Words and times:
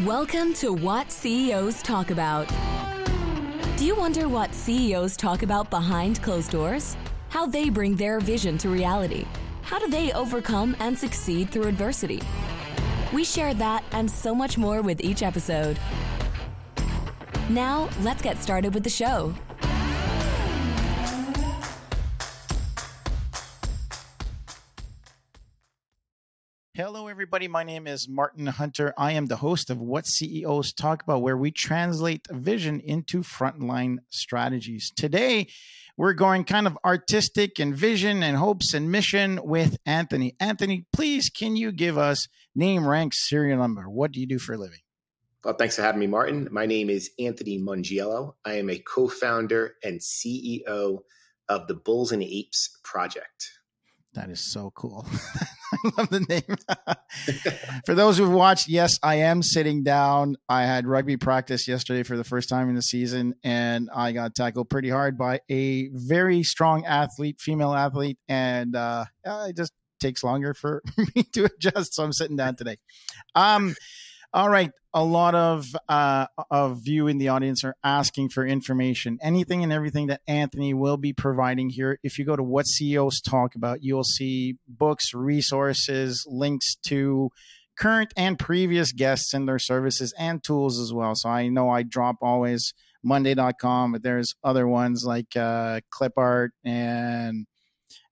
Welcome 0.00 0.54
to 0.54 0.72
What 0.72 1.12
CEOs 1.12 1.82
Talk 1.82 2.10
About. 2.10 2.48
Do 3.76 3.84
you 3.84 3.94
wonder 3.94 4.26
what 4.26 4.54
CEOs 4.54 5.18
talk 5.18 5.42
about 5.42 5.68
behind 5.68 6.22
closed 6.22 6.50
doors? 6.50 6.96
How 7.28 7.44
they 7.44 7.68
bring 7.68 7.94
their 7.94 8.18
vision 8.18 8.56
to 8.58 8.70
reality? 8.70 9.26
How 9.60 9.78
do 9.78 9.88
they 9.88 10.10
overcome 10.14 10.74
and 10.80 10.98
succeed 10.98 11.50
through 11.50 11.64
adversity? 11.64 12.22
We 13.12 13.22
share 13.22 13.52
that 13.52 13.84
and 13.92 14.10
so 14.10 14.34
much 14.34 14.56
more 14.56 14.80
with 14.80 15.02
each 15.02 15.22
episode. 15.22 15.78
Now, 17.50 17.90
let's 18.00 18.22
get 18.22 18.38
started 18.38 18.72
with 18.72 18.84
the 18.84 18.90
show. 18.90 19.34
Everybody. 27.22 27.46
My 27.46 27.62
name 27.62 27.86
is 27.86 28.08
Martin 28.08 28.48
Hunter. 28.48 28.92
I 28.98 29.12
am 29.12 29.26
the 29.26 29.36
host 29.36 29.70
of 29.70 29.80
What 29.80 30.08
CEOs 30.08 30.72
Talk 30.72 31.04
About, 31.04 31.22
where 31.22 31.36
we 31.36 31.52
translate 31.52 32.26
vision 32.28 32.80
into 32.80 33.20
frontline 33.20 33.98
strategies. 34.10 34.90
Today, 34.90 35.46
we're 35.96 36.14
going 36.14 36.42
kind 36.42 36.66
of 36.66 36.76
artistic 36.84 37.60
and 37.60 37.76
vision 37.76 38.24
and 38.24 38.36
hopes 38.36 38.74
and 38.74 38.90
mission 38.90 39.38
with 39.44 39.76
Anthony. 39.86 40.34
Anthony, 40.40 40.84
please, 40.92 41.30
can 41.30 41.54
you 41.54 41.70
give 41.70 41.96
us 41.96 42.26
name, 42.56 42.88
rank, 42.88 43.14
serial 43.14 43.58
number? 43.58 43.88
What 43.88 44.10
do 44.10 44.18
you 44.18 44.26
do 44.26 44.40
for 44.40 44.54
a 44.54 44.58
living? 44.58 44.80
Well, 45.44 45.54
thanks 45.54 45.76
for 45.76 45.82
having 45.82 46.00
me, 46.00 46.08
Martin. 46.08 46.48
My 46.50 46.66
name 46.66 46.90
is 46.90 47.12
Anthony 47.20 47.56
Mongiello. 47.56 48.34
I 48.44 48.54
am 48.54 48.68
a 48.68 48.80
co 48.80 49.06
founder 49.06 49.74
and 49.84 50.00
CEO 50.00 51.02
of 51.48 51.68
the 51.68 51.74
Bulls 51.74 52.10
and 52.10 52.24
Apes 52.24 52.80
Project. 52.82 53.48
That 54.14 54.28
is 54.28 54.40
so 54.40 54.72
cool. 54.74 55.06
I 55.72 55.90
love 55.96 56.10
the 56.10 56.20
name. 56.20 56.56
for 57.86 57.94
those 57.94 58.18
who've 58.18 58.30
watched, 58.30 58.68
yes, 58.68 58.98
I 59.02 59.16
am 59.16 59.42
sitting 59.42 59.82
down. 59.82 60.36
I 60.48 60.64
had 60.64 60.86
rugby 60.86 61.16
practice 61.16 61.66
yesterday 61.66 62.02
for 62.02 62.18
the 62.18 62.24
first 62.24 62.50
time 62.50 62.68
in 62.68 62.74
the 62.74 62.82
season, 62.82 63.34
and 63.42 63.88
I 63.94 64.12
got 64.12 64.34
tackled 64.34 64.68
pretty 64.68 64.90
hard 64.90 65.16
by 65.16 65.40
a 65.48 65.88
very 65.88 66.42
strong 66.42 66.84
athlete, 66.84 67.40
female 67.40 67.72
athlete, 67.72 68.18
and 68.28 68.76
uh, 68.76 69.06
it 69.24 69.56
just 69.56 69.72
takes 69.98 70.22
longer 70.22 70.52
for 70.52 70.82
me 71.16 71.22
to 71.32 71.46
adjust. 71.46 71.94
So 71.94 72.04
I'm 72.04 72.12
sitting 72.12 72.36
down 72.36 72.56
today. 72.56 72.76
Um, 73.34 73.74
all 74.32 74.48
right. 74.48 74.70
A 74.94 75.04
lot 75.04 75.34
of 75.34 75.74
uh, 75.88 76.26
of 76.50 76.86
you 76.86 77.06
in 77.06 77.18
the 77.18 77.28
audience 77.28 77.64
are 77.64 77.74
asking 77.82 78.28
for 78.28 78.46
information. 78.46 79.18
Anything 79.22 79.62
and 79.62 79.72
everything 79.72 80.08
that 80.08 80.20
Anthony 80.26 80.74
will 80.74 80.98
be 80.98 81.14
providing 81.14 81.70
here. 81.70 81.98
If 82.02 82.18
you 82.18 82.26
go 82.26 82.36
to 82.36 82.42
what 82.42 82.66
CEOs 82.66 83.22
talk 83.22 83.54
about, 83.54 83.82
you'll 83.82 84.04
see 84.04 84.56
books, 84.68 85.14
resources, 85.14 86.26
links 86.28 86.76
to 86.86 87.30
current 87.78 88.12
and 88.16 88.38
previous 88.38 88.92
guests 88.92 89.32
and 89.32 89.48
their 89.48 89.58
services 89.58 90.12
and 90.18 90.42
tools 90.44 90.78
as 90.78 90.92
well. 90.92 91.14
So 91.14 91.30
I 91.30 91.48
know 91.48 91.70
I 91.70 91.82
drop 91.82 92.16
always 92.20 92.74
Monday.com, 93.02 93.92
but 93.92 94.02
there's 94.02 94.34
other 94.44 94.68
ones 94.68 95.04
like 95.06 95.36
uh, 95.36 95.80
Clipart 95.92 96.50
and 96.64 97.46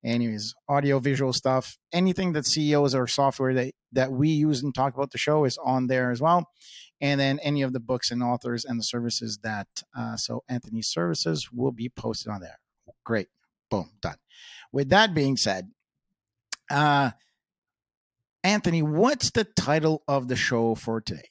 anyways 0.04 0.54
audio 0.68 0.98
visual 0.98 1.32
stuff 1.32 1.76
anything 1.92 2.32
that 2.32 2.46
ceos 2.46 2.94
or 2.94 3.06
software 3.06 3.52
that 3.52 3.72
that 3.92 4.12
we 4.12 4.28
use 4.28 4.62
and 4.62 4.74
talk 4.74 4.94
about 4.94 5.10
the 5.10 5.18
show 5.18 5.44
is 5.44 5.58
on 5.58 5.88
there 5.88 6.10
as 6.10 6.20
well. 6.20 6.48
And 7.00 7.18
then 7.18 7.38
any 7.40 7.62
of 7.62 7.72
the 7.72 7.80
books 7.80 8.10
and 8.10 8.22
authors 8.22 8.64
and 8.64 8.78
the 8.78 8.84
services 8.84 9.38
that 9.42 9.66
uh, 9.96 10.16
so 10.16 10.42
anthony's 10.48 10.88
services 10.88 11.50
will 11.52 11.72
be 11.72 11.88
posted 11.88 12.30
on 12.32 12.40
there. 12.40 12.58
Great. 13.04 13.28
Boom. 13.70 13.90
Done. 14.00 14.16
With 14.72 14.88
that 14.90 15.14
being 15.14 15.36
said 15.36 15.70
uh 16.70 17.10
anthony 18.44 18.80
what's 18.80 19.30
the 19.32 19.44
title 19.44 20.02
of 20.06 20.28
the 20.28 20.36
show 20.36 20.74
for 20.74 21.00
today? 21.00 21.28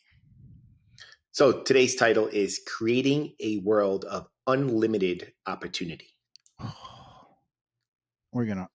So 1.32 1.62
today's 1.62 1.96
title 1.96 2.28
is 2.28 2.60
creating 2.68 3.36
a 3.40 3.60
world 3.60 4.04
of 4.06 4.28
unlimited 4.48 5.32
opportunity 5.48 6.10
we're 8.32 8.46
gonna 8.46 8.70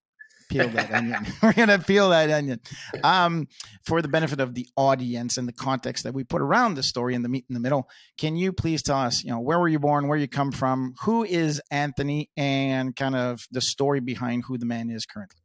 peel 0.49 0.69
that 0.69 0.93
onion. 0.93 1.27
We're 1.43 1.53
gonna 1.53 1.79
peel 1.79 2.11
that 2.11 2.31
onion. 2.31 2.61
Um, 3.03 3.49
for 3.85 4.03
the 4.03 4.09
benefit 4.09 4.41
of 4.41 4.55
the 4.55 4.69
audience 4.77 5.37
and 5.39 5.49
the 5.49 5.53
context 5.53 6.05
that 6.05 6.15
we 6.15 6.25
put 6.25 6.43
around 6.43 6.75
the 6.75 6.83
story 6.83 7.15
and 7.15 7.25
the 7.25 7.29
meat 7.29 7.47
in 7.49 7.55
the 7.55 7.61
middle, 7.61 7.89
can 8.19 8.37
you 8.37 8.53
please 8.53 8.83
tell 8.83 8.99
us, 8.99 9.25
you 9.25 9.31
know, 9.31 9.41
where 9.41 9.59
were 9.59 9.69
you 9.69 9.79
born, 9.79 10.07
where 10.07 10.19
you 10.19 10.29
come 10.29 10.53
from, 10.53 10.95
who 11.03 11.25
is 11.25 11.61
Anthony, 11.71 12.31
and 12.37 12.95
kind 12.95 13.17
of 13.17 13.47
the 13.51 13.61
story 13.61 14.01
behind 14.01 14.45
who 14.47 14.59
the 14.59 14.67
man 14.67 14.91
is 14.91 15.07
currently? 15.07 15.41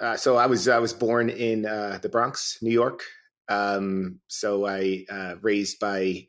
Uh, 0.00 0.16
so 0.16 0.36
I 0.36 0.46
was 0.46 0.66
I 0.66 0.78
was 0.78 0.92
born 0.92 1.28
in 1.28 1.66
uh, 1.66 1.98
the 2.00 2.08
Bronx, 2.08 2.58
New 2.62 2.72
York. 2.72 3.02
Um, 3.48 4.20
so 4.28 4.66
I 4.66 5.04
uh, 5.10 5.34
raised 5.42 5.78
by 5.78 6.26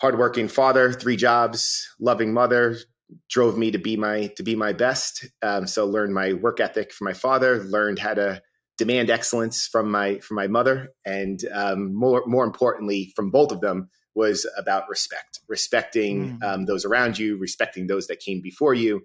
hardworking 0.00 0.48
father, 0.48 0.92
three 0.92 1.16
jobs, 1.16 1.88
loving 1.98 2.32
mother, 2.32 2.76
drove 3.28 3.56
me 3.56 3.70
to 3.70 3.78
be 3.78 3.96
my 3.96 4.28
to 4.36 4.42
be 4.42 4.54
my 4.54 4.72
best. 4.72 5.28
Um, 5.42 5.66
so 5.66 5.86
learned 5.86 6.14
my 6.14 6.32
work 6.32 6.60
ethic 6.60 6.92
from 6.92 7.06
my 7.06 7.12
father, 7.12 7.62
learned 7.64 7.98
how 7.98 8.14
to 8.14 8.42
demand 8.78 9.10
excellence 9.10 9.66
from 9.66 9.90
my 9.90 10.18
from 10.18 10.36
my 10.36 10.46
mother, 10.46 10.92
and 11.04 11.40
um, 11.52 11.94
more 11.94 12.22
more 12.26 12.44
importantly, 12.44 13.12
from 13.16 13.30
both 13.30 13.52
of 13.52 13.60
them 13.60 13.88
was 14.14 14.46
about 14.56 14.88
respect, 14.88 15.40
respecting 15.46 16.38
mm. 16.38 16.42
um, 16.42 16.64
those 16.64 16.84
around 16.84 17.18
you, 17.18 17.36
respecting 17.36 17.86
those 17.86 18.06
that 18.06 18.18
came 18.18 18.40
before 18.40 18.74
you. 18.74 19.02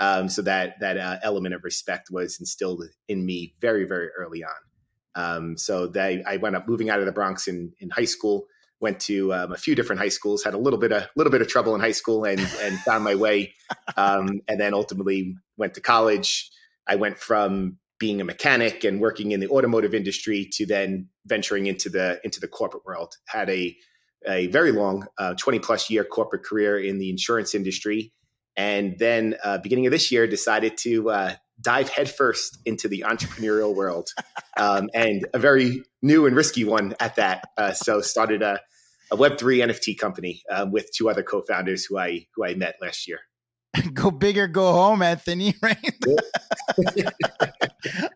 Um, 0.00 0.28
so 0.28 0.42
that 0.42 0.80
that 0.80 0.98
uh, 0.98 1.18
element 1.22 1.54
of 1.54 1.62
respect 1.62 2.08
was 2.10 2.38
instilled 2.40 2.82
in 3.08 3.24
me 3.24 3.54
very 3.60 3.84
very 3.84 4.08
early 4.18 4.42
on. 4.42 4.50
Um, 5.16 5.56
so 5.56 5.86
they, 5.86 6.24
I 6.26 6.38
went 6.38 6.56
up 6.56 6.66
moving 6.66 6.90
out 6.90 6.98
of 6.98 7.06
the 7.06 7.12
Bronx 7.12 7.46
in 7.46 7.72
in 7.78 7.90
high 7.90 8.04
school 8.04 8.46
went 8.84 9.00
to 9.00 9.32
um, 9.32 9.50
a 9.52 9.56
few 9.56 9.74
different 9.74 10.00
high 10.00 10.10
schools, 10.10 10.44
had 10.44 10.54
a 10.54 10.58
little 10.58 10.78
bit 10.78 10.92
of 10.92 11.08
little 11.16 11.32
bit 11.32 11.40
of 11.40 11.48
trouble 11.48 11.74
in 11.74 11.80
high 11.80 11.96
school, 12.02 12.24
and 12.24 12.38
and 12.62 12.78
found 12.80 13.02
my 13.02 13.14
way, 13.14 13.54
um, 13.96 14.42
and 14.46 14.60
then 14.60 14.74
ultimately 14.74 15.34
went 15.56 15.72
to 15.74 15.80
college. 15.80 16.50
I 16.86 16.96
went 16.96 17.16
from 17.18 17.78
being 17.98 18.20
a 18.20 18.24
mechanic 18.24 18.84
and 18.84 19.00
working 19.00 19.32
in 19.32 19.40
the 19.40 19.48
automotive 19.48 19.94
industry 19.94 20.46
to 20.52 20.66
then 20.66 21.08
venturing 21.24 21.66
into 21.66 21.88
the 21.88 22.20
into 22.24 22.40
the 22.40 22.48
corporate 22.48 22.84
world. 22.84 23.14
Had 23.26 23.48
a 23.48 23.74
a 24.26 24.48
very 24.48 24.72
long, 24.72 25.06
uh, 25.16 25.34
twenty 25.38 25.58
plus 25.58 25.88
year 25.90 26.04
corporate 26.04 26.44
career 26.44 26.78
in 26.78 26.98
the 26.98 27.08
insurance 27.08 27.54
industry, 27.54 28.12
and 28.56 28.98
then 28.98 29.34
uh, 29.42 29.58
beginning 29.58 29.86
of 29.86 29.92
this 29.92 30.12
year 30.12 30.26
decided 30.26 30.76
to 30.76 31.08
uh, 31.08 31.34
dive 31.58 31.88
headfirst 31.88 32.58
into 32.66 32.88
the 32.88 33.04
entrepreneurial 33.06 33.74
world, 33.74 34.08
um, 34.58 34.90
and 34.92 35.26
a 35.32 35.38
very 35.38 35.82
new 36.02 36.26
and 36.26 36.36
risky 36.36 36.64
one 36.64 36.94
at 37.00 37.16
that. 37.16 37.44
Uh, 37.56 37.72
so 37.72 38.02
started 38.02 38.42
a 38.42 38.60
a 39.10 39.16
Web 39.16 39.38
three 39.38 39.58
NFT 39.58 39.98
company 39.98 40.42
um, 40.50 40.72
with 40.72 40.90
two 40.94 41.08
other 41.08 41.22
co-founders 41.22 41.84
who 41.84 41.98
I 41.98 42.26
who 42.34 42.44
I 42.44 42.54
met 42.54 42.76
last 42.80 43.08
year. 43.08 43.20
go 43.94 44.10
big 44.10 44.38
or 44.38 44.48
go 44.48 44.72
home, 44.72 45.02
Anthony. 45.02 45.54
Right? 45.62 45.94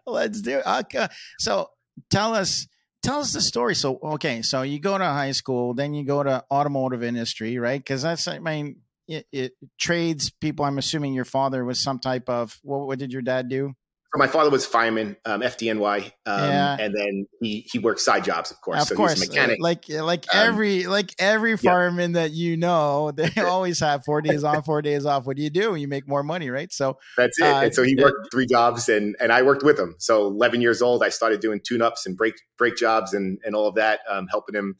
Let's 0.06 0.40
do 0.40 0.58
it. 0.58 0.66
Okay. 0.66 1.06
So 1.38 1.70
tell 2.10 2.34
us 2.34 2.66
tell 3.02 3.20
us 3.20 3.32
the 3.32 3.40
story. 3.40 3.74
So 3.74 3.98
okay, 4.02 4.42
so 4.42 4.62
you 4.62 4.80
go 4.80 4.96
to 4.96 5.04
high 5.04 5.32
school, 5.32 5.74
then 5.74 5.94
you 5.94 6.04
go 6.04 6.22
to 6.22 6.44
automotive 6.50 7.02
industry, 7.02 7.58
right? 7.58 7.80
Because 7.80 8.02
that's 8.02 8.26
I 8.28 8.38
mean 8.38 8.80
it, 9.06 9.26
it, 9.32 9.52
trades 9.78 10.30
people. 10.30 10.64
I'm 10.64 10.78
assuming 10.78 11.14
your 11.14 11.24
father 11.24 11.64
was 11.64 11.82
some 11.82 11.98
type 11.98 12.28
of 12.28 12.58
what, 12.62 12.86
what 12.86 12.98
did 12.98 13.12
your 13.12 13.22
dad 13.22 13.48
do? 13.48 13.74
My 14.16 14.26
father 14.26 14.48
was 14.48 14.64
fireman, 14.64 15.16
um, 15.26 15.42
FDNY, 15.42 16.04
um, 16.24 16.50
yeah. 16.50 16.76
and 16.80 16.94
then 16.94 17.26
he 17.42 17.66
he 17.70 17.78
worked 17.78 18.00
side 18.00 18.24
jobs, 18.24 18.50
of 18.50 18.58
course. 18.62 18.82
Of 18.82 18.88
so 18.88 18.94
course, 18.94 19.20
mechanic. 19.20 19.58
like 19.60 19.84
like 19.90 20.24
um, 20.34 20.48
every 20.48 20.86
like 20.86 21.14
every 21.18 21.58
fireman 21.58 22.14
yeah. 22.14 22.22
that 22.22 22.30
you 22.32 22.56
know, 22.56 23.10
they 23.10 23.30
always 23.42 23.80
have 23.80 24.04
four 24.06 24.22
days 24.22 24.44
on, 24.44 24.62
four 24.62 24.80
days 24.80 25.04
off. 25.04 25.26
What 25.26 25.36
do 25.36 25.42
you 25.42 25.50
do? 25.50 25.74
You 25.74 25.88
make 25.88 26.08
more 26.08 26.22
money, 26.22 26.48
right? 26.48 26.72
So 26.72 26.96
that's 27.18 27.38
it. 27.38 27.44
Uh, 27.44 27.60
and 27.64 27.74
so 27.74 27.82
he 27.82 27.96
worked 27.96 28.30
three 28.32 28.46
jobs, 28.46 28.88
and 28.88 29.14
and 29.20 29.30
I 29.30 29.42
worked 29.42 29.62
with 29.62 29.78
him. 29.78 29.94
So 29.98 30.26
11 30.26 30.62
years 30.62 30.80
old, 30.80 31.02
I 31.02 31.10
started 31.10 31.40
doing 31.40 31.60
tune 31.62 31.82
ups 31.82 32.06
and 32.06 32.16
brake 32.16 32.40
brake 32.56 32.76
jobs 32.76 33.12
and 33.12 33.38
and 33.44 33.54
all 33.54 33.68
of 33.68 33.74
that, 33.74 34.00
um, 34.08 34.26
helping 34.28 34.54
him 34.54 34.76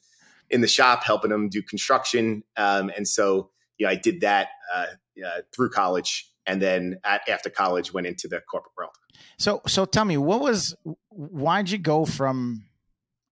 in 0.48 0.62
the 0.62 0.69
shop, 0.69 1.04
helping 1.04 1.31
him 1.31 1.50
do 1.50 1.60
construction, 1.60 2.44
um, 2.56 2.90
and 2.96 3.06
so 3.06 3.50
you 3.76 3.84
know 3.84 3.90
I 3.92 3.96
did 3.96 4.22
that 4.22 4.48
uh, 4.74 4.86
uh, 5.24 5.40
through 5.54 5.69
college 5.69 6.31
and 6.48 6.60
then 6.60 6.96
at, 7.04 7.28
after 7.28 7.50
college 7.50 7.92
went 7.92 8.06
into 8.06 8.26
the 8.26 8.40
corporate 8.50 8.72
world. 8.76 8.92
So, 9.38 9.62
so 9.66 9.84
tell 9.84 10.04
me, 10.04 10.16
what 10.16 10.40
was 10.40 10.74
why'd 11.10 11.70
you 11.70 11.78
go 11.78 12.04
from 12.04 12.64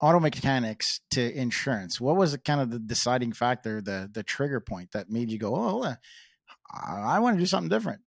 auto 0.00 0.20
mechanics 0.20 1.00
to 1.12 1.36
insurance? 1.36 2.00
What 2.00 2.16
was 2.16 2.32
the, 2.32 2.38
kind 2.38 2.60
of 2.60 2.70
the 2.70 2.78
deciding 2.78 3.32
factor, 3.32 3.80
the 3.80 4.08
the 4.12 4.22
trigger 4.22 4.60
point 4.60 4.92
that 4.92 5.10
made 5.10 5.30
you 5.30 5.38
go, 5.38 5.54
oh, 5.56 5.94
I 6.72 7.18
want 7.18 7.36
to 7.36 7.40
do 7.40 7.46
something 7.46 7.70
different? 7.70 8.02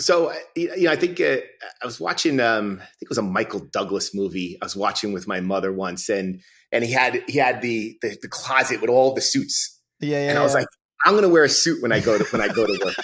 So, 0.00 0.32
you 0.56 0.84
know, 0.84 0.90
I 0.90 0.96
think 0.96 1.20
uh, 1.20 1.36
I 1.82 1.86
was 1.86 2.00
watching. 2.00 2.40
Um, 2.40 2.80
I 2.82 2.84
think 2.84 3.02
it 3.02 3.08
was 3.08 3.18
a 3.18 3.22
Michael 3.22 3.60
Douglas 3.60 4.12
movie. 4.12 4.58
I 4.60 4.64
was 4.64 4.74
watching 4.74 5.12
with 5.12 5.28
my 5.28 5.40
mother 5.40 5.72
once, 5.72 6.08
and 6.08 6.40
and 6.72 6.82
he 6.82 6.92
had 6.92 7.22
he 7.28 7.38
had 7.38 7.62
the 7.62 7.96
the, 8.02 8.18
the 8.20 8.28
closet 8.28 8.80
with 8.80 8.90
all 8.90 9.14
the 9.14 9.20
suits. 9.20 9.80
Yeah, 10.00 10.24
yeah. 10.24 10.30
And 10.30 10.38
I 10.38 10.42
was 10.42 10.52
yeah. 10.52 10.60
like, 10.60 10.68
I'm 11.04 11.12
going 11.12 11.22
to 11.22 11.28
wear 11.28 11.44
a 11.44 11.48
suit 11.48 11.82
when 11.82 11.92
I 11.92 12.00
go 12.00 12.16
to 12.16 12.24
when 12.24 12.40
I 12.40 12.48
go 12.48 12.66
to 12.66 12.78
work, 12.84 12.94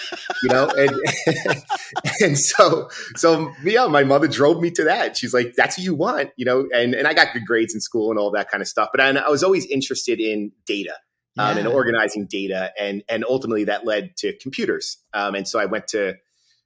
you 0.41 0.49
know, 0.49 0.67
and 0.69 1.63
and 2.21 2.37
so 2.37 2.89
so 3.15 3.51
yeah, 3.63 3.85
my 3.87 4.03
mother 4.03 4.27
drove 4.27 4.59
me 4.59 4.71
to 4.71 4.85
that. 4.85 5.17
She's 5.17 5.33
like, 5.33 5.53
"That's 5.55 5.77
what 5.77 5.85
you 5.85 5.93
want," 5.93 6.31
you 6.35 6.45
know, 6.45 6.67
and 6.73 6.95
and 6.95 7.07
I 7.07 7.13
got 7.13 7.33
good 7.33 7.45
grades 7.45 7.73
in 7.75 7.81
school 7.81 8.09
and 8.09 8.19
all 8.19 8.31
that 8.31 8.49
kind 8.49 8.61
of 8.61 8.67
stuff. 8.67 8.89
But 8.91 9.01
I, 9.01 9.09
I 9.09 9.29
was 9.29 9.43
always 9.43 9.65
interested 9.67 10.19
in 10.19 10.51
data 10.65 10.95
um, 11.37 11.55
yeah. 11.55 11.59
and 11.59 11.67
organizing 11.67 12.25
data, 12.25 12.73
and 12.79 13.03
and 13.07 13.23
ultimately 13.27 13.65
that 13.65 13.85
led 13.85 14.17
to 14.17 14.35
computers. 14.37 14.97
Um, 15.13 15.35
and 15.35 15.47
so 15.47 15.59
I 15.59 15.65
went 15.65 15.87
to 15.89 16.15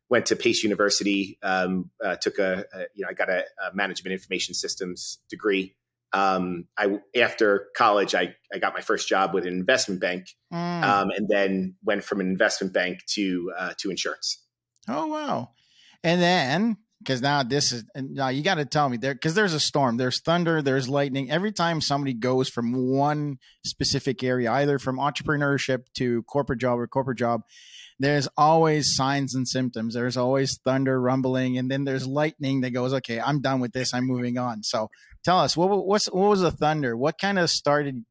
went 0.09 0.27
to 0.27 0.35
Pace 0.35 0.63
University, 0.63 1.37
um, 1.41 1.89
uh, 2.03 2.15
took 2.15 2.39
a, 2.39 2.65
a, 2.73 2.79
you 2.93 3.03
know 3.03 3.09
I 3.09 3.13
got 3.13 3.29
a, 3.29 3.43
a 3.61 3.75
management 3.75 4.13
information 4.13 4.53
systems 4.53 5.19
degree 5.29 5.75
um, 6.15 6.65
I 6.77 6.97
after 7.19 7.67
college, 7.75 8.15
I, 8.15 8.33
I 8.53 8.59
got 8.59 8.73
my 8.73 8.79
first 8.79 9.09
job 9.09 9.33
with 9.33 9.45
an 9.45 9.53
investment 9.53 9.99
bank, 9.99 10.27
mm. 10.51 10.83
um, 10.83 11.09
and 11.13 11.27
then 11.27 11.75
went 11.83 12.05
from 12.05 12.21
an 12.21 12.27
investment 12.27 12.73
bank 12.73 12.99
to 13.15 13.51
uh, 13.57 13.73
to 13.79 13.89
insurance. 13.91 14.41
Oh 14.87 15.07
wow! 15.07 15.49
And 16.05 16.21
then 16.21 16.77
because 16.99 17.21
now 17.21 17.43
this 17.43 17.73
is 17.73 17.83
now 17.95 18.29
you 18.29 18.43
got 18.43 18.55
to 18.55 18.65
tell 18.65 18.87
me 18.87 18.95
there 18.95 19.13
because 19.13 19.35
there's 19.35 19.53
a 19.53 19.59
storm, 19.59 19.97
there's 19.97 20.21
thunder, 20.21 20.61
there's 20.61 20.87
lightning. 20.87 21.29
Every 21.29 21.51
time 21.51 21.81
somebody 21.81 22.13
goes 22.13 22.47
from 22.47 22.73
one 22.73 23.37
specific 23.65 24.23
area, 24.23 24.49
either 24.53 24.79
from 24.79 24.97
entrepreneurship 24.97 25.83
to 25.95 26.23
corporate 26.23 26.61
job 26.61 26.79
or 26.79 26.87
corporate 26.87 27.17
job, 27.17 27.41
there's 27.99 28.29
always 28.37 28.95
signs 28.95 29.35
and 29.35 29.45
symptoms. 29.45 29.95
There's 29.95 30.15
always 30.15 30.57
thunder 30.63 30.99
rumbling, 31.01 31.57
and 31.57 31.69
then 31.69 31.83
there's 31.83 32.07
lightning 32.07 32.61
that 32.61 32.71
goes, 32.71 32.93
okay, 32.93 33.19
I'm 33.19 33.41
done 33.41 33.59
with 33.59 33.73
this. 33.73 33.93
I'm 33.93 34.07
moving 34.07 34.37
on. 34.37 34.63
So 34.63 34.89
tell 35.25 35.39
us 35.39 35.57
what 35.57 35.85
what's 35.85 36.05
what 36.07 36.29
was 36.29 36.41
the 36.41 36.51
thunder? 36.51 36.95
What 36.95 37.17
kind 37.19 37.37
of 37.39 37.49
started 37.49 38.05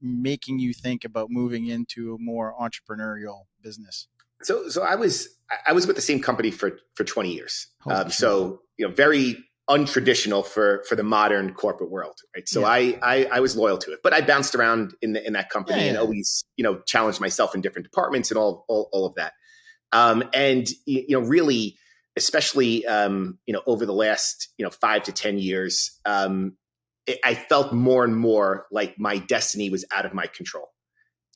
making 0.00 0.58
you 0.58 0.72
think 0.72 1.04
about 1.04 1.28
moving 1.30 1.66
into 1.66 2.14
a 2.14 2.18
more 2.18 2.54
entrepreneurial 2.58 3.42
business? 3.62 4.08
So 4.42 4.68
so 4.68 4.82
I 4.82 4.96
was 4.96 5.28
I 5.66 5.72
was 5.72 5.86
with 5.86 5.96
the 5.96 6.02
same 6.02 6.20
company 6.20 6.50
for 6.50 6.78
for 6.94 7.04
20 7.04 7.32
years. 7.32 7.68
Um, 7.88 8.10
so 8.10 8.62
you 8.78 8.88
know 8.88 8.92
very 8.92 9.36
untraditional 9.68 10.44
for 10.46 10.84
for 10.88 10.94
the 10.94 11.02
modern 11.02 11.52
corporate 11.52 11.90
world 11.90 12.16
right 12.36 12.48
so 12.48 12.60
yeah. 12.60 12.68
I, 12.68 12.98
I, 13.02 13.28
I 13.32 13.40
was 13.40 13.56
loyal 13.56 13.78
to 13.78 13.92
it 13.92 13.98
but 14.00 14.14
i 14.14 14.20
bounced 14.20 14.54
around 14.54 14.94
in 15.02 15.14
the, 15.14 15.26
in 15.26 15.32
that 15.32 15.50
company 15.50 15.78
yeah, 15.78 15.84
yeah. 15.84 15.90
and 15.90 15.98
always 15.98 16.44
you 16.56 16.62
know 16.62 16.78
challenged 16.86 17.20
myself 17.20 17.52
in 17.52 17.62
different 17.62 17.84
departments 17.84 18.30
and 18.30 18.38
all 18.38 18.64
all, 18.68 18.88
all 18.92 19.06
of 19.06 19.16
that 19.16 19.32
um, 19.90 20.22
and 20.32 20.68
you 20.84 21.18
know 21.18 21.26
really 21.26 21.76
especially 22.16 22.86
um, 22.86 23.38
you 23.46 23.52
know 23.52 23.62
over 23.66 23.86
the 23.86 23.92
last 23.92 24.48
you 24.58 24.64
know 24.64 24.70
five 24.70 25.04
to 25.04 25.12
ten 25.12 25.38
years 25.38 26.00
um, 26.04 26.56
it, 27.06 27.18
i 27.24 27.34
felt 27.34 27.72
more 27.72 28.04
and 28.04 28.16
more 28.16 28.66
like 28.70 28.98
my 28.98 29.18
destiny 29.18 29.70
was 29.70 29.84
out 29.92 30.06
of 30.06 30.14
my 30.14 30.26
control 30.26 30.68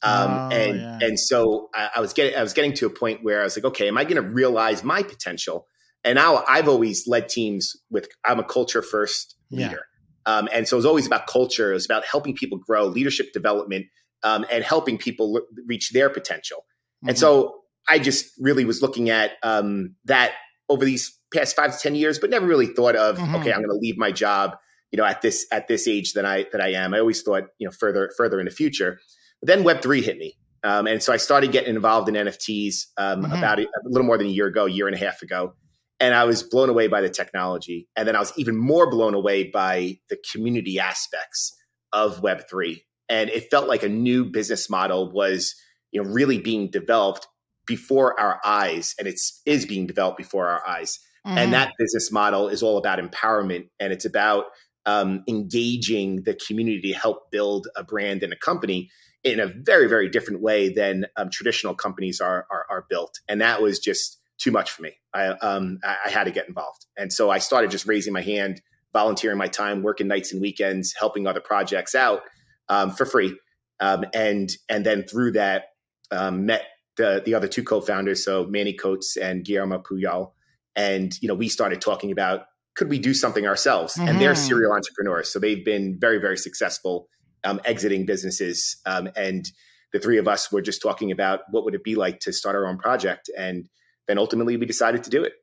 um, 0.02 0.30
oh, 0.30 0.56
and 0.56 1.02
and 1.02 1.20
so 1.20 1.68
I, 1.74 1.90
I 1.96 2.00
was 2.00 2.12
getting 2.12 2.38
i 2.38 2.42
was 2.42 2.52
getting 2.52 2.72
to 2.74 2.86
a 2.86 2.90
point 2.90 3.22
where 3.22 3.40
i 3.40 3.44
was 3.44 3.56
like 3.56 3.64
okay 3.66 3.88
am 3.88 3.98
i 3.98 4.04
going 4.04 4.16
to 4.16 4.28
realize 4.28 4.82
my 4.82 5.02
potential 5.02 5.66
and 6.04 6.16
now 6.16 6.44
I've 6.48 6.68
always 6.68 7.06
led 7.06 7.28
teams 7.28 7.76
with, 7.90 8.08
I'm 8.24 8.38
a 8.38 8.44
culture 8.44 8.82
first 8.82 9.36
leader. 9.50 9.86
Yeah. 10.26 10.36
Um, 10.36 10.48
and 10.52 10.66
so 10.66 10.76
it 10.76 10.78
was 10.78 10.86
always 10.86 11.06
about 11.06 11.26
culture. 11.26 11.70
It 11.70 11.74
was 11.74 11.84
about 11.84 12.04
helping 12.04 12.34
people 12.34 12.58
grow, 12.58 12.86
leadership 12.86 13.32
development, 13.32 13.86
um, 14.22 14.46
and 14.50 14.62
helping 14.64 14.98
people 14.98 15.36
l- 15.36 15.46
reach 15.66 15.90
their 15.90 16.08
potential. 16.08 16.58
Mm-hmm. 16.58 17.10
And 17.10 17.18
so 17.18 17.60
I 17.88 17.98
just 17.98 18.26
really 18.38 18.64
was 18.64 18.82
looking 18.82 19.10
at 19.10 19.32
um, 19.42 19.96
that 20.04 20.32
over 20.70 20.84
these 20.84 21.19
past 21.34 21.55
five 21.55 21.72
to 21.72 21.78
10 21.78 21.94
years, 21.94 22.19
but 22.19 22.31
never 22.31 22.46
really 22.46 22.67
thought 22.67 22.96
of, 22.96 23.19
mm-hmm. 23.19 23.34
okay, 23.37 23.52
I'm 23.52 23.58
going 23.58 23.70
to 23.70 23.76
leave 23.76 23.99
my 23.99 24.12
job, 24.12 24.56
you 24.90 24.96
know, 24.96 25.05
at 25.05 25.20
this, 25.20 25.46
at 25.52 25.69
this 25.69 25.87
age 25.87 26.14
that 26.14 26.25
I, 26.25 26.46
that 26.52 26.61
I 26.61 26.72
am. 26.72 26.94
I 26.94 27.00
always 27.00 27.22
thought, 27.22 27.44
you 27.58 27.67
know, 27.67 27.72
further, 27.72 28.11
further 28.17 28.40
in 28.40 28.46
the 28.46 28.50
future. 28.50 28.99
But 29.43 29.49
then 29.49 29.62
Web3 29.62 30.02
hit 30.02 30.19
me. 30.19 30.37
Um, 30.62 30.87
and 30.87 31.02
so 31.02 31.12
I 31.12 31.17
started 31.17 31.52
getting 31.52 31.75
involved 31.75 32.08
in 32.08 32.14
NFTs 32.14 32.87
um, 32.96 33.22
mm-hmm. 33.22 33.32
about 33.32 33.58
a, 33.58 33.62
a, 33.62 33.88
little 33.88 34.06
more 34.06 34.19
than 34.19 34.26
a 34.26 34.31
year 34.31 34.46
ago, 34.46 34.67
a 34.67 34.70
year 34.70 34.87
and 34.87 34.96
a 34.96 34.99
half 34.99 35.22
ago 35.22 35.55
and 36.00 36.14
I 36.14 36.25
was 36.25 36.43
blown 36.43 36.70
away 36.70 36.88
by 36.88 37.02
the 37.02 37.11
technology. 37.11 37.87
And 37.94 38.08
then 38.08 38.16
I 38.16 38.19
was 38.19 38.32
even 38.37 38.56
more 38.56 38.90
blown 38.90 39.14
away 39.14 39.44
by 39.44 39.99
the 40.08 40.16
community 40.32 40.81
aspects 40.81 41.55
of 41.93 42.23
Web3. 42.23 42.82
And 43.08 43.28
it 43.28 43.50
felt 43.50 43.69
like 43.69 43.82
a 43.82 43.88
new 43.88 44.25
business 44.25 44.70
model 44.70 45.12
was, 45.12 45.55
you 45.93 46.02
know, 46.02 46.08
really 46.08 46.38
being 46.38 46.70
developed 46.70 47.28
before 47.66 48.18
our 48.18 48.40
eyes, 48.44 48.94
and 48.98 49.06
it's 49.06 49.40
is 49.46 49.66
being 49.66 49.86
developed 49.86 50.18
before 50.18 50.48
our 50.48 50.66
eyes. 50.66 50.98
Mm-hmm. 51.26 51.38
And 51.38 51.52
that 51.52 51.72
business 51.78 52.10
model 52.10 52.48
is 52.48 52.62
all 52.62 52.78
about 52.78 52.98
empowerment, 52.98 53.68
and 53.78 53.92
it's 53.92 54.04
about 54.04 54.46
um, 54.86 55.22
engaging 55.28 56.22
the 56.22 56.34
community 56.34 56.92
to 56.92 56.98
help 56.98 57.30
build 57.30 57.68
a 57.76 57.84
brand 57.84 58.22
and 58.22 58.32
a 58.32 58.36
company 58.36 58.90
in 59.22 59.38
a 59.38 59.46
very, 59.46 59.86
very 59.86 60.08
different 60.08 60.40
way 60.40 60.72
than 60.72 61.04
um, 61.16 61.28
traditional 61.30 61.74
companies 61.74 62.20
are, 62.20 62.46
are 62.50 62.66
are 62.70 62.86
built. 62.88 63.20
And 63.28 63.40
that 63.40 63.60
was 63.60 63.78
just 63.78 64.18
too 64.38 64.50
much 64.50 64.70
for 64.70 64.82
me. 64.82 64.92
I, 65.12 65.26
um, 65.26 65.78
I 65.84 66.08
had 66.08 66.24
to 66.24 66.30
get 66.30 66.48
involved. 66.48 66.86
And 66.96 67.12
so 67.12 67.30
I 67.30 67.38
started 67.38 67.70
just 67.70 67.86
raising 67.86 68.14
my 68.14 68.22
hand, 68.22 68.62
volunteering 68.94 69.36
my 69.36 69.48
time, 69.48 69.82
working 69.82 70.08
nights 70.08 70.32
and 70.32 70.40
weekends, 70.40 70.94
helping 70.98 71.26
other 71.26 71.40
projects 71.40 71.94
out 71.94 72.22
um, 72.70 72.90
for 72.90 73.04
free. 73.04 73.36
Um, 73.80 74.06
and, 74.14 74.50
and 74.68 74.86
then 74.86 75.02
through 75.02 75.32
that, 75.32 75.64
um, 76.10 76.46
met 76.46 76.64
the, 77.00 77.23
the 77.25 77.35
other 77.35 77.49
two 77.49 77.64
co-founders. 77.64 78.25
So 78.25 78.44
Manny 78.47 78.73
Coates 78.73 79.17
and 79.17 79.44
Guillermo 79.44 79.82
Puyol. 79.82 80.32
And, 80.76 81.12
you 81.20 81.29
know, 81.29 81.35
we 81.35 81.49
started 81.49 81.81
talking 81.81 82.12
about, 82.12 82.44
could 82.76 82.88
we 82.88 82.99
do 82.99 83.12
something 83.12 83.47
ourselves? 83.47 83.94
Mm-hmm. 83.94 84.08
And 84.08 84.20
they're 84.20 84.32
mm-hmm. 84.32 84.49
serial 84.49 84.73
entrepreneurs. 84.73 85.32
So 85.32 85.38
they've 85.38 85.64
been 85.64 85.99
very, 86.00 86.19
very 86.19 86.37
successful 86.37 87.08
um, 87.44 87.61
exiting 87.64 88.06
businesses. 88.06 88.76
Um, 88.87 89.08
and 89.17 89.44
the 89.93 89.99
three 89.99 90.19
of 90.19 90.29
us 90.29 90.52
were 90.52 90.62
just 90.62 90.81
talking 90.81 91.11
about 91.11 91.41
what 91.50 91.64
would 91.64 91.75
it 91.75 91.82
be 91.82 91.97
like 91.97 92.20
to 92.20 92.32
start 92.32 92.55
our 92.55 92.67
own 92.67 92.79
project. 92.79 93.29
And, 93.37 93.69
then 94.11 94.19
ultimately 94.19 94.56
we 94.56 94.67
decided 94.67 95.05
to 95.05 95.11
do 95.11 95.23
it. 95.23 95.35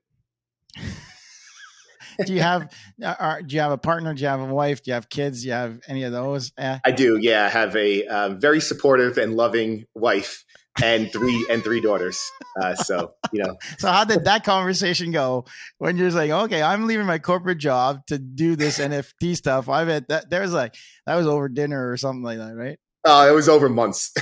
do 2.25 2.33
you 2.33 2.41
have 2.41 2.69
uh, 3.01 3.37
do 3.45 3.55
you 3.55 3.61
have 3.61 3.71
a 3.71 3.77
partner? 3.77 4.13
Do 4.13 4.21
you 4.21 4.27
have 4.27 4.41
a 4.41 4.45
wife? 4.53 4.83
Do 4.83 4.91
you 4.91 4.95
have 4.95 5.07
kids? 5.07 5.41
Do 5.41 5.47
you 5.47 5.53
have 5.53 5.79
any 5.87 6.03
of 6.03 6.11
those? 6.11 6.51
Eh. 6.57 6.79
I 6.83 6.91
do. 6.91 7.17
Yeah, 7.17 7.45
I 7.45 7.49
have 7.49 7.77
a 7.77 8.05
um, 8.07 8.41
very 8.41 8.59
supportive 8.59 9.17
and 9.17 9.37
loving 9.37 9.85
wife 9.95 10.43
and 10.83 11.11
three 11.11 11.45
and 11.49 11.63
three 11.63 11.81
daughters. 11.81 12.19
Uh, 12.61 12.75
so 12.75 13.13
you 13.31 13.43
know. 13.43 13.57
So 13.79 13.91
how 13.91 14.05
did 14.05 14.25
that 14.25 14.43
conversation 14.43 15.11
go 15.11 15.45
when 15.77 15.97
you're 15.97 16.09
like, 16.11 16.31
okay, 16.31 16.61
I'm 16.61 16.87
leaving 16.87 17.05
my 17.05 17.19
corporate 17.19 17.59
job 17.59 18.05
to 18.07 18.17
do 18.17 18.55
this 18.55 18.79
NFT 18.83 19.35
stuff? 19.35 19.69
I 19.69 19.85
bet 19.85 20.07
that 20.09 20.29
there 20.29 20.41
was 20.41 20.53
like 20.53 20.75
that 21.05 21.15
was 21.15 21.27
over 21.27 21.49
dinner 21.49 21.91
or 21.91 21.97
something 21.97 22.23
like 22.23 22.39
that, 22.39 22.55
right? 22.55 22.79
Oh, 23.05 23.21
uh, 23.21 23.29
it 23.29 23.33
was 23.33 23.47
over 23.47 23.69
months. 23.69 24.11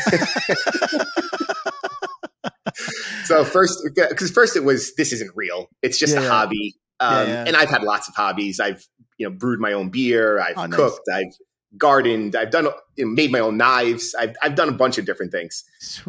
so 3.24 3.44
first, 3.44 3.80
because 3.96 4.30
first 4.32 4.56
it 4.56 4.64
was 4.64 4.94
this 4.96 5.12
isn't 5.14 5.32
real. 5.36 5.68
It's 5.82 5.98
just 5.98 6.14
yeah, 6.14 6.20
a 6.20 6.24
yeah. 6.24 6.30
hobby. 6.30 6.76
Um, 7.00 7.28
yeah, 7.28 7.46
and 7.48 7.56
I've 7.56 7.70
had 7.70 7.84
lots 7.84 8.08
of 8.08 8.16
hobbies. 8.16 8.60
I've 8.60 8.86
you 9.18 9.28
know 9.28 9.36
brewed 9.36 9.60
my 9.60 9.74
own 9.74 9.90
beer. 9.90 10.40
I've 10.40 10.58
oh, 10.58 10.68
cooked. 10.68 11.02
Nice. 11.08 11.26
I've 11.26 11.34
gardened. 11.78 12.36
I've 12.36 12.52
done 12.52 12.68
you 12.96 13.06
know, 13.06 13.12
made 13.12 13.32
my 13.32 13.40
own 13.40 13.58
knives. 13.58 14.16
I've 14.20 14.36
I've 14.42 14.56
done 14.56 14.70
a 14.70 14.74
bunch 14.74 14.98
of 14.98 15.06
different 15.06 15.32
things. 15.32 15.64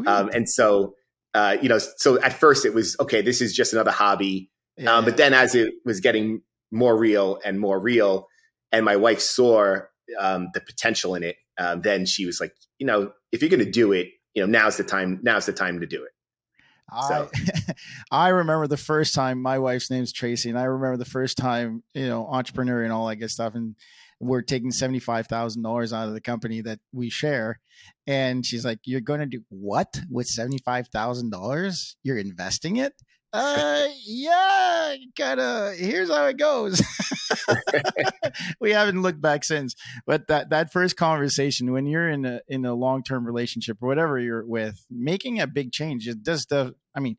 Um, 0.07 0.31
and 0.33 0.49
so 0.49 0.95
uh, 1.35 1.59
you 1.61 1.69
know, 1.69 1.79
so 1.79 2.21
at 2.23 2.33
first 2.33 2.65
it 2.65 2.73
was 2.73 2.97
okay. 2.99 3.21
This 3.21 3.43
is 3.43 3.55
just 3.55 3.75
another 3.75 3.91
hobby. 3.91 4.51
Um, 4.87 5.05
but 5.05 5.17
then 5.17 5.35
as 5.35 5.55
it 5.55 5.75
was 5.85 6.01
getting 6.01 6.43
more 6.71 6.97
real 6.97 7.39
and 7.45 7.61
more 7.61 7.79
real, 7.79 8.29
and 8.73 8.85
my 8.85 8.97
wife 8.97 9.21
saw 9.21 9.79
um, 10.19 10.49
the 10.55 10.61
potential 10.61 11.15
in 11.15 11.23
it, 11.23 11.37
um, 11.59 11.83
then 11.83 12.07
she 12.07 12.25
was 12.25 12.41
like, 12.41 12.55
you 12.79 12.87
know, 12.87 13.13
if 13.33 13.43
you're 13.43 13.51
going 13.51 13.65
to 13.65 13.71
do 13.71 13.93
it, 13.93 14.09
you 14.35 14.43
know, 14.43 14.47
now's 14.47 14.79
the 14.79 14.85
time. 14.85 15.21
Now's 15.23 15.47
the 15.47 15.53
time 15.53 15.81
to 15.81 15.87
do 15.87 16.05
it. 16.05 16.11
So. 17.09 17.29
I 17.35 17.75
I 18.27 18.29
remember 18.29 18.67
the 18.67 18.77
first 18.77 19.15
time 19.15 19.43
my 19.43 19.59
wife's 19.59 19.91
name's 19.91 20.13
Tracy, 20.13 20.49
and 20.49 20.59
I 20.59 20.65
remember 20.65 20.97
the 20.97 21.05
first 21.05 21.37
time 21.37 21.83
you 21.95 22.07
know 22.07 22.27
entrepreneur 22.27 22.83
and 22.83 22.93
all 22.93 23.07
that 23.09 23.17
good 23.17 23.31
stuff, 23.31 23.55
and 23.55 23.75
we're 24.21 24.43
taking 24.43 24.71
seventy 24.71 25.01
five 25.01 25.27
thousand 25.27 25.63
dollars 25.63 25.93
out 25.93 26.09
of 26.09 26.15
the 26.15 26.21
company 26.21 26.61
that 26.63 26.81
we 26.93 27.11
share, 27.11 27.61
and 28.07 28.45
she's 28.45 28.65
like, 28.65 28.81
"You're 28.85 29.01
going 29.01 29.21
to 29.21 29.27
do 29.27 29.43
what 29.49 30.01
with 30.11 30.27
seventy 30.27 30.59
five 30.59 30.89
thousand 30.89 31.31
dollars? 31.31 31.97
You're 32.03 32.19
investing 32.19 32.77
it?" 32.77 32.95
uh 33.33 33.87
yeah 34.07 34.95
kind 35.19 35.41
of 35.41 35.75
here's 35.75 36.09
how 36.09 36.25
it 36.27 36.39
goes 36.39 36.81
we 38.61 38.71
haven't 38.71 39.03
looked 39.03 39.21
back 39.21 39.45
since 39.45 39.75
but 40.07 40.29
that 40.29 40.49
that 40.51 40.73
first 40.73 40.97
conversation 40.97 41.73
when 41.73 41.87
you're 41.87 42.09
in 42.09 42.25
a 42.25 42.41
in 42.49 42.65
a 42.65 42.73
long-term 42.73 43.27
relationship 43.27 43.77
or 43.83 43.89
whatever 43.89 44.19
you're 44.19 44.47
with 44.47 44.87
making 44.91 45.41
a 45.41 45.47
big 45.47 45.73
change 45.73 46.07
it 46.07 46.23
does 46.23 46.47
the 46.47 46.75
i 46.95 47.01
mean 47.01 47.17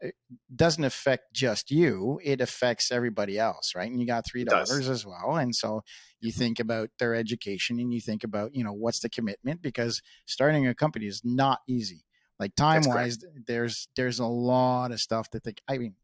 it 0.00 0.14
doesn't 0.54 0.84
affect 0.84 1.32
just 1.32 1.70
you 1.70 2.20
it 2.22 2.40
affects 2.40 2.90
everybody 2.90 3.38
else 3.38 3.72
right 3.74 3.90
and 3.90 4.00
you 4.00 4.06
got 4.06 4.26
three 4.26 4.44
daughters 4.44 4.88
as 4.88 5.06
well 5.06 5.36
and 5.36 5.54
so 5.54 5.82
you 6.20 6.32
think 6.32 6.60
about 6.60 6.90
their 6.98 7.14
education 7.14 7.78
and 7.78 7.92
you 7.92 8.00
think 8.00 8.24
about 8.24 8.54
you 8.54 8.64
know 8.64 8.72
what's 8.72 9.00
the 9.00 9.08
commitment 9.08 9.62
because 9.62 10.02
starting 10.26 10.66
a 10.66 10.74
company 10.74 11.06
is 11.06 11.22
not 11.24 11.60
easy 11.68 12.04
like 12.40 12.56
time 12.56 12.82
wise, 12.86 13.18
there's 13.46 13.86
there's 13.96 14.18
a 14.18 14.26
lot 14.26 14.92
of 14.92 15.00
stuff 15.00 15.28
to 15.30 15.40
think. 15.40 15.60
I 15.68 15.76
mean, 15.76 15.94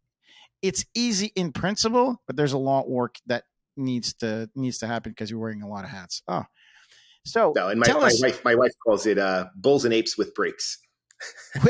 it's 0.61 0.85
easy 0.95 1.33
in 1.35 1.51
principle, 1.51 2.21
but 2.27 2.37
there's 2.37 2.53
a 2.53 2.59
lot 2.59 2.85
of 2.85 2.91
work 2.91 3.17
that 3.27 3.45
needs 3.75 4.13
to 4.17 4.51
needs 4.55 4.77
to 4.79 4.87
happen 4.87 5.13
because 5.13 5.31
you're 5.31 5.41
wearing 5.41 5.63
a 5.63 5.69
lot 5.69 5.85
of 5.85 5.91
hats. 5.91 6.23
Oh, 6.29 6.45
so 7.25 7.55
no, 7.57 7.69
and 7.69 7.81
my, 7.81 7.91
my 7.91 8.13
wife 8.21 8.45
my 8.45 8.55
wife 8.55 8.73
calls 8.85 9.07
it 9.07 9.17
uh, 9.17 9.47
bulls 9.57 9.87
and 9.87 9.95
apes 9.95 10.19
with 10.19 10.35
brakes. 10.35 10.79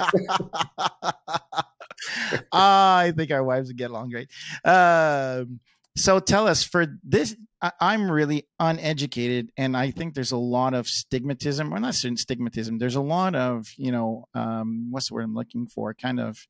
I 2.52 3.12
think 3.16 3.30
our 3.30 3.44
wives 3.44 3.68
would 3.68 3.76
get 3.76 3.90
along 3.90 4.10
great. 4.10 4.30
Um, 4.64 5.60
so 5.96 6.20
tell 6.20 6.46
us 6.46 6.64
for 6.64 6.86
this, 7.02 7.36
I, 7.60 7.72
I'm 7.80 8.10
really 8.10 8.46
uneducated, 8.58 9.50
and 9.56 9.76
I 9.76 9.90
think 9.90 10.14
there's 10.14 10.32
a 10.32 10.36
lot 10.36 10.74
of 10.74 10.86
stigmatism, 10.86 11.72
or 11.72 11.80
not 11.80 11.94
stigmatism. 11.94 12.78
There's 12.78 12.94
a 12.94 13.00
lot 13.00 13.34
of 13.34 13.72
you 13.76 13.92
know, 13.92 14.26
um, 14.34 14.88
what's 14.90 15.08
the 15.08 15.14
word 15.14 15.24
I'm 15.24 15.34
looking 15.34 15.66
for? 15.66 15.94
Kind 15.94 16.20
of 16.20 16.46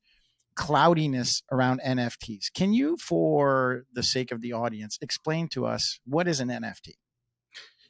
cloudiness 0.55 1.43
around 1.51 1.81
NFTs. 1.85 2.53
Can 2.53 2.73
you, 2.73 2.97
for 2.97 3.85
the 3.93 4.03
sake 4.03 4.31
of 4.31 4.41
the 4.41 4.53
audience, 4.53 4.97
explain 5.01 5.47
to 5.49 5.65
us 5.65 5.99
what 6.05 6.27
is 6.27 6.39
an 6.39 6.49
NFT? 6.49 6.95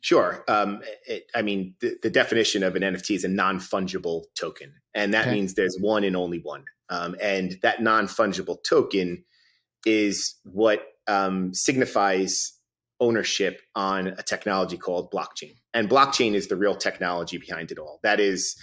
Sure. 0.01 0.43
Um, 0.47 0.81
it, 1.07 1.25
I 1.35 1.43
mean, 1.43 1.75
the, 1.79 1.95
the, 2.01 2.09
definition 2.09 2.63
of 2.63 2.75
an 2.75 2.81
NFT 2.81 3.15
is 3.15 3.23
a 3.23 3.27
non 3.27 3.59
fungible 3.59 4.23
token, 4.35 4.73
and 4.95 5.13
that 5.13 5.27
okay. 5.27 5.35
means 5.35 5.53
there's 5.53 5.77
one 5.79 6.03
and 6.03 6.15
only 6.15 6.39
one. 6.39 6.65
Um, 6.89 7.15
and 7.21 7.57
that 7.61 7.83
non 7.83 8.07
fungible 8.07 8.57
token 8.67 9.23
is 9.85 10.35
what 10.43 10.81
um, 11.07 11.53
signifies 11.53 12.53
ownership 12.99 13.61
on 13.75 14.07
a 14.07 14.23
technology 14.23 14.77
called 14.77 15.11
blockchain. 15.11 15.55
And 15.73 15.89
blockchain 15.89 16.33
is 16.33 16.47
the 16.47 16.55
real 16.55 16.75
technology 16.75 17.37
behind 17.37 17.71
it 17.71 17.79
all. 17.79 17.99
That 18.03 18.19
is 18.19 18.55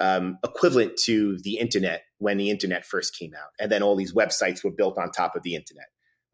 um, 0.00 0.38
equivalent 0.44 0.96
to 1.04 1.38
the 1.42 1.58
internet 1.58 2.02
when 2.18 2.36
the 2.36 2.50
internet 2.50 2.84
first 2.84 3.16
came 3.18 3.32
out. 3.34 3.50
And 3.58 3.70
then 3.70 3.82
all 3.82 3.96
these 3.96 4.14
websites 4.14 4.62
were 4.62 4.70
built 4.70 4.98
on 4.98 5.10
top 5.10 5.36
of 5.36 5.42
the 5.42 5.54
internet. 5.54 5.86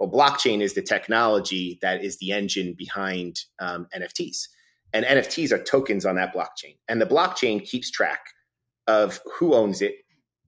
Well, 0.03 0.11
blockchain 0.11 0.63
is 0.63 0.75
the 0.75 0.83
technology 0.83 1.79
that 1.81 2.03
is 2.03 2.19
the 2.19 2.33
engine 2.33 2.75
behind 2.77 3.39
um, 3.61 3.87
NFTs. 3.97 4.49
And 4.93 5.05
NFTs 5.05 5.53
are 5.53 5.63
tokens 5.63 6.05
on 6.05 6.17
that 6.17 6.35
blockchain. 6.35 6.77
And 6.89 7.01
the 7.01 7.07
blockchain 7.07 7.65
keeps 7.65 7.89
track 7.89 8.19
of 8.89 9.21
who 9.39 9.55
owns 9.55 9.81
it, 9.81 9.95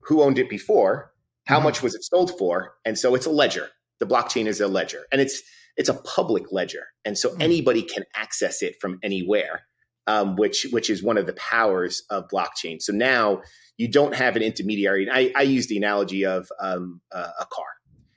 who 0.01 0.23
owned 0.23 0.41
it 0.41 0.51
before, 0.51 1.13
how 1.47 1.59
mm-hmm. 1.59 1.67
much 1.67 1.85
was 1.85 1.95
it 1.95 2.03
sold 2.03 2.37
for. 2.37 2.75
And 2.85 2.99
so 2.99 3.15
it's 3.15 3.27
a 3.27 3.31
ledger. 3.31 3.69
The 4.01 4.07
blockchain 4.07 4.47
is 4.47 4.61
a 4.61 4.67
ledger. 4.67 5.05
And 5.13 5.21
it's 5.21 5.41
it's 5.77 5.89
a 5.89 5.95
public 6.03 6.51
ledger. 6.51 6.87
And 7.05 7.17
so 7.17 7.29
mm-hmm. 7.29 7.43
anybody 7.43 7.83
can 7.83 8.03
access 8.17 8.61
it 8.61 8.75
from 8.81 8.99
anywhere 9.05 9.63
um, 10.07 10.37
which 10.37 10.67
which 10.71 10.91
is 10.91 11.03
one 11.03 11.17
of 11.17 11.27
the 11.27 11.33
powers 11.35 12.03
of 12.11 12.29
blockchain. 12.29 12.81
So 12.83 12.93
now 12.93 13.43
you 13.77 13.89
don't 13.89 14.15
have 14.15 14.37
an 14.37 14.43
intermediary. 14.43 15.09
I, 15.11 15.33
I 15.37 15.43
use 15.43 15.67
the 15.67 15.77
analogy 15.77 16.25
of 16.25 16.49
um, 16.61 17.01
uh, 17.13 17.31
a 17.41 17.47
car. 17.47 17.67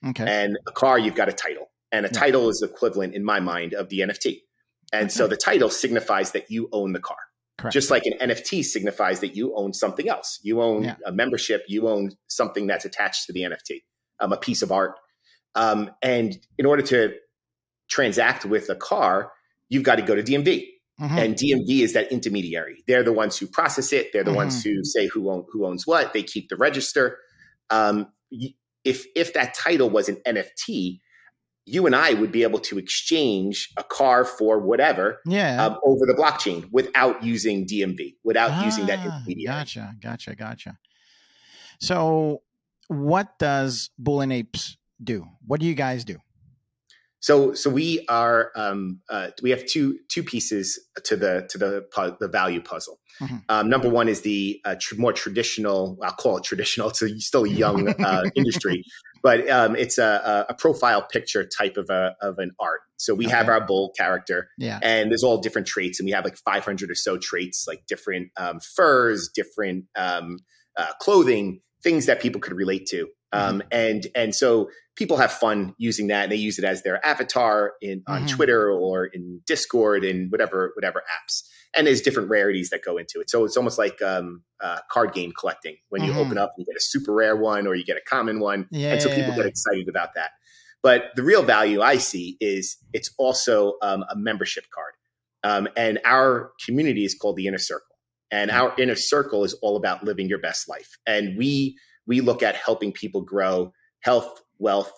Okay. 0.06 0.26
And 0.28 0.58
a 0.68 0.72
car, 0.72 1.00
you've 1.00 1.16
got 1.16 1.30
a 1.30 1.34
title, 1.34 1.70
and 1.92 2.06
a 2.06 2.10
yeah. 2.10 2.20
title 2.20 2.50
is 2.50 2.62
equivalent 2.62 3.16
in 3.16 3.24
my 3.24 3.40
mind 3.40 3.74
of 3.74 3.90
the 3.90 4.00
NFT. 4.00 4.42
And 4.94 5.04
okay. 5.04 5.10
so 5.10 5.28
the 5.28 5.38
title 5.38 5.70
signifies 5.70 6.32
that 6.32 6.50
you 6.50 6.70
own 6.72 6.94
the 6.94 7.00
car. 7.00 7.18
Correct. 7.58 7.74
Just 7.74 7.90
like 7.90 8.04
an 8.06 8.30
NFT 8.30 8.64
signifies 8.64 9.20
that 9.22 9.36
you 9.36 9.56
own 9.56 9.74
something 9.74 10.08
else. 10.08 10.40
You 10.44 10.62
own 10.62 10.84
yeah. 10.84 10.96
a 11.06 11.12
membership. 11.12 11.64
You 11.68 11.88
own 11.88 12.12
something 12.28 12.68
that's 12.68 12.86
attached 12.86 13.26
to 13.26 13.34
the 13.34 13.42
NFT, 13.42 13.82
um, 14.20 14.32
a 14.32 14.38
piece 14.38 14.62
of 14.62 14.72
art. 14.72 14.96
Um, 15.56 15.90
and 16.04 16.38
in 16.60 16.68
order 16.68 16.84
to 16.84 17.16
transact 17.90 18.46
with 18.46 18.70
a 18.70 18.76
car, 18.76 19.32
you've 19.70 19.84
got 19.84 19.96
to 19.96 20.04
go 20.04 20.16
to 20.16 20.22
DMV. 20.22 20.68
Mm-hmm. 21.02 21.18
And 21.18 21.36
DMV 21.36 21.82
is 21.82 21.94
that 21.94 22.12
intermediary. 22.12 22.84
They're 22.88 23.04
the 23.04 23.14
ones 23.14 23.38
who 23.38 23.48
process 23.48 23.92
it. 23.92 24.12
They're 24.14 24.24
the 24.24 24.32
mm-hmm. 24.32 24.38
ones 24.38 24.64
who 24.64 24.84
say 24.84 25.08
who 25.08 25.30
own, 25.30 25.46
who 25.52 25.66
owns 25.66 25.86
what. 25.86 26.14
They 26.14 26.24
keep 26.24 26.50
the 26.50 26.56
register. 26.56 27.18
Um, 27.70 28.08
if 28.84 29.06
if 29.16 29.34
that 29.34 29.54
title 29.54 29.90
was 29.90 30.10
an 30.10 30.18
NFT, 30.26 31.00
you 31.66 31.86
and 31.86 31.96
I 31.96 32.14
would 32.14 32.32
be 32.32 32.44
able 32.44 32.60
to 32.60 32.80
exchange 32.80 33.70
a 33.78 33.84
car 33.84 34.24
for 34.24 34.60
whatever 34.60 35.20
yeah. 35.26 35.66
Um, 35.66 35.78
over 35.86 36.06
the 36.06 36.14
blockchain 36.14 36.70
without 36.72 37.24
using 37.24 37.68
DMV, 37.68 38.16
without 38.24 38.52
ah, 38.52 38.66
using 38.66 38.86
that 38.86 39.00
ah, 39.00 39.18
intermediary. 39.18 39.46
Gotcha, 39.54 39.94
gotcha, 40.02 40.36
gotcha. 40.36 40.78
So, 41.80 42.42
what 42.88 43.38
does 43.38 43.90
Bull 44.00 44.22
and 44.22 44.32
Apes 44.32 44.78
do? 45.04 45.28
What 45.46 45.60
do 45.60 45.66
you 45.66 45.76
guys 45.76 46.06
do? 46.06 46.18
So, 47.20 47.54
so 47.54 47.70
we 47.70 48.06
are 48.08 48.52
um, 48.56 49.02
uh, 49.10 49.30
we 49.42 49.50
have 49.50 49.66
two 49.66 50.00
two 50.08 50.24
pieces 50.24 50.80
to 51.04 51.16
the 51.16 51.48
to 51.50 51.58
the 51.58 52.16
the 52.20 52.28
value 52.28 52.62
puzzle. 52.62 53.00
Mm-hmm. 53.20 53.38
Um, 53.50 53.70
number 53.70 53.90
one 53.90 54.08
is 54.08 54.22
the 54.22 54.62
uh, 54.66 54.76
tr- 54.80 54.96
more 54.98 55.14
traditional. 55.14 55.98
I'll 56.04 56.12
call 56.12 56.38
it 56.38 56.44
traditional. 56.44 56.90
It's 56.90 57.02
a, 57.02 57.20
still 57.20 57.46
a 57.46 57.50
young 57.50 57.90
uh, 58.04 58.30
industry, 58.36 58.84
but 59.24 59.50
um, 59.50 59.76
it's 59.76 59.98
a, 59.98 60.46
a, 60.48 60.54
profile 60.54 61.02
picture 61.02 61.44
type 61.46 61.78
of 61.78 61.90
a 61.90 62.16
of 62.22 62.38
an 62.38 62.52
art. 62.60 62.82
So 62.98 63.16
we 63.16 63.26
okay. 63.26 63.36
have 63.36 63.50
our 63.50 63.66
bull 63.66 63.94
character, 63.98 64.50
yeah, 64.60 64.80
and 64.84 65.10
there's 65.10 65.24
all 65.24 65.40
different 65.40 65.68
traits, 65.68 66.00
and 66.00 66.06
we 66.06 66.12
have 66.12 66.24
like 66.24 66.38
500 66.38 66.92
or 66.92 66.96
so 66.96 67.18
traits, 67.18 67.66
like 67.68 67.86
different 67.88 68.30
um, 68.38 68.60
furs, 68.60 69.30
different 69.34 69.86
um, 69.96 70.38
uh, 70.78 70.92
clothing, 71.02 71.62
things 71.82 72.06
that 72.06 72.22
people 72.22 72.40
could 72.40 72.54
relate 72.54 72.86
to. 72.88 73.08
Um, 73.34 73.60
mm-hmm. 73.60 73.68
and 73.72 74.08
and 74.16 74.36
so 74.36 74.70
people 74.98 75.18
have 75.18 75.32
fun 75.32 75.74
using 75.78 76.08
that 76.08 76.24
and 76.24 76.32
they 76.32 76.38
use 76.38 76.58
it 76.58 76.66
as 76.66 76.84
their 76.84 77.06
avatar 77.06 77.74
in 77.82 78.04
on 78.08 78.26
mm-hmm. 78.26 78.36
Twitter 78.36 78.70
or 78.72 79.06
in 79.06 79.42
Discord 79.46 80.04
and 80.04 80.32
whatever 80.32 80.72
whatever 80.76 81.02
apps. 81.02 81.44
And 81.76 81.86
there's 81.86 82.02
different 82.02 82.30
rarities 82.30 82.72
that 82.72 82.84
go 82.84 82.98
into 82.98 83.20
it. 83.20 83.30
So 83.30 83.46
it's 83.46 83.56
almost 83.56 83.78
like 83.78 84.02
um, 84.02 84.42
uh, 84.62 84.80
card 84.90 85.14
game 85.14 85.32
collecting. 85.38 85.78
When 85.90 86.04
you 86.04 86.12
mm-hmm. 86.12 86.20
open 86.20 86.38
up, 86.38 86.54
you 86.58 86.66
get 86.66 86.76
a 86.76 86.82
super 86.82 87.14
rare 87.14 87.36
one 87.36 87.68
or 87.68 87.76
you 87.76 87.86
get 87.86 87.98
a 87.98 88.10
common 88.10 88.40
one, 88.40 88.68
yeah. 88.72 88.94
and 88.94 89.02
so 89.02 89.14
people 89.14 89.36
get 89.36 89.46
excited 89.46 89.88
about 89.88 90.16
that. 90.16 90.32
But 90.84 91.12
the 91.16 91.24
real 91.24 91.44
value 91.44 91.82
I 91.82 91.98
see 91.98 92.38
is 92.40 92.78
it's 92.94 93.14
also 93.18 93.74
um, 93.82 94.04
a 94.10 94.16
membership 94.16 94.66
card. 94.74 94.94
Um, 95.44 95.68
and 95.78 96.00
our 96.06 96.52
community 96.66 97.06
is 97.06 97.14
called 97.14 97.36
the 97.36 97.48
Inner 97.48 97.58
Circle. 97.58 97.96
And 98.32 98.52
mm-hmm. 98.52 98.62
our 98.62 98.74
inner 98.78 98.96
circle 98.96 99.44
is 99.44 99.54
all 99.62 99.78
about 99.78 100.04
living 100.04 100.28
your 100.28 100.40
best 100.40 100.68
life. 100.68 100.98
And 101.06 101.38
we 101.38 101.78
we 102.08 102.22
look 102.22 102.42
at 102.42 102.56
helping 102.56 102.92
people 102.94 103.22
grow 103.22 103.74
health, 104.02 104.42
wealth, 104.60 104.92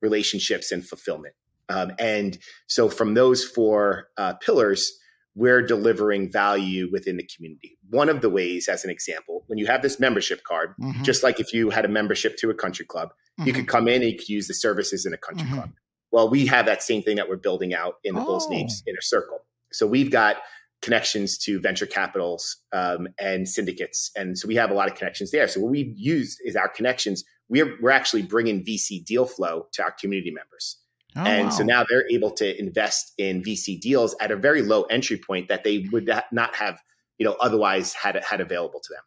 relationships, 0.00 0.72
and 0.72 0.86
fulfillment. 0.86 1.34
Um, 1.68 1.92
and 1.98 2.38
so, 2.66 2.88
from 2.88 3.14
those 3.14 3.44
four 3.44 4.08
uh, 4.18 4.34
pillars, 4.34 4.98
we're 5.34 5.62
delivering 5.62 6.30
value 6.30 6.88
within 6.92 7.16
the 7.16 7.26
community. 7.34 7.76
One 7.90 8.08
of 8.08 8.20
the 8.20 8.30
ways, 8.30 8.68
as 8.68 8.84
an 8.84 8.90
example, 8.90 9.44
when 9.46 9.58
you 9.58 9.66
have 9.66 9.82
this 9.82 9.98
membership 9.98 10.44
card, 10.44 10.74
mm-hmm. 10.80 11.02
just 11.02 11.22
like 11.22 11.40
if 11.40 11.52
you 11.52 11.70
had 11.70 11.84
a 11.84 11.88
membership 11.88 12.36
to 12.38 12.50
a 12.50 12.54
country 12.54 12.84
club, 12.84 13.10
mm-hmm. 13.38 13.48
you 13.48 13.52
could 13.52 13.66
come 13.66 13.88
in 13.88 14.02
and 14.02 14.12
you 14.12 14.18
could 14.18 14.28
use 14.28 14.46
the 14.46 14.54
services 14.54 15.06
in 15.06 15.12
a 15.12 15.16
country 15.16 15.46
mm-hmm. 15.46 15.56
club. 15.56 15.70
Well, 16.12 16.28
we 16.28 16.46
have 16.46 16.66
that 16.66 16.82
same 16.82 17.02
thing 17.02 17.16
that 17.16 17.28
we're 17.28 17.36
building 17.36 17.74
out 17.74 17.94
in 18.04 18.14
the 18.14 18.20
oh. 18.20 18.26
Bulls 18.26 18.46
and 18.46 18.54
Apes 18.54 18.82
Inner 18.86 19.00
Circle. 19.00 19.40
So 19.72 19.86
we've 19.86 20.12
got 20.12 20.36
connections 20.80 21.38
to 21.38 21.58
venture 21.58 21.86
capitals 21.86 22.58
um, 22.72 23.08
and 23.18 23.48
syndicates. 23.48 24.12
And 24.14 24.38
so 24.38 24.46
we 24.46 24.54
have 24.54 24.70
a 24.70 24.74
lot 24.74 24.88
of 24.88 24.96
connections 24.96 25.32
there. 25.32 25.48
So 25.48 25.60
what 25.60 25.70
we've 25.70 25.96
used 25.96 26.40
is 26.44 26.54
our 26.54 26.68
connections. 26.68 27.24
We're, 27.48 27.76
we're 27.80 27.90
actually 27.90 28.22
bringing 28.22 28.64
VC 28.64 29.04
deal 29.04 29.26
flow 29.26 29.68
to 29.72 29.82
our 29.82 29.92
community 29.92 30.30
members. 30.30 30.78
Oh, 31.16 31.22
and 31.22 31.44
wow. 31.44 31.50
so 31.50 31.64
now 31.64 31.84
they're 31.88 32.08
able 32.10 32.32
to 32.32 32.58
invest 32.58 33.12
in 33.18 33.42
VC 33.42 33.80
deals 33.80 34.16
at 34.20 34.30
a 34.30 34.36
very 34.36 34.62
low 34.62 34.82
entry 34.84 35.16
point 35.16 35.48
that 35.48 35.62
they 35.62 35.86
would 35.92 36.10
not 36.32 36.56
have, 36.56 36.80
you 37.18 37.24
know, 37.24 37.36
otherwise 37.40 37.94
had 37.94 38.16
had 38.24 38.40
available 38.40 38.80
to 38.80 38.92
them. 38.92 39.02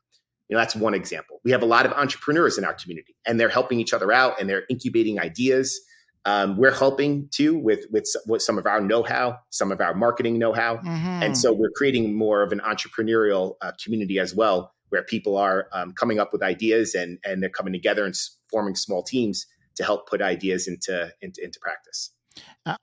You 0.48 0.56
know, 0.56 0.62
that's 0.62 0.76
one 0.76 0.94
example. 0.94 1.42
We 1.44 1.52
have 1.52 1.62
a 1.62 1.66
lot 1.66 1.86
of 1.86 1.92
entrepreneurs 1.92 2.58
in 2.58 2.64
our 2.64 2.74
community, 2.74 3.16
and 3.26 3.38
they're 3.38 3.50
helping 3.50 3.82
each 3.82 3.94
other 3.94 4.14
out, 4.14 4.40
and 4.40 4.50
they're 4.50 4.64
incubating 4.70 5.20
ideas. 5.20 5.82
Um, 6.24 6.58
we're 6.58 6.74
helping 6.74 7.30
too 7.32 7.58
with, 7.58 7.86
with, 7.92 8.06
with 8.28 8.42
some 8.42 8.58
of 8.58 8.66
our 8.66 8.82
know-how, 8.82 9.38
some 9.50 9.72
of 9.72 9.80
our 9.82 9.94
marketing 9.94 10.38
know-how, 10.40 10.78
mm-hmm. 10.78 11.24
and 11.24 11.38
so 11.38 11.54
we're 11.54 11.72
creating 11.76 12.16
more 12.16 12.44
of 12.44 12.52
an 12.52 12.60
entrepreneurial 12.60 13.56
uh, 13.62 13.72
community 13.82 14.20
as 14.20 14.34
well, 14.36 14.74
where 14.90 15.04
people 15.04 15.38
are 15.38 15.68
um, 15.74 15.94
coming 15.94 16.20
up 16.20 16.32
with 16.32 16.42
ideas 16.42 16.96
and 16.96 17.20
and 17.24 17.42
they're 17.42 17.50
coming 17.50 17.74
together 17.74 18.06
and 18.06 18.16
forming 18.50 18.76
small 18.76 19.04
teams 19.04 19.46
to 19.76 19.84
help 19.84 20.10
put 20.10 20.22
ideas 20.22 20.68
into 20.68 21.12
into, 21.22 21.44
into 21.44 21.60
practice. 21.62 22.12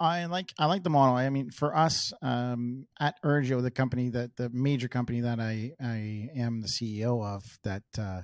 I 0.00 0.24
like 0.26 0.52
I 0.58 0.66
like 0.66 0.82
the 0.82 0.90
model. 0.90 1.16
I 1.16 1.28
mean, 1.30 1.50
for 1.50 1.76
us 1.76 2.12
um, 2.22 2.86
at 2.98 3.16
Urgio, 3.24 3.62
the 3.62 3.70
company 3.70 4.08
that 4.10 4.36
the 4.36 4.50
major 4.50 4.88
company 4.88 5.20
that 5.20 5.40
I 5.40 5.72
I 5.80 6.30
am 6.36 6.60
the 6.60 6.68
CEO 6.68 7.24
of, 7.24 7.44
that 7.62 7.82
uh, 7.98 8.22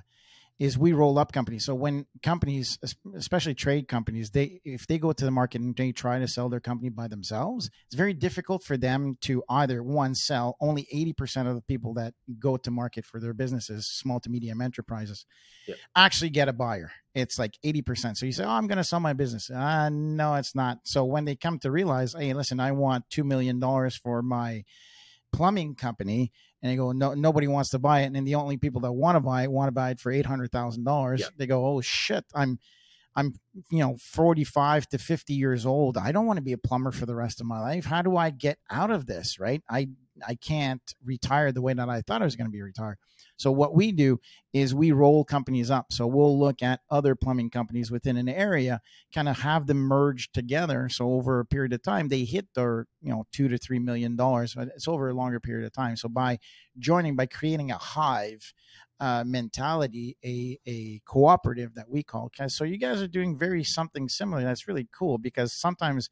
is 0.61 0.77
we 0.77 0.93
roll 0.93 1.17
up 1.17 1.31
companies. 1.31 1.65
So 1.65 1.73
when 1.73 2.05
companies, 2.21 2.77
especially 3.15 3.55
trade 3.55 3.87
companies, 3.87 4.29
they 4.29 4.61
if 4.63 4.85
they 4.85 4.99
go 4.99 5.11
to 5.11 5.25
the 5.25 5.31
market 5.31 5.59
and 5.59 5.75
they 5.75 5.91
try 5.91 6.19
to 6.19 6.27
sell 6.27 6.49
their 6.49 6.59
company 6.59 6.89
by 6.89 7.07
themselves, 7.07 7.71
it's 7.87 7.95
very 7.95 8.13
difficult 8.13 8.63
for 8.63 8.77
them 8.77 9.17
to 9.21 9.43
either 9.49 9.81
one 9.81 10.13
sell 10.13 10.57
only 10.61 10.87
80% 10.93 11.47
of 11.47 11.55
the 11.55 11.63
people 11.63 11.95
that 11.95 12.13
go 12.37 12.57
to 12.57 12.69
market 12.69 13.07
for 13.07 13.19
their 13.19 13.33
businesses, 13.33 13.87
small 13.87 14.19
to 14.19 14.29
medium 14.29 14.61
enterprises, 14.61 15.25
yeah. 15.67 15.73
actually 15.95 16.29
get 16.29 16.47
a 16.47 16.53
buyer. 16.53 16.91
It's 17.15 17.39
like 17.39 17.57
80%. 17.65 18.15
So 18.17 18.27
you 18.27 18.31
say, 18.31 18.43
"Oh, 18.43 18.49
I'm 18.49 18.67
going 18.67 18.77
to 18.77 18.83
sell 18.83 18.99
my 18.99 19.13
business." 19.13 19.49
Uh, 19.49 19.89
no, 19.89 20.35
it's 20.35 20.53
not. 20.53 20.81
So 20.83 21.03
when 21.05 21.25
they 21.25 21.35
come 21.35 21.57
to 21.59 21.71
realize, 21.71 22.13
"Hey, 22.13 22.33
listen, 22.33 22.59
I 22.59 22.71
want 22.73 23.09
2 23.09 23.23
million 23.23 23.59
dollars 23.59 23.95
for 23.95 24.21
my 24.21 24.63
plumbing 25.33 25.75
company 25.75 26.31
and 26.61 26.71
they 26.71 26.75
go, 26.75 26.91
no, 26.91 27.13
nobody 27.13 27.47
wants 27.47 27.69
to 27.71 27.79
buy 27.79 28.01
it, 28.01 28.05
and 28.05 28.15
then 28.15 28.23
the 28.25 28.35
only 28.35 28.57
people 28.57 28.81
that 28.81 28.91
want 28.91 29.15
to 29.15 29.19
buy 29.19 29.43
it 29.43 29.51
want 29.51 29.67
to 29.67 29.71
buy 29.71 29.91
it 29.91 29.99
for 29.99 30.11
eight 30.11 30.25
hundred 30.25 30.51
thousand 30.51 30.83
dollars. 30.83 31.21
They 31.37 31.47
go, 31.47 31.65
oh 31.65 31.81
shit, 31.81 32.25
I'm, 32.35 32.59
I'm, 33.15 33.33
you 33.69 33.79
know, 33.79 33.97
45 33.99 34.87
to 34.89 34.97
50 34.97 35.33
years 35.33 35.65
old. 35.65 35.97
I 35.97 36.11
don't 36.11 36.27
want 36.27 36.37
to 36.37 36.43
be 36.43 36.53
a 36.53 36.57
plumber 36.57 36.91
for 36.91 37.05
the 37.05 37.15
rest 37.15 37.41
of 37.41 37.47
my 37.47 37.59
life. 37.59 37.85
How 37.85 38.01
do 38.01 38.15
I 38.15 38.29
get 38.29 38.57
out 38.69 38.89
of 38.91 39.05
this? 39.05 39.39
Right. 39.39 39.61
I, 39.69 39.89
I 40.27 40.35
can't 40.35 40.81
retire 41.03 41.51
the 41.51 41.61
way 41.61 41.73
that 41.73 41.89
I 41.89 42.01
thought 42.01 42.21
I 42.21 42.25
was 42.25 42.35
going 42.35 42.47
to 42.47 42.51
be 42.51 42.61
retired. 42.61 42.97
So 43.37 43.51
what 43.51 43.73
we 43.73 43.91
do 43.91 44.19
is 44.53 44.75
we 44.75 44.91
roll 44.91 45.23
companies 45.23 45.71
up. 45.71 45.91
So 45.91 46.05
we'll 46.05 46.37
look 46.37 46.61
at 46.61 46.81
other 46.89 47.15
plumbing 47.15 47.49
companies 47.49 47.89
within 47.89 48.17
an 48.17 48.29
area, 48.29 48.81
kind 49.13 49.27
of 49.27 49.39
have 49.39 49.67
them 49.67 49.77
merge 49.77 50.31
together. 50.31 50.89
So 50.89 51.13
over 51.13 51.39
a 51.39 51.45
period 51.45 51.73
of 51.73 51.81
time, 51.81 52.09
they 52.09 52.23
hit 52.23 52.47
their, 52.53 52.87
you 53.01 53.11
know, 53.11 53.25
two 53.31 53.47
to 53.47 53.57
three 53.57 53.79
million 53.79 54.15
dollars. 54.15 54.53
But 54.53 54.67
it's 54.75 54.87
over 54.87 55.09
a 55.09 55.13
longer 55.13 55.39
period 55.39 55.65
of 55.65 55.73
time. 55.73 55.95
So 55.95 56.09
by 56.09 56.39
joining, 56.77 57.15
by 57.15 57.25
creating 57.25 57.71
a 57.71 57.77
hive, 57.77 58.53
uh, 58.99 59.23
mentality, 59.25 60.15
a 60.23 60.59
a 60.67 61.01
cooperative 61.05 61.73
that 61.73 61.89
we 61.89 62.03
call. 62.03 62.29
So 62.47 62.63
you 62.63 62.77
guys 62.77 63.01
are 63.01 63.07
doing 63.07 63.35
very 63.35 63.63
something 63.63 64.07
similar. 64.07 64.43
That's 64.43 64.67
really 64.67 64.87
cool 64.93 65.17
because 65.17 65.53
sometimes, 65.53 66.11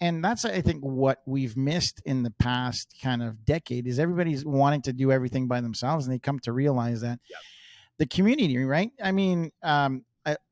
and 0.00 0.24
that's 0.24 0.44
I 0.44 0.60
think 0.60 0.82
what 0.82 1.18
we've 1.26 1.56
missed 1.56 2.02
in 2.04 2.22
the 2.22 2.30
past 2.30 2.94
kind 3.02 3.22
of 3.22 3.44
decade 3.44 3.86
is 3.86 3.98
everybody's 3.98 4.44
wanting 4.44 4.82
to 4.82 4.92
do 4.92 5.12
everything 5.12 5.48
by 5.48 5.60
themselves, 5.60 6.06
and 6.06 6.14
they 6.14 6.18
come 6.18 6.38
to 6.40 6.52
realize 6.52 7.00
that 7.00 7.20
yep. 7.28 7.40
the 7.98 8.06
community, 8.06 8.56
right? 8.58 8.90
I 9.02 9.12
mean. 9.12 9.50
Um, 9.62 10.04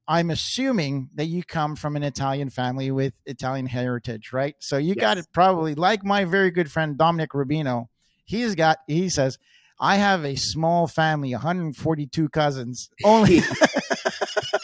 I, 0.09 0.21
am 0.21 0.31
assuming 0.31 1.11
that 1.17 1.27
you 1.27 1.45
come 1.45 1.77
from 1.77 1.95
an 1.95 2.03
Italian 2.03 2.49
family 2.49 2.91
with 2.91 3.13
Italian 3.27 3.67
heritage, 3.67 4.33
right? 4.33 4.55
So 4.59 4.79
you 4.79 4.95
yes. 4.97 5.03
got 5.03 5.19
it 5.19 5.27
probably 5.35 5.75
like 5.75 6.03
my 6.03 6.25
very 6.25 6.51
good 6.51 6.73
friend 6.73 6.97
Dominic 6.97 7.33
Rubino. 7.33 7.89
He's 8.25 8.55
got, 8.55 8.79
he 8.87 9.11
says, 9.11 9.39
I 9.79 9.97
have 9.97 10.25
a 10.25 10.35
small 10.35 10.87
family, 10.87 11.33
142 11.33 12.31
cousins. 12.31 12.89
Only. 13.05 13.43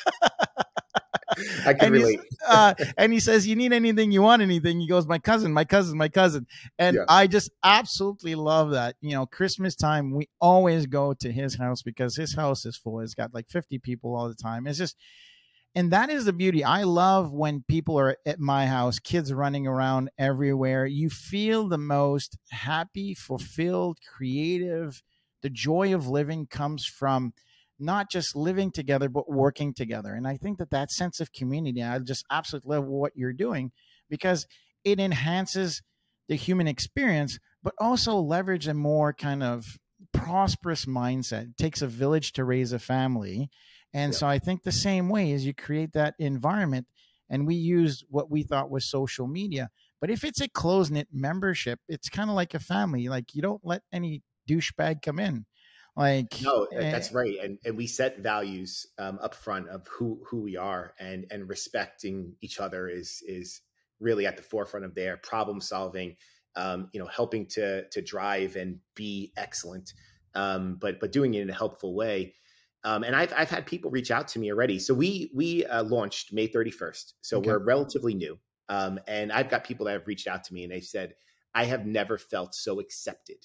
I 1.67 1.75
can 1.75 1.87
and 1.87 1.93
relate. 1.93 2.21
Uh, 2.47 2.75
and 2.97 3.13
he 3.13 3.21
says, 3.21 3.47
"You 3.47 3.57
need 3.57 3.73
anything? 3.73 4.13
You 4.13 4.23
want 4.23 4.43
anything?" 4.43 4.81
He 4.81 4.89
goes, 4.89 5.07
"My 5.07 5.19
cousin, 5.19 5.53
my 5.53 5.65
cousin, 5.65 5.97
my 5.99 6.09
cousin." 6.09 6.47
And 6.79 6.97
yeah. 6.97 7.05
I 7.09 7.27
just 7.27 7.51
absolutely 7.63 8.35
love 8.35 8.71
that. 8.71 8.97
You 9.01 9.13
know, 9.13 9.27
Christmas 9.27 9.75
time, 9.75 10.13
we 10.13 10.29
always 10.41 10.87
go 10.87 11.15
to 11.15 11.33
his 11.33 11.57
house 11.57 11.83
because 11.83 12.17
his 12.17 12.35
house 12.35 12.65
is 12.65 12.77
full. 12.77 13.01
It's 13.01 13.15
got 13.15 13.35
like 13.35 13.49
50 13.49 13.79
people 13.79 14.15
all 14.15 14.29
the 14.29 14.35
time. 14.35 14.67
It's 14.67 14.79
just 14.79 14.97
and 15.77 15.91
that 15.91 16.09
is 16.09 16.25
the 16.25 16.33
beauty. 16.33 16.63
I 16.63 16.85
love 16.85 17.33
when 17.33 17.65
people 17.67 17.99
are 17.99 18.17
at 18.25 18.39
my 18.39 18.67
house, 18.67 19.01
kids 19.01 19.33
running 19.33 19.67
around 19.67 20.09
everywhere. 20.17 20.87
You 20.87 21.11
feel 21.11 21.69
the 21.69 21.79
most 21.79 22.39
happy, 22.51 23.13
fulfilled, 23.15 23.99
creative. 24.17 25.03
The 25.43 25.51
joy 25.51 25.93
of 25.93 26.07
living 26.07 26.47
comes 26.47 26.87
from 26.87 27.33
not 27.85 28.11
just 28.11 28.35
living 28.35 28.71
together, 28.71 29.09
but 29.09 29.31
working 29.31 29.75
together. 29.75 30.15
And 30.15 30.27
I 30.27 30.37
think 30.37 30.59
that 30.59 30.71
that 30.71 30.91
sense 30.91 31.21
of 31.21 31.33
community, 31.33 31.83
I 31.83 31.99
just 31.99 32.25
absolutely 32.31 32.77
love 32.77 32.87
what 32.87 33.13
you're 33.15 33.33
doing 33.33 33.73
because 34.09 34.47
it 34.85 34.99
enhances 34.99 35.83
the 36.29 36.37
human 36.37 36.67
experience, 36.67 37.39
but 37.63 37.75
also 37.79 38.17
leverage 38.17 38.67
a 38.67 38.75
more 38.75 39.13
kind 39.13 39.43
of 39.43 39.79
prosperous 40.13 40.87
mindset. 40.87 41.51
It 41.51 41.57
takes 41.57 41.83
a 41.83 41.87
village 41.87 42.33
to 42.33 42.45
raise 42.45 42.73
a 42.73 42.79
family 42.79 43.51
and 43.95 44.13
yeah. 44.13 44.19
so 44.19 44.27
I 44.27 44.41
think 44.41 44.63
the 44.63 44.73
same 44.73 45.09
way 45.09 45.31
is 45.31 45.47
you 45.47 45.55
create 45.55 45.93
that 45.93 46.15
environment 46.19 46.87
and 47.31 47.47
we 47.47 47.55
use 47.55 48.05
what 48.11 48.31
we 48.31 48.43
thought 48.43 48.71
was 48.71 48.91
social 48.91 49.27
media. 49.27 49.71
But 50.01 50.11
if 50.11 50.25
it's 50.25 50.41
a 50.41 50.49
close 50.49 50.91
knit 50.91 51.09
membership, 51.13 51.79
it's 51.89 52.11
kind 52.11 52.29
of 52.29 52.37
like 52.37 52.53
a 52.53 52.59
family. 52.59 53.09
Like 53.09 53.35
you 53.35 53.41
don't 53.41 53.65
let 53.65 53.83
any 53.93 54.23
douchebag 54.51 55.01
come 55.01 55.19
in. 55.19 55.47
Like 55.97 56.43
no, 56.43 56.67
that's 56.73 57.13
eh, 57.13 57.17
right. 57.17 57.37
And 57.43 57.59
and 57.65 57.77
we 57.77 57.87
set 57.87 58.19
values 58.19 58.87
um, 58.99 59.19
up 59.23 59.35
front 59.35 59.69
of 59.69 59.87
who 59.87 60.21
who 60.27 60.43
we 60.43 60.57
are, 60.57 60.93
and 60.99 61.27
and 61.31 61.49
respecting 61.49 62.35
each 62.41 62.59
other 62.59 62.89
is 62.89 63.23
is 63.27 63.61
really 64.01 64.27
at 64.27 64.37
the 64.37 64.43
forefront 64.43 64.85
of 64.85 64.95
their 64.95 65.17
problem 65.19 65.61
solving. 65.61 66.17
Um, 66.57 66.89
you 66.93 67.01
know, 67.01 67.07
helping 67.07 67.47
to 67.51 67.89
to 67.89 68.03
drive 68.03 68.57
and 68.57 68.79
be 68.95 69.33
excellent, 69.37 69.93
um, 70.35 70.79
but 70.81 70.99
but 70.99 71.13
doing 71.13 71.35
it 71.35 71.43
in 71.43 71.51
a 71.51 71.55
helpful 71.55 71.95
way. 71.95 72.35
Um, 72.83 73.03
and 73.03 73.15
I've 73.15 73.33
I've 73.37 73.51
had 73.51 73.65
people 73.65 73.91
reach 73.91 74.11
out 74.11 74.29
to 74.29 74.39
me 74.39 74.51
already. 74.51 74.79
So 74.79 74.95
we 74.95 75.31
we 75.35 75.65
uh, 75.65 75.85
launched 75.85 76.33
May 76.33 76.49
31st. 76.49 77.13
So 77.23 77.39
okay. 77.39 77.51
we're 77.51 77.65
relatively 77.65 78.15
new. 78.15 78.39
Um, 78.69 78.99
and 79.07 79.33
I've 79.33 79.49
got 79.49 79.65
people 79.65 79.87
that 79.87 79.93
have 79.93 80.07
reached 80.07 80.27
out 80.27 80.45
to 80.45 80.55
me 80.55 80.65
and 80.65 80.73
they 80.73 80.81
said, 80.81 81.15
I 81.55 81.65
have 81.65 81.87
never 81.87 82.19
felt 82.19 82.55
so 82.55 82.81
accepted. 82.81 83.37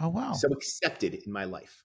Oh 0.00 0.08
wow. 0.08 0.32
So 0.32 0.48
accepted 0.48 1.14
in 1.14 1.32
my 1.32 1.44
life. 1.44 1.84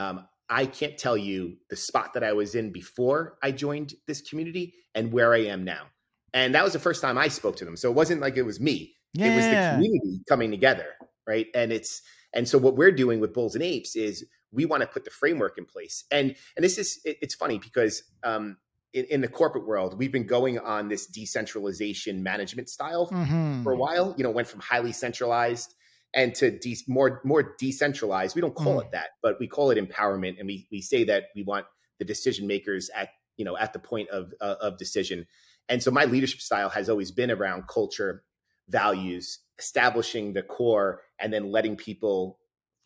Um, 0.00 0.26
I 0.48 0.66
can't 0.66 0.98
tell 0.98 1.16
you 1.16 1.56
the 1.68 1.76
spot 1.76 2.14
that 2.14 2.24
I 2.24 2.32
was 2.32 2.54
in 2.54 2.72
before 2.72 3.38
I 3.42 3.52
joined 3.52 3.94
this 4.06 4.20
community 4.20 4.74
and 4.94 5.12
where 5.12 5.32
I 5.34 5.44
am 5.44 5.64
now. 5.64 5.84
And 6.32 6.54
that 6.54 6.64
was 6.64 6.72
the 6.72 6.78
first 6.78 7.02
time 7.02 7.18
I 7.18 7.28
spoke 7.28 7.56
to 7.56 7.64
them. 7.64 7.76
So 7.76 7.90
it 7.90 7.94
wasn't 7.94 8.20
like 8.20 8.36
it 8.36 8.42
was 8.42 8.60
me. 8.60 8.94
Yeah. 9.12 9.32
It 9.32 9.36
was 9.36 9.44
the 9.44 9.70
community 9.74 10.20
coming 10.28 10.50
together, 10.50 10.86
right? 11.26 11.46
And 11.54 11.72
it's 11.72 12.02
and 12.32 12.48
so 12.48 12.58
what 12.58 12.76
we're 12.76 12.92
doing 12.92 13.20
with 13.20 13.34
Bulls 13.34 13.54
and 13.54 13.64
Apes 13.64 13.96
is 13.96 14.24
we 14.52 14.64
want 14.64 14.82
to 14.82 14.86
put 14.86 15.04
the 15.04 15.10
framework 15.10 15.58
in 15.58 15.66
place. 15.66 16.04
And 16.10 16.34
and 16.56 16.64
this 16.64 16.78
is 16.78 17.00
it, 17.04 17.18
it's 17.20 17.34
funny 17.34 17.58
because 17.58 18.04
um, 18.22 18.56
in, 18.92 19.04
in, 19.06 19.20
the 19.20 19.28
corporate 19.28 19.66
world, 19.66 19.98
we've 19.98 20.12
been 20.12 20.26
going 20.26 20.58
on 20.58 20.88
this 20.88 21.06
decentralization 21.06 22.22
management 22.22 22.68
style 22.68 23.08
mm-hmm. 23.08 23.62
for 23.62 23.72
a 23.72 23.76
while. 23.76 24.14
You 24.16 24.24
know, 24.24 24.30
went 24.30 24.48
from 24.48 24.60
highly 24.60 24.92
centralized 24.92 25.74
and 26.14 26.34
to 26.36 26.50
de- 26.50 26.84
more 26.88 27.20
more 27.24 27.54
decentralized. 27.58 28.34
We 28.34 28.40
don't 28.40 28.54
call 28.54 28.78
mm. 28.78 28.84
it 28.84 28.92
that, 28.92 29.10
but 29.22 29.38
we 29.38 29.46
call 29.46 29.70
it 29.70 29.78
empowerment, 29.78 30.38
and 30.38 30.46
we 30.46 30.66
we 30.70 30.80
say 30.80 31.04
that 31.04 31.24
we 31.34 31.42
want 31.42 31.66
the 31.98 32.04
decision 32.04 32.46
makers 32.46 32.90
at 32.94 33.10
you 33.36 33.44
know 33.44 33.56
at 33.56 33.72
the 33.72 33.78
point 33.78 34.08
of 34.10 34.32
uh, 34.40 34.56
of 34.60 34.78
decision. 34.78 35.26
And 35.68 35.82
so 35.82 35.90
my 35.90 36.04
leadership 36.04 36.40
style 36.40 36.68
has 36.70 36.88
always 36.88 37.12
been 37.12 37.30
around 37.30 37.68
culture, 37.68 38.24
values, 38.68 39.38
establishing 39.58 40.32
the 40.32 40.42
core, 40.42 41.02
and 41.20 41.32
then 41.32 41.52
letting 41.52 41.76
people 41.76 42.40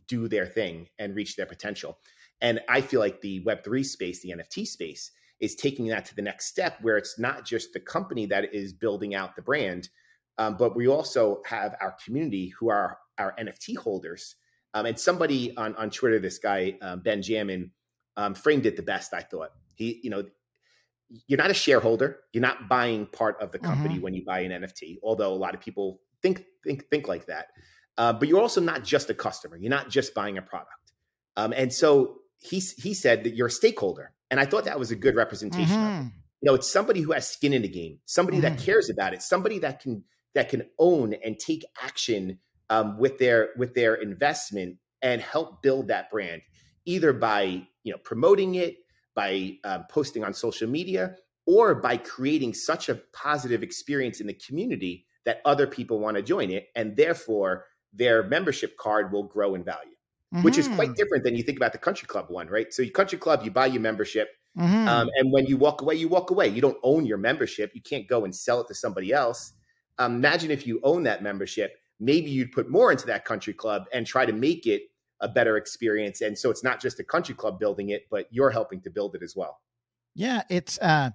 do 0.06 0.28
their 0.28 0.46
thing 0.46 0.88
and 0.98 1.14
reach 1.14 1.36
their 1.36 1.46
potential. 1.46 1.98
And 2.42 2.60
I 2.68 2.82
feel 2.82 3.00
like 3.00 3.22
the 3.22 3.42
Web3 3.44 3.86
space, 3.86 4.20
the 4.20 4.34
NFT 4.36 4.66
space, 4.66 5.12
is 5.40 5.54
taking 5.54 5.86
that 5.88 6.04
to 6.06 6.14
the 6.14 6.20
next 6.20 6.46
step 6.46 6.76
where 6.82 6.98
it's 6.98 7.18
not 7.18 7.46
just 7.46 7.72
the 7.72 7.80
company 7.80 8.26
that 8.26 8.54
is 8.54 8.74
building 8.74 9.14
out 9.14 9.34
the 9.34 9.40
brand, 9.40 9.88
um, 10.36 10.56
but 10.58 10.76
we 10.76 10.86
also 10.88 11.40
have 11.46 11.74
our 11.80 11.96
community 12.04 12.52
who 12.58 12.68
are 12.68 12.98
our 13.18 13.34
NFT 13.38 13.76
holders. 13.76 14.36
Um, 14.72 14.86
and 14.86 14.98
somebody 14.98 15.56
on, 15.56 15.74
on 15.76 15.90
Twitter, 15.90 16.18
this 16.18 16.38
guy, 16.38 16.76
um, 16.82 17.00
Benjamin, 17.00 17.70
um, 18.16 18.34
framed 18.34 18.66
it 18.66 18.76
the 18.76 18.82
best, 18.82 19.14
I 19.14 19.20
thought. 19.20 19.50
He, 19.74 20.00
you 20.02 20.10
know, 20.10 20.24
you're 21.26 21.38
not 21.38 21.50
a 21.50 21.54
shareholder. 21.54 22.20
You're 22.32 22.42
not 22.42 22.68
buying 22.68 23.06
part 23.06 23.40
of 23.40 23.52
the 23.52 23.58
company 23.58 23.94
mm-hmm. 23.94 24.02
when 24.02 24.14
you 24.14 24.24
buy 24.24 24.40
an 24.40 24.50
NFT, 24.50 24.98
although 25.02 25.32
a 25.32 25.36
lot 25.36 25.54
of 25.54 25.60
people 25.60 26.00
think 26.22 26.44
think 26.64 26.88
think 26.90 27.08
like 27.08 27.26
that. 27.26 27.48
Uh, 27.96 28.12
but 28.12 28.28
you're 28.28 28.40
also 28.40 28.60
not 28.60 28.82
just 28.84 29.10
a 29.10 29.14
customer. 29.14 29.56
You're 29.56 29.70
not 29.70 29.90
just 29.90 30.14
buying 30.14 30.38
a 30.38 30.42
product. 30.42 30.92
Um, 31.36 31.52
and 31.52 31.72
so 31.72 32.18
he 32.38 32.58
he 32.58 32.94
said 32.94 33.24
that 33.24 33.34
you're 33.34 33.48
a 33.48 33.50
stakeholder, 33.50 34.12
and 34.30 34.40
I 34.40 34.46
thought 34.46 34.64
that 34.64 34.78
was 34.78 34.90
a 34.90 34.96
good 34.96 35.14
representation 35.14 35.76
mm-hmm. 35.76 36.00
of 36.00 36.06
it. 36.06 36.12
You 36.40 36.50
know, 36.50 36.54
it's 36.54 36.70
somebody 36.70 37.00
who 37.00 37.12
has 37.12 37.28
skin 37.28 37.52
in 37.52 37.62
the 37.62 37.68
game, 37.68 37.98
somebody 38.06 38.38
mm-hmm. 38.38 38.56
that 38.56 38.62
cares 38.62 38.90
about 38.90 39.14
it, 39.14 39.22
somebody 39.22 39.60
that 39.60 39.80
can 39.80 40.04
that 40.34 40.48
can 40.48 40.64
own 40.78 41.14
and 41.24 41.38
take 41.38 41.64
action 41.82 42.38
um, 42.74 42.98
with 42.98 43.18
their 43.18 43.50
with 43.56 43.74
their 43.74 43.94
investment 43.94 44.76
and 45.02 45.20
help 45.20 45.62
build 45.62 45.88
that 45.88 46.10
brand, 46.10 46.42
either 46.84 47.12
by 47.12 47.66
you 47.84 47.92
know 47.92 47.98
promoting 47.98 48.56
it, 48.56 48.76
by 49.14 49.58
uh, 49.64 49.80
posting 49.90 50.24
on 50.24 50.34
social 50.34 50.68
media, 50.68 51.16
or 51.46 51.74
by 51.74 51.96
creating 51.96 52.54
such 52.54 52.88
a 52.88 52.96
positive 53.12 53.62
experience 53.62 54.20
in 54.20 54.26
the 54.26 54.34
community 54.34 55.06
that 55.24 55.40
other 55.44 55.66
people 55.66 55.98
want 55.98 56.16
to 56.16 56.22
join 56.22 56.50
it, 56.50 56.68
and 56.74 56.96
therefore 56.96 57.66
their 57.92 58.24
membership 58.24 58.76
card 58.76 59.12
will 59.12 59.22
grow 59.22 59.54
in 59.54 59.62
value, 59.62 59.94
mm-hmm. 60.34 60.42
which 60.42 60.58
is 60.58 60.66
quite 60.68 60.88
mm-hmm. 60.88 60.94
different 60.94 61.24
than 61.24 61.36
you 61.36 61.42
think 61.42 61.58
about 61.58 61.72
the 61.72 61.78
country 61.78 62.08
club 62.08 62.26
one, 62.28 62.48
right? 62.48 62.72
So, 62.72 62.82
your 62.82 62.92
country 62.92 63.18
club, 63.18 63.42
you 63.44 63.50
buy 63.50 63.66
your 63.66 63.82
membership. 63.82 64.28
Mm-hmm. 64.58 64.88
Um, 64.88 65.08
and 65.16 65.32
when 65.32 65.46
you 65.46 65.56
walk 65.56 65.80
away, 65.80 65.96
you 65.96 66.08
walk 66.08 66.30
away. 66.30 66.48
You 66.48 66.60
don't 66.60 66.78
own 66.82 67.06
your 67.06 67.18
membership. 67.18 67.72
You 67.74 67.82
can't 67.82 68.06
go 68.06 68.24
and 68.24 68.34
sell 68.34 68.60
it 68.60 68.68
to 68.68 68.74
somebody 68.74 69.12
else. 69.12 69.52
Um, 69.98 70.16
imagine 70.16 70.50
if 70.50 70.66
you 70.66 70.80
own 70.82 71.04
that 71.04 71.22
membership, 71.22 71.76
maybe 72.00 72.30
you'd 72.30 72.52
put 72.52 72.70
more 72.70 72.90
into 72.92 73.06
that 73.06 73.24
country 73.24 73.52
club 73.52 73.84
and 73.92 74.06
try 74.06 74.26
to 74.26 74.32
make 74.32 74.66
it 74.66 74.82
a 75.20 75.28
better 75.28 75.56
experience. 75.56 76.20
And 76.20 76.38
so 76.38 76.50
it's 76.50 76.64
not 76.64 76.80
just 76.80 77.00
a 77.00 77.04
country 77.04 77.34
club 77.34 77.58
building 77.58 77.90
it, 77.90 78.06
but 78.10 78.26
you're 78.30 78.50
helping 78.50 78.80
to 78.82 78.90
build 78.90 79.14
it 79.14 79.22
as 79.22 79.34
well. 79.36 79.60
Yeah, 80.14 80.42
it's 80.50 80.78
uh 80.78 81.10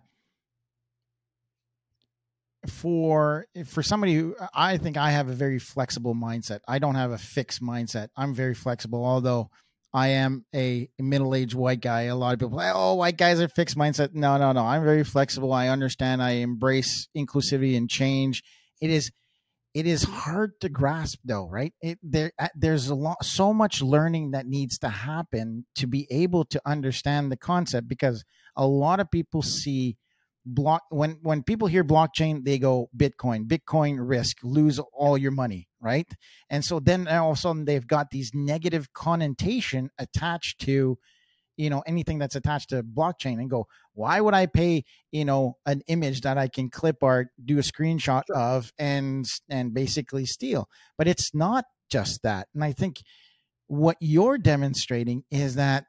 for 2.67 3.47
for 3.65 3.81
somebody 3.83 4.15
who 4.15 4.35
I 4.53 4.77
think 4.77 4.97
I 4.97 5.11
have 5.11 5.29
a 5.29 5.33
very 5.33 5.59
flexible 5.59 6.15
mindset. 6.15 6.59
I 6.67 6.79
don't 6.79 6.95
have 6.95 7.11
a 7.11 7.17
fixed 7.17 7.61
mindset. 7.61 8.09
I'm 8.15 8.33
very 8.33 8.53
flexible, 8.53 9.05
although 9.05 9.49
I 9.93 10.09
am 10.09 10.45
a 10.53 10.87
middle-aged 10.99 11.55
white 11.55 11.81
guy. 11.81 12.03
A 12.03 12.15
lot 12.15 12.33
of 12.33 12.39
people, 12.39 12.59
say, 12.59 12.71
oh, 12.71 12.93
white 12.95 13.17
guys 13.17 13.41
are 13.41 13.47
fixed 13.47 13.75
mindset. 13.75 14.13
No, 14.13 14.37
no, 14.37 14.51
no. 14.51 14.63
I'm 14.63 14.83
very 14.83 15.03
flexible. 15.03 15.51
I 15.51 15.69
understand. 15.69 16.21
I 16.21 16.31
embrace 16.31 17.07
inclusivity 17.17 17.75
and 17.75 17.89
change. 17.89 18.43
It 18.81 18.91
is, 18.91 19.11
it 19.73 19.85
is 19.85 20.03
hard 20.03 20.59
to 20.61 20.69
grasp, 20.69 21.19
though, 21.23 21.47
right? 21.47 21.73
It, 21.81 21.99
there, 22.01 22.31
uh, 22.39 22.47
there's 22.55 22.89
a 22.89 22.95
lot, 22.95 23.23
so 23.23 23.53
much 23.53 23.81
learning 23.81 24.31
that 24.31 24.47
needs 24.47 24.79
to 24.79 24.89
happen 24.89 25.65
to 25.75 25.87
be 25.87 26.07
able 26.09 26.45
to 26.45 26.61
understand 26.65 27.31
the 27.31 27.37
concept 27.37 27.87
because 27.87 28.23
a 28.55 28.65
lot 28.65 28.99
of 28.99 29.11
people 29.11 29.41
see 29.41 29.97
block 30.45 30.83
when 30.89 31.17
when 31.21 31.43
people 31.43 31.67
hear 31.67 31.83
blockchain 31.83 32.43
they 32.43 32.57
go 32.57 32.89
bitcoin 32.97 33.45
bitcoin 33.45 33.97
risk 33.99 34.37
lose 34.41 34.79
all 34.93 35.17
your 35.17 35.31
money 35.31 35.67
right 35.81 36.11
and 36.49 36.63
so 36.63 36.79
then 36.79 37.07
all 37.07 37.31
of 37.31 37.37
a 37.37 37.39
sudden 37.39 37.65
they've 37.65 37.85
got 37.85 38.09
these 38.09 38.31
negative 38.33 38.91
connotation 38.93 39.89
attached 39.99 40.59
to 40.59 40.97
you 41.59 41.69
know 41.69 41.83
anything 41.85 42.17
that's 42.17 42.35
attached 42.35 42.69
to 42.69 42.81
blockchain 42.81 43.39
and 43.39 43.49
go 43.49 43.67
why 43.93 44.21
would 44.21 44.33
i 44.33 44.45
pay 44.45 44.83
you 45.11 45.25
know 45.25 45.57
an 45.65 45.81
image 45.87 46.21
that 46.21 46.37
i 46.37 46.47
can 46.47 46.69
clip 46.69 47.03
art 47.03 47.27
do 47.43 47.59
a 47.59 47.61
screenshot 47.61 48.23
sure. 48.27 48.37
of 48.37 48.71
and 48.79 49.25
and 49.49 49.73
basically 49.73 50.25
steal 50.25 50.69
but 50.97 51.07
it's 51.07 51.35
not 51.35 51.65
just 51.91 52.23
that 52.23 52.47
and 52.53 52.63
i 52.63 52.71
think 52.71 53.01
what 53.67 53.97
you're 53.99 54.37
demonstrating 54.37 55.23
is 55.29 55.55
that 55.55 55.85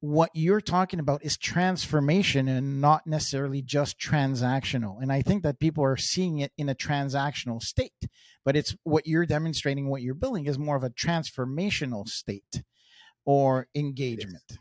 what 0.00 0.30
you're 0.32 0.62
talking 0.62 0.98
about 0.98 1.22
is 1.22 1.36
transformation 1.36 2.48
and 2.48 2.80
not 2.80 3.06
necessarily 3.06 3.60
just 3.60 3.98
transactional. 3.98 4.96
And 5.00 5.12
I 5.12 5.20
think 5.20 5.42
that 5.42 5.60
people 5.60 5.84
are 5.84 5.98
seeing 5.98 6.38
it 6.38 6.52
in 6.56 6.70
a 6.70 6.74
transactional 6.74 7.60
state, 7.60 8.08
but 8.42 8.56
it's 8.56 8.74
what 8.82 9.06
you're 9.06 9.26
demonstrating, 9.26 9.88
what 9.88 10.00
you're 10.00 10.14
building 10.14 10.46
is 10.46 10.58
more 10.58 10.76
of 10.76 10.84
a 10.84 10.90
transformational 10.90 12.08
state 12.08 12.62
or 13.26 13.68
engagement. 13.74 14.58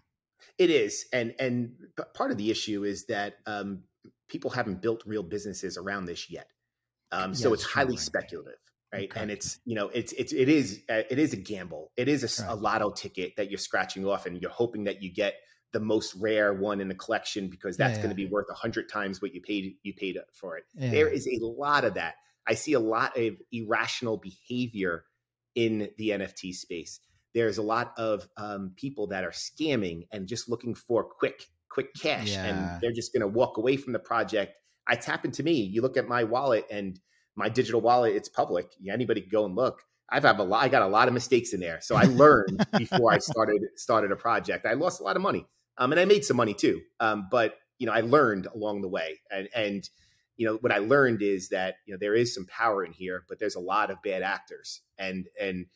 It 0.60 0.70
is, 0.70 1.06
and 1.12 1.34
and 1.40 1.72
part 2.14 2.30
of 2.30 2.38
the 2.38 2.52
issue 2.52 2.84
is 2.84 3.08
that 3.08 3.38
um, 3.48 3.84
people 4.28 4.52
haven't 4.52 4.82
built 4.82 5.02
real 5.08 5.24
businesses 5.24 5.78
around 5.78 6.06
this 6.06 6.30
yet. 6.30 6.48
Um, 7.12 7.34
so 7.34 7.54
it's 7.54 7.64
highly 7.64 7.94
right. 7.94 8.00
speculative 8.00 8.60
right 8.94 9.10
okay. 9.12 9.22
and 9.22 9.32
it's 9.32 9.60
you 9.66 9.76
know 9.76 9.90
it's 9.90 10.12
it's 10.14 10.34
it 10.34 10.50
is 10.50 10.82
uh, 10.90 11.02
it 11.10 11.20
is 11.20 11.34
a 11.34 11.38
gamble 11.38 11.92
it 11.98 12.08
is 12.08 12.24
a, 12.24 12.44
right. 12.44 12.52
a, 12.52 12.56
lotto 12.56 12.92
ticket 12.92 13.36
that 13.38 13.50
you're 13.50 13.58
scratching 13.60 14.06
off 14.06 14.26
and 14.26 14.42
you're 14.42 14.52
hoping 14.52 14.84
that 14.84 15.02
you 15.02 15.12
get 15.12 15.36
the 15.72 15.80
most 15.80 16.16
rare 16.16 16.54
one 16.54 16.82
in 16.82 16.88
the 16.88 16.96
collection 16.96 17.48
because 17.50 17.78
that's 17.78 17.92
yeah, 17.92 17.96
yeah. 17.98 18.02
going 18.02 18.10
to 18.10 18.16
be 18.16 18.26
worth 18.26 18.48
a 18.50 18.56
hundred 18.56 18.90
times 18.90 19.22
what 19.22 19.34
you 19.34 19.42
paid 19.42 19.76
you 19.84 19.94
paid 19.94 20.18
for 20.34 20.58
it 20.58 20.64
yeah. 20.76 20.90
there 20.90 21.08
is 21.08 21.28
a 21.28 21.40
lot 21.42 21.86
of 21.86 21.94
that 21.94 22.16
i 22.48 22.54
see 22.54 22.74
a 22.74 22.80
lot 22.80 23.16
of 23.18 23.36
irrational 23.52 24.18
behavior 24.18 25.04
in 25.56 25.90
the 25.98 26.10
nft 26.10 26.54
space 26.54 27.00
there's 27.34 27.58
a 27.58 27.64
lot 27.64 27.94
of 27.98 28.28
um, 28.38 28.74
people 28.76 29.08
that 29.08 29.24
are 29.24 29.32
scamming 29.32 30.08
and 30.12 30.28
just 30.28 30.50
looking 30.50 30.76
for 30.76 31.04
quick 31.04 31.46
quick 31.70 31.94
cash 31.94 32.36
and 32.36 32.82
they're 32.82 32.92
just 32.92 33.14
going 33.14 33.22
to 33.22 33.28
walk 33.28 33.58
away 33.58 33.78
from 33.78 33.94
the 33.94 34.00
project 34.00 34.54
i 34.88 34.98
happened 35.06 35.36
to 35.36 35.44
me 35.44 35.62
you 35.62 35.84
look 35.84 35.98
at 35.98 36.08
my 36.08 36.24
wallet 36.24 36.66
and 36.72 37.00
my 37.40 37.50
digital 37.50 37.82
wallet, 37.82 38.16
it's 38.16 38.30
public. 38.30 38.68
Anybody 38.88 39.22
can 39.22 39.30
go 39.30 39.46
and 39.46 39.56
look. 39.56 39.82
I've 40.10 40.24
have 40.24 40.40
a 40.40 40.44
lot. 40.44 40.64
I 40.64 40.68
got 40.68 40.82
a 40.82 40.88
lot 40.88 41.08
of 41.08 41.14
mistakes 41.14 41.54
in 41.54 41.60
there, 41.60 41.80
so 41.82 41.96
I 41.96 42.04
learned 42.04 42.66
before 42.78 43.14
I 43.14 43.20
started 43.20 43.62
started 43.76 44.12
a 44.12 44.16
project. 44.16 44.66
I 44.66 44.74
lost 44.74 45.00
a 45.00 45.04
lot 45.04 45.16
of 45.16 45.22
money, 45.22 45.46
um, 45.78 45.92
and 45.92 46.02
I 46.02 46.06
made 46.06 46.26
some 46.26 46.36
money 46.38 46.54
too. 46.54 46.82
Um, 47.00 47.28
but 47.32 47.56
you 47.78 47.88
know, 47.88 47.94
I 47.94 48.02
learned 48.02 48.48
along 48.48 48.82
the 48.82 48.90
way, 48.90 49.20
and 49.32 49.48
and 49.56 49.90
you 50.36 50.48
know 50.48 50.56
what 50.56 50.72
I 50.72 50.80
learned 50.80 51.22
is 51.22 51.50
that 51.50 51.76
you 51.86 51.94
know 51.94 51.98
there 52.00 52.16
is 52.16 52.34
some 52.34 52.46
power 52.48 52.84
in 52.84 52.92
here, 52.92 53.24
but 53.30 53.40
there's 53.40 53.56
a 53.56 53.62
lot 53.62 53.92
of 53.92 54.02
bad 54.02 54.22
actors, 54.22 54.82
and 54.98 55.28
and 55.40 55.68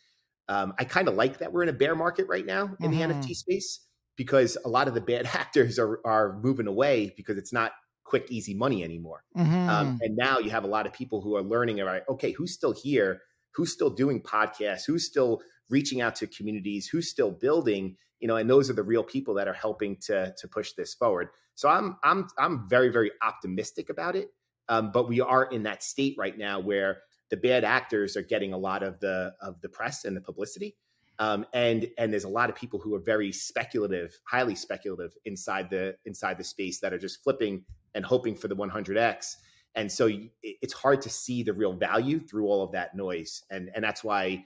um, 0.49 0.73
I 0.77 0.84
kind 0.84 1.08
of 1.08 1.15
like 1.15 1.39
that 1.39 1.53
we're 1.53 1.63
in 1.63 1.69
a 1.69 1.73
bear 1.73 1.95
market 1.95 2.27
right 2.27 2.45
now 2.45 2.75
in 2.79 2.91
mm-hmm. 2.91 3.12
the 3.12 3.15
NFT 3.15 3.36
space 3.36 3.86
because 4.15 4.58
a 4.65 4.69
lot 4.69 4.88
of 4.88 4.93
the 4.93 5.01
bad 5.01 5.25
actors 5.34 5.79
are 5.79 5.99
are 6.06 6.39
moving 6.41 6.67
away 6.67 7.13
because 7.15 7.38
it's 7.38 7.53
not 7.53 7.71
quick, 8.03 8.29
easy 8.29 8.53
money 8.53 8.84
anymore. 8.84 9.23
Um, 9.36 9.45
mm-hmm. 9.45 9.69
Um, 9.69 9.99
and 10.01 10.15
now 10.15 10.39
you 10.39 10.49
have 10.51 10.63
a 10.63 10.67
lot 10.67 10.86
of 10.86 10.93
people 10.93 11.21
who 11.21 11.36
are 11.36 11.41
learning 11.41 11.79
about, 11.79 12.01
okay, 12.10 12.32
who's 12.32 12.53
still 12.53 12.73
here? 12.73 13.21
Who's 13.56 13.71
still 13.71 13.89
doing 13.89 14.21
podcasts? 14.21 14.84
Who's 14.86 15.06
still 15.06 15.41
reaching 15.69 16.01
out 16.01 16.15
to 16.17 16.27
communities? 16.27 16.88
Who's 16.88 17.10
still 17.10 17.32
building? 17.32 17.95
You 18.19 18.27
know, 18.27 18.36
and 18.36 18.49
those 18.49 18.69
are 18.69 18.73
the 18.73 18.84
real 18.84 19.03
people 19.03 19.34
that 19.36 19.47
are 19.47 19.53
helping 19.53 19.97
to 20.08 20.34
to 20.38 20.47
push 20.47 20.73
this 20.73 20.93
forward. 20.93 21.29
So 21.56 21.69
I'm 21.69 21.97
I'm 22.03 22.27
I'm 22.38 22.67
very 22.69 22.89
very 22.89 23.12
optimistic 23.21 23.89
about 23.89 24.15
it. 24.15 24.29
Um, 24.69 24.91
but 24.91 25.10
we 25.10 25.19
are 25.19 25.45
in 25.45 25.63
that 25.63 25.84
state 25.84 26.15
right 26.17 26.38
now 26.38 26.60
where 26.60 26.99
the 27.29 27.38
bad 27.38 27.63
actors 27.63 28.15
are 28.15 28.21
getting 28.21 28.53
a 28.53 28.57
lot 28.57 28.83
of 28.83 28.99
the 28.99 29.33
of 29.41 29.59
the 29.62 29.69
press 29.69 30.05
and 30.05 30.15
the 30.15 30.21
publicity. 30.21 30.75
Um, 31.19 31.45
and 31.53 31.88
and 31.97 32.12
there's 32.12 32.23
a 32.23 32.29
lot 32.29 32.49
of 32.49 32.55
people 32.55 32.79
who 32.79 32.93
are 32.95 32.99
very 32.99 33.31
speculative, 33.31 34.17
highly 34.27 34.55
speculative 34.55 35.13
inside 35.25 35.69
the 35.69 35.95
inside 36.05 36.38
the 36.38 36.43
space 36.43 36.79
that 36.79 36.93
are 36.93 36.97
just 36.97 37.23
flipping 37.23 37.63
and 37.95 38.05
hoping 38.05 38.36
for 38.36 38.47
the 38.47 38.55
100x 38.55 39.36
and 39.75 39.91
so 39.91 40.09
it's 40.43 40.73
hard 40.73 41.01
to 41.01 41.09
see 41.09 41.41
the 41.41 41.53
real 41.53 41.73
value 41.73 42.19
through 42.19 42.47
all 42.47 42.63
of 42.63 42.71
that 42.71 42.95
noise. 42.95 43.43
And 43.49 43.69
and 43.75 43.83
that's 43.83 44.03
why 44.03 44.45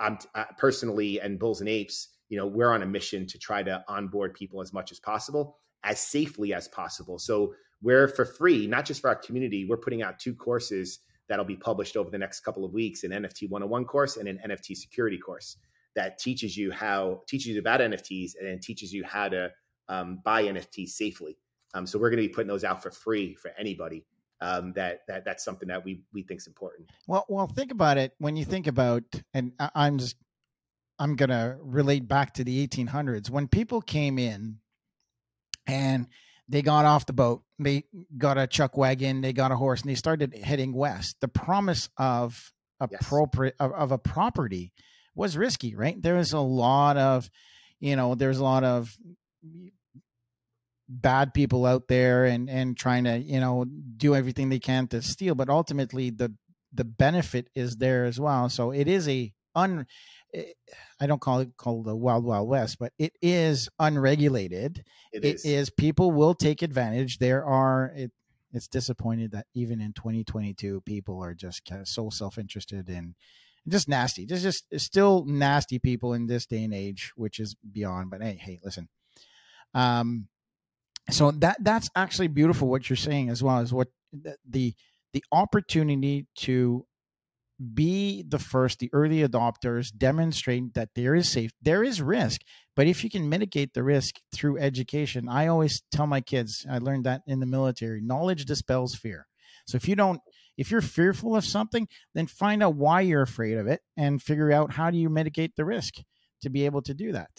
i'm 0.00 0.18
uh, 0.34 0.44
personally 0.58 1.20
and 1.20 1.38
bulls 1.38 1.60
and 1.60 1.68
apes 1.68 2.08
you 2.28 2.36
know 2.36 2.48
we're 2.48 2.72
on 2.72 2.82
a 2.82 2.86
mission 2.86 3.28
to 3.28 3.38
try 3.38 3.62
to 3.62 3.84
onboard 3.86 4.34
people 4.34 4.60
as 4.60 4.72
much 4.72 4.90
as 4.90 4.98
possible 4.98 5.58
as 5.84 6.00
safely 6.00 6.52
as 6.52 6.66
possible. 6.68 7.18
So 7.18 7.54
we're 7.82 8.08
for 8.08 8.24
free 8.24 8.66
not 8.66 8.84
just 8.84 9.00
for 9.00 9.08
our 9.08 9.16
community 9.16 9.66
we're 9.68 9.76
putting 9.76 10.02
out 10.02 10.18
two 10.18 10.34
courses 10.34 11.00
that'll 11.28 11.44
be 11.44 11.56
published 11.56 11.96
over 11.96 12.10
the 12.10 12.18
next 12.18 12.40
couple 12.40 12.64
of 12.64 12.72
weeks 12.72 13.04
an 13.04 13.10
nft 13.10 13.48
101 13.48 13.84
course 13.84 14.16
and 14.16 14.28
an 14.28 14.38
nft 14.48 14.76
security 14.76 15.18
course 15.18 15.56
that 15.94 16.18
teaches 16.18 16.56
you 16.56 16.70
how 16.70 17.22
teaches 17.28 17.48
you 17.48 17.60
about 17.60 17.80
nfts 17.80 18.32
and 18.40 18.60
teaches 18.62 18.92
you 18.92 19.04
how 19.04 19.28
to 19.28 19.50
um, 19.88 20.20
buy 20.24 20.42
nfts 20.44 20.90
safely 20.90 21.36
um, 21.74 21.86
so 21.86 21.98
we're 21.98 22.08
going 22.08 22.22
to 22.22 22.28
be 22.28 22.32
putting 22.32 22.48
those 22.48 22.64
out 22.64 22.82
for 22.82 22.90
free 22.90 23.34
for 23.34 23.50
anybody. 23.58 24.06
Um, 24.40 24.72
that 24.74 25.00
that 25.08 25.24
that's 25.24 25.44
something 25.44 25.68
that 25.68 25.84
we 25.84 26.02
we 26.12 26.22
think 26.22 26.40
is 26.40 26.46
important. 26.46 26.90
Well, 27.06 27.24
well, 27.28 27.46
think 27.46 27.72
about 27.72 27.98
it. 27.98 28.12
When 28.18 28.36
you 28.36 28.44
think 28.44 28.66
about, 28.66 29.02
and 29.32 29.52
I'm 29.74 29.98
just 29.98 30.16
I'm 30.98 31.16
going 31.16 31.30
to 31.30 31.56
relate 31.60 32.06
back 32.08 32.34
to 32.34 32.44
the 32.44 32.66
1800s 32.66 33.30
when 33.30 33.48
people 33.48 33.80
came 33.80 34.18
in 34.18 34.58
and 35.66 36.06
they 36.48 36.62
got 36.62 36.84
off 36.84 37.06
the 37.06 37.12
boat, 37.12 37.42
they 37.58 37.84
got 38.16 38.38
a 38.38 38.46
chuck 38.46 38.76
wagon, 38.76 39.20
they 39.20 39.32
got 39.32 39.52
a 39.52 39.56
horse, 39.56 39.82
and 39.82 39.90
they 39.90 39.94
started 39.94 40.34
heading 40.36 40.72
west. 40.72 41.16
The 41.20 41.28
promise 41.28 41.88
of 41.96 42.52
appropriate 42.80 43.54
yes. 43.58 43.66
of, 43.66 43.72
of 43.72 43.92
a 43.92 43.98
property 43.98 44.72
was 45.14 45.36
risky, 45.36 45.74
right? 45.74 46.00
There 46.00 46.16
was 46.16 46.32
a 46.32 46.40
lot 46.40 46.96
of, 46.96 47.30
you 47.80 47.96
know, 47.96 48.14
there's 48.14 48.38
a 48.38 48.44
lot 48.44 48.64
of 48.64 48.96
bad 50.88 51.32
people 51.32 51.64
out 51.64 51.88
there 51.88 52.26
and 52.26 52.50
and 52.50 52.76
trying 52.76 53.04
to 53.04 53.18
you 53.18 53.40
know 53.40 53.64
do 53.96 54.14
everything 54.14 54.50
they 54.50 54.58
can 54.58 54.86
to 54.86 55.00
steal 55.00 55.34
but 55.34 55.48
ultimately 55.48 56.10
the 56.10 56.32
the 56.74 56.84
benefit 56.84 57.48
is 57.54 57.76
there 57.76 58.04
as 58.04 58.20
well 58.20 58.50
so 58.50 58.70
it 58.70 58.86
is 58.86 59.08
a 59.08 59.32
un 59.54 59.86
I 61.00 61.06
don't 61.06 61.20
call 61.20 61.40
it 61.40 61.56
called 61.56 61.86
the 61.86 61.96
wild 61.96 62.24
wild 62.24 62.48
west, 62.48 62.78
but 62.78 62.92
it 62.98 63.12
is 63.22 63.68
unregulated. 63.78 64.84
it 65.12 65.24
is. 65.24 65.44
is. 65.44 65.70
people 65.70 66.12
will 66.12 66.34
take 66.34 66.62
advantage. 66.62 67.18
There 67.18 67.44
are 67.44 67.92
it, 67.94 68.10
it's 68.52 68.68
disappointed 68.68 69.32
that 69.32 69.46
even 69.54 69.80
in 69.80 69.92
2022 69.92 70.82
people 70.82 71.22
are 71.22 71.34
just 71.34 71.64
kind 71.64 71.80
of 71.80 71.88
so 71.88 72.08
self-interested 72.10 72.88
and 72.88 73.14
just 73.66 73.88
nasty. 73.88 74.26
There's 74.26 74.42
just 74.42 74.64
still 74.78 75.24
nasty 75.26 75.78
people 75.78 76.14
in 76.14 76.26
this 76.26 76.46
day 76.46 76.64
and 76.64 76.74
age, 76.74 77.12
which 77.16 77.40
is 77.40 77.56
beyond. 77.72 78.10
But 78.10 78.22
hey, 78.22 78.38
hey, 78.40 78.60
listen. 78.62 78.88
Um, 79.72 80.28
so 81.10 81.30
that 81.32 81.56
that's 81.60 81.88
actually 81.94 82.28
beautiful 82.28 82.68
what 82.68 82.88
you're 82.88 82.96
saying 82.96 83.28
as 83.28 83.42
well 83.42 83.58
as 83.58 83.72
what 83.72 83.88
the 84.48 84.74
the 85.12 85.24
opportunity 85.32 86.26
to 86.36 86.86
be 87.72 88.24
the 88.26 88.38
first 88.38 88.78
the 88.78 88.90
early 88.92 89.26
adopters 89.26 89.96
demonstrate 89.96 90.74
that 90.74 90.88
there 90.94 91.14
is 91.14 91.30
safe 91.30 91.52
there 91.62 91.84
is 91.84 92.02
risk 92.02 92.40
but 92.74 92.86
if 92.86 93.04
you 93.04 93.10
can 93.10 93.28
mitigate 93.28 93.72
the 93.74 93.82
risk 93.82 94.16
through 94.34 94.58
education 94.58 95.28
i 95.28 95.46
always 95.46 95.82
tell 95.92 96.06
my 96.06 96.20
kids 96.20 96.66
i 96.70 96.78
learned 96.78 97.04
that 97.04 97.22
in 97.26 97.40
the 97.40 97.46
military 97.46 98.00
knowledge 98.00 98.44
dispels 98.44 98.94
fear 98.94 99.26
so 99.66 99.76
if 99.76 99.86
you 99.86 99.94
don't 99.94 100.20
if 100.56 100.70
you're 100.70 100.80
fearful 100.80 101.36
of 101.36 101.44
something 101.44 101.86
then 102.14 102.26
find 102.26 102.62
out 102.62 102.74
why 102.74 103.00
you're 103.00 103.22
afraid 103.22 103.56
of 103.56 103.68
it 103.68 103.80
and 103.96 104.20
figure 104.20 104.50
out 104.50 104.72
how 104.72 104.90
do 104.90 104.98
you 104.98 105.08
mitigate 105.08 105.54
the 105.54 105.64
risk 105.64 105.94
to 106.42 106.50
be 106.50 106.64
able 106.64 106.82
to 106.82 106.92
do 106.92 107.12
that 107.12 107.30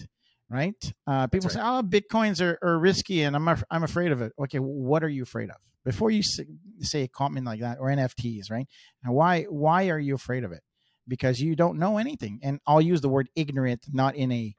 right? 0.50 0.94
Uh, 1.08 1.28
people 1.28 1.48
right. 1.48 1.54
say, 1.54 1.60
"Oh, 1.62 1.82
bitcoins 1.84 2.42
are, 2.42 2.58
are 2.62 2.78
risky, 2.78 3.24
and 3.24 3.36
I'm 3.36 3.48
af- 3.48 3.64
I'm 3.72 3.84
afraid 3.84 4.12
of 4.12 4.22
it." 4.22 4.34
Okay, 4.40 4.60
what 4.60 5.04
are 5.04 5.10
you 5.10 5.24
afraid 5.24 5.50
of? 5.50 5.58
Before 5.86 6.10
you 6.10 6.24
say, 6.24 7.04
a 7.04 7.08
comment 7.08 7.46
like 7.46 7.60
that 7.60 7.78
or 7.80 7.88
NFTs, 7.88 8.50
right? 8.50 8.68
And 9.04 9.14
why 9.14 9.44
why 9.44 9.90
are 9.90 10.00
you 10.00 10.16
afraid 10.16 10.44
of 10.44 10.52
it? 10.52 10.62
Because 11.08 11.40
you 11.40 11.56
don't 11.56 11.78
know 11.78 12.00
anything, 12.00 12.40
and 12.42 12.60
I'll 12.66 12.82
use 12.82 13.02
the 13.02 13.10
word 13.10 13.30
ignorant, 13.36 13.86
not 13.94 14.16
in 14.16 14.32
a 14.32 14.56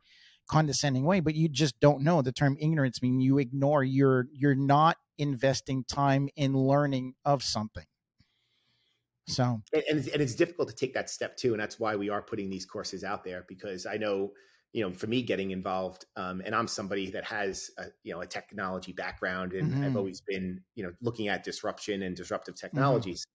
condescending 0.48 1.04
way, 1.04 1.18
but 1.18 1.34
you 1.34 1.48
just 1.48 1.78
don't 1.80 2.02
know. 2.02 2.22
The 2.22 2.30
term 2.30 2.56
ignorance 2.60 3.02
means 3.02 3.24
you 3.24 3.38
ignore. 3.38 3.82
You're 3.82 4.28
you're 4.32 4.54
not 4.54 4.96
investing 5.18 5.84
time 5.84 6.28
in 6.36 6.54
learning 6.54 7.14
of 7.24 7.42
something. 7.42 7.86
So, 9.28 9.60
and, 9.72 9.82
and, 9.90 10.08
and 10.08 10.22
it's 10.22 10.36
difficult 10.36 10.68
to 10.68 10.74
take 10.74 10.94
that 10.94 11.10
step 11.10 11.36
too, 11.36 11.52
and 11.52 11.60
that's 11.60 11.80
why 11.80 11.96
we 11.96 12.08
are 12.08 12.22
putting 12.22 12.48
these 12.48 12.64
courses 12.64 13.02
out 13.02 13.24
there 13.24 13.44
because 13.48 13.84
I 13.84 13.96
know 13.96 14.30
you 14.76 14.82
know, 14.82 14.92
for 14.92 15.06
me 15.06 15.22
getting 15.22 15.52
involved, 15.52 16.04
um, 16.16 16.42
and 16.44 16.54
I'm 16.54 16.68
somebody 16.68 17.10
that 17.12 17.24
has 17.24 17.70
a, 17.78 17.84
you 18.02 18.12
know 18.12 18.20
a 18.20 18.26
technology 18.26 18.92
background, 18.92 19.54
and 19.54 19.72
mm-hmm. 19.72 19.84
I've 19.84 19.96
always 19.96 20.20
been 20.20 20.60
you 20.74 20.84
know 20.84 20.92
looking 21.00 21.28
at 21.28 21.42
disruption 21.44 22.02
and 22.02 22.14
disruptive 22.14 22.56
mm-hmm. 22.56 22.66
technologies. 22.66 23.26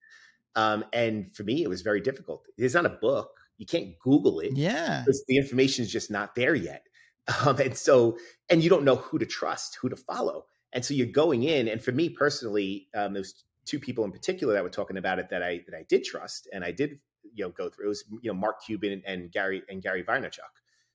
Mm-hmm. 0.56 0.62
Um, 0.62 0.84
and 0.92 1.34
for 1.34 1.42
me, 1.42 1.64
it 1.64 1.68
was 1.68 1.82
very 1.82 2.00
difficult. 2.00 2.46
It's 2.56 2.74
not 2.74 2.86
a 2.86 2.90
book; 2.90 3.32
you 3.58 3.66
can't 3.66 3.98
Google 3.98 4.38
it. 4.38 4.56
Yeah, 4.56 5.04
the 5.26 5.36
information 5.36 5.84
is 5.84 5.90
just 5.90 6.12
not 6.12 6.36
there 6.36 6.54
yet. 6.54 6.86
Um, 7.46 7.56
and 7.60 7.76
so, 7.76 8.18
and 8.50 8.64
you 8.64 8.68
don't 8.68 8.82
know 8.82 8.96
who 8.96 9.16
to 9.16 9.24
trust, 9.24 9.78
who 9.80 9.88
to 9.88 9.94
follow. 9.94 10.46
And 10.72 10.84
so 10.84 10.92
you're 10.92 11.06
going 11.06 11.44
in, 11.44 11.68
and 11.68 11.80
for 11.80 11.92
me 11.92 12.08
personally, 12.08 12.88
um, 12.96 13.12
there's 13.12 13.44
two 13.64 13.78
people 13.78 14.04
in 14.04 14.10
particular 14.10 14.54
that 14.54 14.62
were 14.64 14.68
talking 14.68 14.96
about 14.96 15.20
it 15.20 15.30
that 15.30 15.40
I 15.40 15.60
that 15.68 15.76
I 15.76 15.84
did 15.88 16.02
trust 16.02 16.48
and 16.52 16.64
I 16.64 16.72
did 16.72 16.98
you 17.34 17.44
know 17.44 17.50
go 17.50 17.68
through. 17.68 17.86
It 17.86 17.88
was 17.88 18.04
you 18.22 18.32
know 18.32 18.38
Mark 18.38 18.64
Cuban 18.64 19.02
and 19.06 19.30
Gary 19.30 19.62
and 19.68 19.82
Gary 19.82 20.02
Vaynerchuk, 20.02 20.52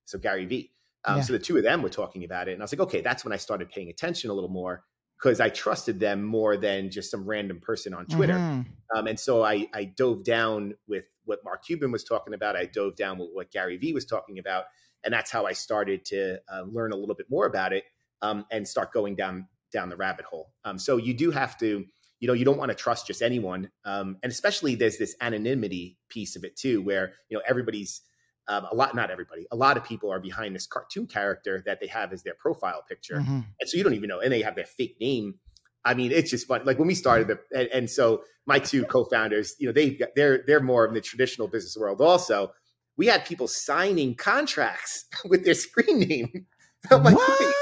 so 0.07 0.17
Gary 0.17 0.45
V. 0.45 0.71
Um, 1.05 1.17
yeah. 1.17 1.21
So 1.21 1.33
the 1.33 1.39
two 1.39 1.57
of 1.57 1.63
them 1.63 1.83
were 1.83 1.89
talking 1.89 2.23
about 2.23 2.47
it, 2.47 2.53
and 2.53 2.61
I 2.61 2.63
was 2.63 2.73
like, 2.73 2.81
okay, 2.81 3.01
that's 3.01 3.23
when 3.23 3.33
I 3.33 3.37
started 3.37 3.69
paying 3.69 3.89
attention 3.89 4.29
a 4.29 4.33
little 4.33 4.49
more 4.49 4.83
because 5.17 5.39
I 5.39 5.49
trusted 5.49 5.99
them 5.99 6.23
more 6.23 6.57
than 6.57 6.91
just 6.91 7.09
some 7.11 7.25
random 7.25 7.59
person 7.59 7.93
on 7.93 8.05
Twitter. 8.05 8.35
Mm-hmm. 8.35 8.97
Um, 8.97 9.07
and 9.07 9.19
so 9.19 9.43
I, 9.43 9.67
I 9.73 9.85
dove 9.85 10.23
down 10.23 10.75
with 10.87 11.05
what 11.25 11.39
Mark 11.43 11.65
Cuban 11.65 11.91
was 11.91 12.03
talking 12.03 12.33
about. 12.33 12.55
I 12.55 12.65
dove 12.65 12.95
down 12.95 13.17
with 13.17 13.29
what 13.33 13.51
Gary 13.51 13.77
Vee 13.77 13.93
was 13.93 14.05
talking 14.05 14.39
about. 14.39 14.65
And 15.03 15.13
that's 15.13 15.31
how 15.31 15.45
I 15.45 15.53
started 15.53 16.05
to 16.05 16.37
uh, 16.51 16.63
learn 16.71 16.91
a 16.91 16.95
little 16.95 17.15
bit 17.15 17.27
more 17.29 17.45
about 17.45 17.73
it 17.73 17.83
um, 18.21 18.45
and 18.51 18.67
start 18.67 18.93
going 18.93 19.15
down 19.15 19.47
down 19.71 19.89
the 19.89 19.97
rabbit 19.97 20.25
hole. 20.25 20.53
Um, 20.63 20.79
so 20.79 20.97
you 20.97 21.13
do 21.13 21.29
have 21.31 21.57
to, 21.59 21.85
you 22.19 22.27
know, 22.27 22.33
you 22.33 22.45
don't 22.45 22.57
want 22.57 22.69
to 22.69 22.75
trust 22.75 23.07
just 23.07 23.21
anyone. 23.21 23.69
Um, 23.85 24.17
and 24.23 24.31
especially 24.31 24.75
there's 24.75 24.97
this 24.97 25.15
anonymity 25.19 25.97
piece 26.09 26.35
of 26.35 26.43
it 26.43 26.55
too, 26.55 26.81
where, 26.81 27.13
you 27.29 27.37
know, 27.37 27.43
everybody's 27.47 28.01
um, 28.47 28.65
a 28.71 28.75
lot, 28.75 28.95
not 28.95 29.11
everybody, 29.11 29.45
a 29.51 29.55
lot 29.55 29.77
of 29.77 29.83
people 29.83 30.11
are 30.11 30.19
behind 30.19 30.55
this 30.55 30.67
cartoon 30.67 31.05
character 31.05 31.63
that 31.65 31.79
they 31.79 31.87
have 31.87 32.13
as 32.13 32.23
their 32.23 32.35
profile 32.35 32.83
picture. 32.87 33.15
Mm-hmm. 33.17 33.39
And 33.59 33.69
so 33.69 33.77
you 33.77 33.83
don't 33.83 33.93
even 33.93 34.07
know, 34.09 34.19
and 34.19 34.31
they 34.31 34.41
have 34.41 34.55
their 34.55 34.65
fake 34.65 34.97
name. 35.01 35.35
I 35.83 35.93
mean, 35.93 36.11
it's 36.11 36.29
just 36.29 36.47
fun. 36.47 36.61
Like 36.65 36.79
when 36.79 36.87
we 36.87 36.95
started, 36.95 37.27
the, 37.27 37.39
and, 37.57 37.67
and 37.69 37.89
so 37.89 38.23
my 38.45 38.59
two 38.59 38.83
co-founders, 38.89 39.55
you 39.59 39.67
know, 39.67 39.73
they 39.73 39.99
they're 40.15 40.43
they're 40.47 40.61
more 40.61 40.87
in 40.87 40.93
the 40.93 41.01
traditional 41.01 41.47
business 41.47 41.77
world. 41.77 42.01
Also, 42.01 42.53
we 42.95 43.07
had 43.07 43.25
people 43.25 43.47
signing 43.47 44.15
contracts 44.15 45.05
with 45.25 45.43
their 45.43 45.53
screen 45.53 45.99
name. 45.99 46.45
Like, 46.89 47.15
what? 47.15 47.55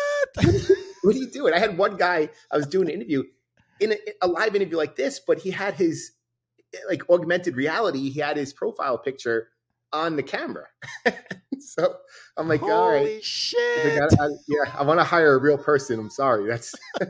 what 1.02 1.16
are 1.16 1.18
you 1.18 1.32
doing? 1.32 1.54
I 1.54 1.58
had 1.58 1.80
one 1.80 1.98
guy. 1.98 2.30
I 2.52 2.58
was 2.58 2.68
doing 2.68 2.90
an 2.90 2.96
interview 2.96 3.24
in 3.80 3.94
a, 3.94 3.98
a 4.22 4.28
live 4.28 4.56
interview 4.56 4.78
like 4.78 4.96
this, 4.96 5.20
but 5.26 5.40
he 5.40 5.50
had 5.50 5.74
his 5.76 6.12
like 6.88 7.10
augmented 7.10 7.56
reality. 7.56 8.10
He 8.10 8.20
had 8.20 8.38
his 8.38 8.54
profile 8.54 9.00
picture 9.00 9.48
on 9.96 10.16
the 10.16 10.24
camera. 10.24 10.66
so 11.60 11.96
I'm 12.38 12.48
like, 12.48 12.62
Holy 12.62 12.72
all 12.72 12.90
right, 12.90 13.24
shit. 13.24 14.02
I 14.02 14.06
I, 14.06 14.28
yeah, 14.48 14.76
I 14.78 14.84
want 14.84 15.00
to 15.00 15.04
hire 15.04 15.36
a 15.36 15.42
real 15.42 15.58
person. 15.58 16.00
I'm 16.00 16.10
sorry. 16.10 16.50
That's 16.50 16.74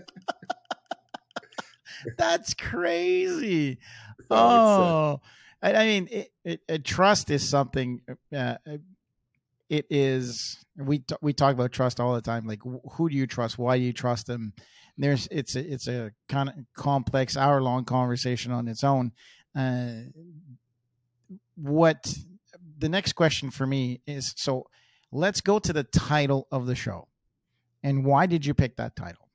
that's 2.18 2.54
crazy. 2.54 3.80
So 4.20 4.26
oh, 4.32 5.22
I, 5.62 5.74
I, 5.74 5.86
mean, 5.86 6.08
it, 6.12 6.32
it, 6.44 6.62
it, 6.68 6.86
trust 6.86 7.30
is 7.30 7.48
something. 7.48 8.02
Uh, 8.34 8.56
uh 8.68 8.78
it 9.68 9.88
is. 9.90 10.64
We 10.78 11.00
t- 11.00 11.16
we 11.22 11.34
talk 11.34 11.54
about 11.54 11.72
trust 11.72 12.00
all 12.00 12.14
the 12.14 12.22
time. 12.22 12.46
Like, 12.46 12.62
who 12.64 13.10
do 13.10 13.16
you 13.16 13.26
trust? 13.26 13.58
Why 13.58 13.78
do 13.78 13.84
you 13.84 13.94
trust 13.94 14.28
them? 14.28 14.54
there's 14.98 15.28
it's 15.32 15.56
a 15.56 15.74
it's 15.74 15.88
a 15.88 16.12
kind 16.30 16.50
of 16.50 16.56
complex 16.76 17.36
hour 17.36 17.62
long 17.62 17.86
conversation 17.86 18.52
on 18.52 18.68
its 18.68 18.84
own. 18.84 19.12
Uh, 19.58 19.92
what 21.56 22.14
the 22.78 22.90
next 22.90 23.14
question 23.14 23.52
for 23.52 23.66
me 23.66 24.02
is 24.06 24.34
so 24.36 24.68
let's 25.12 25.42
go 25.42 25.60
to 25.60 25.74
the 25.74 25.84
title 25.84 26.48
of 26.52 26.66
the 26.66 26.76
show. 26.76 27.08
And 27.84 28.06
why 28.06 28.26
did 28.26 28.46
you 28.46 28.54
pick 28.54 28.78
that 28.78 28.96
title? 28.96 29.30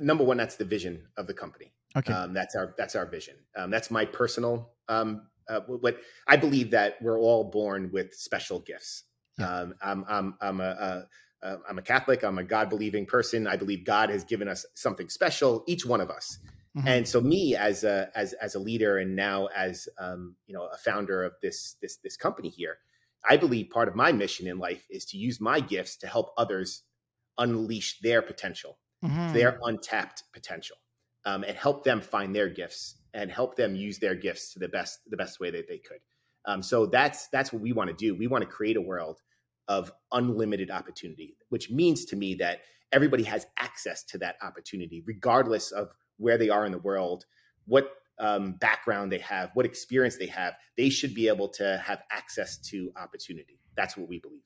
Number 0.00 0.24
one, 0.24 0.36
that's 0.36 0.56
the 0.56 0.64
vision 0.64 1.06
of 1.16 1.26
the 1.26 1.34
company. 1.34 1.72
Okay, 1.96 2.12
um, 2.12 2.34
that's 2.34 2.56
our 2.56 2.74
that's 2.76 2.96
our 2.96 3.06
vision. 3.06 3.36
Um, 3.56 3.70
that's 3.70 3.90
my 3.90 4.04
personal. 4.04 4.72
Um, 4.88 5.28
uh, 5.48 5.60
what 5.60 5.98
I 6.26 6.36
believe 6.36 6.72
that 6.72 6.96
we're 7.00 7.18
all 7.18 7.44
born 7.44 7.90
with 7.92 8.12
special 8.14 8.60
gifts. 8.60 9.04
Yeah. 9.38 9.48
Um, 9.48 9.74
I'm 9.80 10.04
I'm 10.08 10.34
I'm 10.40 10.60
a, 10.60 11.06
a, 11.42 11.56
I'm 11.68 11.78
a 11.78 11.82
Catholic. 11.82 12.24
I'm 12.24 12.38
a 12.38 12.44
God 12.44 12.68
believing 12.68 13.06
person. 13.06 13.46
I 13.46 13.56
believe 13.56 13.84
God 13.84 14.10
has 14.10 14.24
given 14.24 14.48
us 14.48 14.66
something 14.74 15.08
special, 15.08 15.62
each 15.66 15.86
one 15.86 16.00
of 16.00 16.10
us. 16.10 16.38
Mm-hmm. 16.76 16.88
And 16.88 17.08
so, 17.08 17.20
me 17.20 17.56
as 17.56 17.84
a 17.84 18.10
as 18.14 18.34
as 18.34 18.54
a 18.54 18.58
leader, 18.58 18.98
and 18.98 19.16
now 19.16 19.46
as 19.56 19.88
um, 19.98 20.36
you 20.46 20.54
know 20.54 20.68
a 20.72 20.76
founder 20.76 21.24
of 21.24 21.32
this 21.42 21.76
this 21.80 21.96
this 22.04 22.16
company 22.16 22.50
here, 22.50 22.78
I 23.28 23.36
believe 23.38 23.70
part 23.70 23.88
of 23.88 23.94
my 23.94 24.12
mission 24.12 24.46
in 24.46 24.58
life 24.58 24.86
is 24.90 25.06
to 25.06 25.16
use 25.16 25.40
my 25.40 25.60
gifts 25.60 25.96
to 25.98 26.06
help 26.06 26.34
others 26.36 26.82
unleash 27.38 28.00
their 28.00 28.20
potential, 28.20 28.78
mm-hmm. 29.02 29.32
their 29.32 29.58
untapped 29.62 30.24
potential, 30.34 30.76
um, 31.24 31.44
and 31.44 31.56
help 31.56 31.82
them 31.82 32.00
find 32.00 32.34
their 32.34 32.48
gifts 32.48 32.96
and 33.14 33.30
help 33.30 33.56
them 33.56 33.74
use 33.74 33.98
their 33.98 34.14
gifts 34.14 34.52
to 34.52 34.58
the 34.58 34.68
best 34.68 35.00
the 35.08 35.16
best 35.16 35.40
way 35.40 35.50
that 35.50 35.66
they 35.68 35.78
could. 35.78 36.00
Um, 36.44 36.62
so 36.62 36.84
that's 36.84 37.28
that's 37.28 37.52
what 37.52 37.62
we 37.62 37.72
want 37.72 37.88
to 37.88 37.96
do. 37.96 38.14
We 38.14 38.26
want 38.26 38.42
to 38.42 38.50
create 38.50 38.76
a 38.76 38.82
world 38.82 39.20
of 39.66 39.90
unlimited 40.12 40.70
opportunity, 40.70 41.36
which 41.48 41.70
means 41.70 42.04
to 42.06 42.16
me 42.16 42.34
that 42.34 42.60
everybody 42.92 43.24
has 43.24 43.46
access 43.58 44.04
to 44.04 44.18
that 44.18 44.36
opportunity, 44.42 45.02
regardless 45.06 45.72
of 45.72 45.88
where 46.18 46.38
they 46.38 46.48
are 46.48 46.64
in 46.64 46.72
the 46.72 46.78
world, 46.78 47.24
what 47.66 47.90
um, 48.18 48.52
background 48.52 49.12
they 49.12 49.18
have, 49.18 49.50
what 49.54 49.66
experience 49.66 50.16
they 50.16 50.26
have, 50.26 50.54
they 50.76 50.88
should 50.88 51.14
be 51.14 51.28
able 51.28 51.48
to 51.48 51.82
have 51.84 52.02
access 52.10 52.56
to 52.58 52.90
opportunity. 52.96 53.60
That's 53.76 53.96
what 53.96 54.08
we 54.08 54.18
believe. 54.18 54.40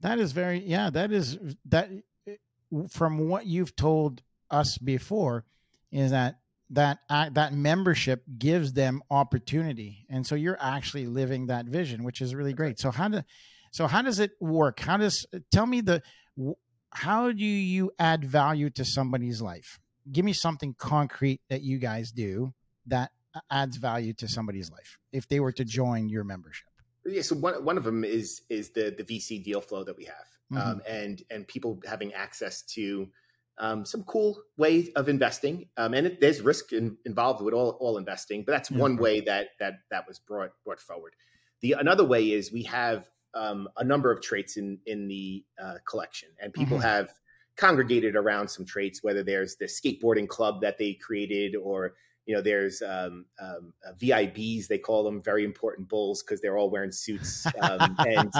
That 0.00 0.18
is 0.18 0.32
very, 0.32 0.60
yeah, 0.60 0.90
that 0.90 1.12
is 1.12 1.38
that 1.66 1.90
from 2.88 3.28
what 3.28 3.46
you've 3.46 3.74
told 3.76 4.22
us 4.50 4.78
before 4.78 5.44
is 5.92 6.10
that 6.10 6.36
that 6.70 6.98
uh, 7.08 7.28
that 7.30 7.52
membership 7.52 8.22
gives 8.38 8.72
them 8.72 9.02
opportunity 9.10 10.06
and 10.08 10.26
so 10.26 10.34
you're 10.34 10.58
actually 10.60 11.06
living 11.06 11.46
that 11.46 11.66
vision 11.66 12.04
which 12.04 12.20
is 12.20 12.34
really 12.34 12.52
great 12.52 12.78
so 12.78 12.90
how 12.90 13.08
do 13.08 13.22
so 13.72 13.86
how 13.86 14.02
does 14.02 14.20
it 14.20 14.32
work 14.40 14.78
how 14.80 14.96
does 14.96 15.26
tell 15.50 15.66
me 15.66 15.80
the 15.80 16.00
how 16.92 17.32
do 17.32 17.44
you 17.44 17.90
add 17.98 18.24
value 18.24 18.70
to 18.70 18.84
somebody's 18.84 19.42
life 19.42 19.79
give 20.10 20.24
me 20.24 20.32
something 20.32 20.74
concrete 20.78 21.40
that 21.48 21.62
you 21.62 21.78
guys 21.78 22.12
do 22.12 22.52
that 22.86 23.10
adds 23.50 23.76
value 23.76 24.12
to 24.14 24.28
somebody's 24.28 24.70
life 24.70 24.98
if 25.12 25.28
they 25.28 25.40
were 25.40 25.52
to 25.52 25.64
join 25.64 26.08
your 26.08 26.24
membership. 26.24 26.68
Yeah, 27.06 27.22
so 27.22 27.36
one 27.36 27.64
one 27.64 27.78
of 27.78 27.84
them 27.84 28.04
is 28.04 28.42
is 28.50 28.70
the 28.70 28.94
the 28.96 29.04
VC 29.04 29.42
deal 29.42 29.60
flow 29.60 29.84
that 29.84 29.96
we 29.96 30.04
have, 30.04 30.26
mm-hmm. 30.52 30.70
um, 30.70 30.82
and 30.86 31.22
and 31.30 31.48
people 31.48 31.80
having 31.86 32.12
access 32.12 32.62
to 32.74 33.08
um, 33.58 33.84
some 33.84 34.02
cool 34.04 34.42
way 34.56 34.92
of 34.96 35.08
investing, 35.08 35.68
um, 35.76 35.94
and 35.94 36.06
it, 36.06 36.20
there's 36.20 36.40
risk 36.40 36.72
in, 36.72 36.96
involved 37.06 37.42
with 37.42 37.54
all 37.54 37.76
all 37.80 37.96
investing, 37.96 38.42
but 38.44 38.52
that's 38.52 38.70
one 38.70 38.96
way 38.96 39.20
that 39.22 39.48
that 39.60 39.80
that 39.90 40.06
was 40.06 40.18
brought 40.18 40.50
brought 40.64 40.80
forward. 40.80 41.14
The 41.62 41.72
another 41.72 42.04
way 42.04 42.32
is 42.32 42.52
we 42.52 42.64
have 42.64 43.08
um, 43.34 43.68
a 43.76 43.84
number 43.84 44.10
of 44.12 44.20
traits 44.20 44.56
in 44.56 44.78
in 44.84 45.08
the 45.08 45.44
uh, 45.62 45.74
collection, 45.88 46.28
and 46.38 46.52
people 46.52 46.78
mm-hmm. 46.78 46.86
have 46.86 47.14
congregated 47.60 48.16
around 48.16 48.48
some 48.48 48.64
traits, 48.64 49.02
whether 49.02 49.22
there's 49.22 49.56
the 49.56 49.66
skateboarding 49.66 50.26
club 50.26 50.62
that 50.62 50.78
they 50.78 50.94
created 50.94 51.54
or 51.54 51.94
you 52.26 52.34
know 52.34 52.42
there's 52.42 52.80
um, 52.82 53.24
um, 53.40 53.72
uh, 53.84 53.92
VIBs 54.00 54.68
they 54.68 54.78
call 54.78 55.02
them 55.02 55.22
very 55.22 55.44
important 55.44 55.88
bulls 55.88 56.22
because 56.22 56.40
they're 56.40 56.56
all 56.56 56.70
wearing 56.70 56.92
suits 56.92 57.46
um, 57.60 57.96
and 58.06 58.30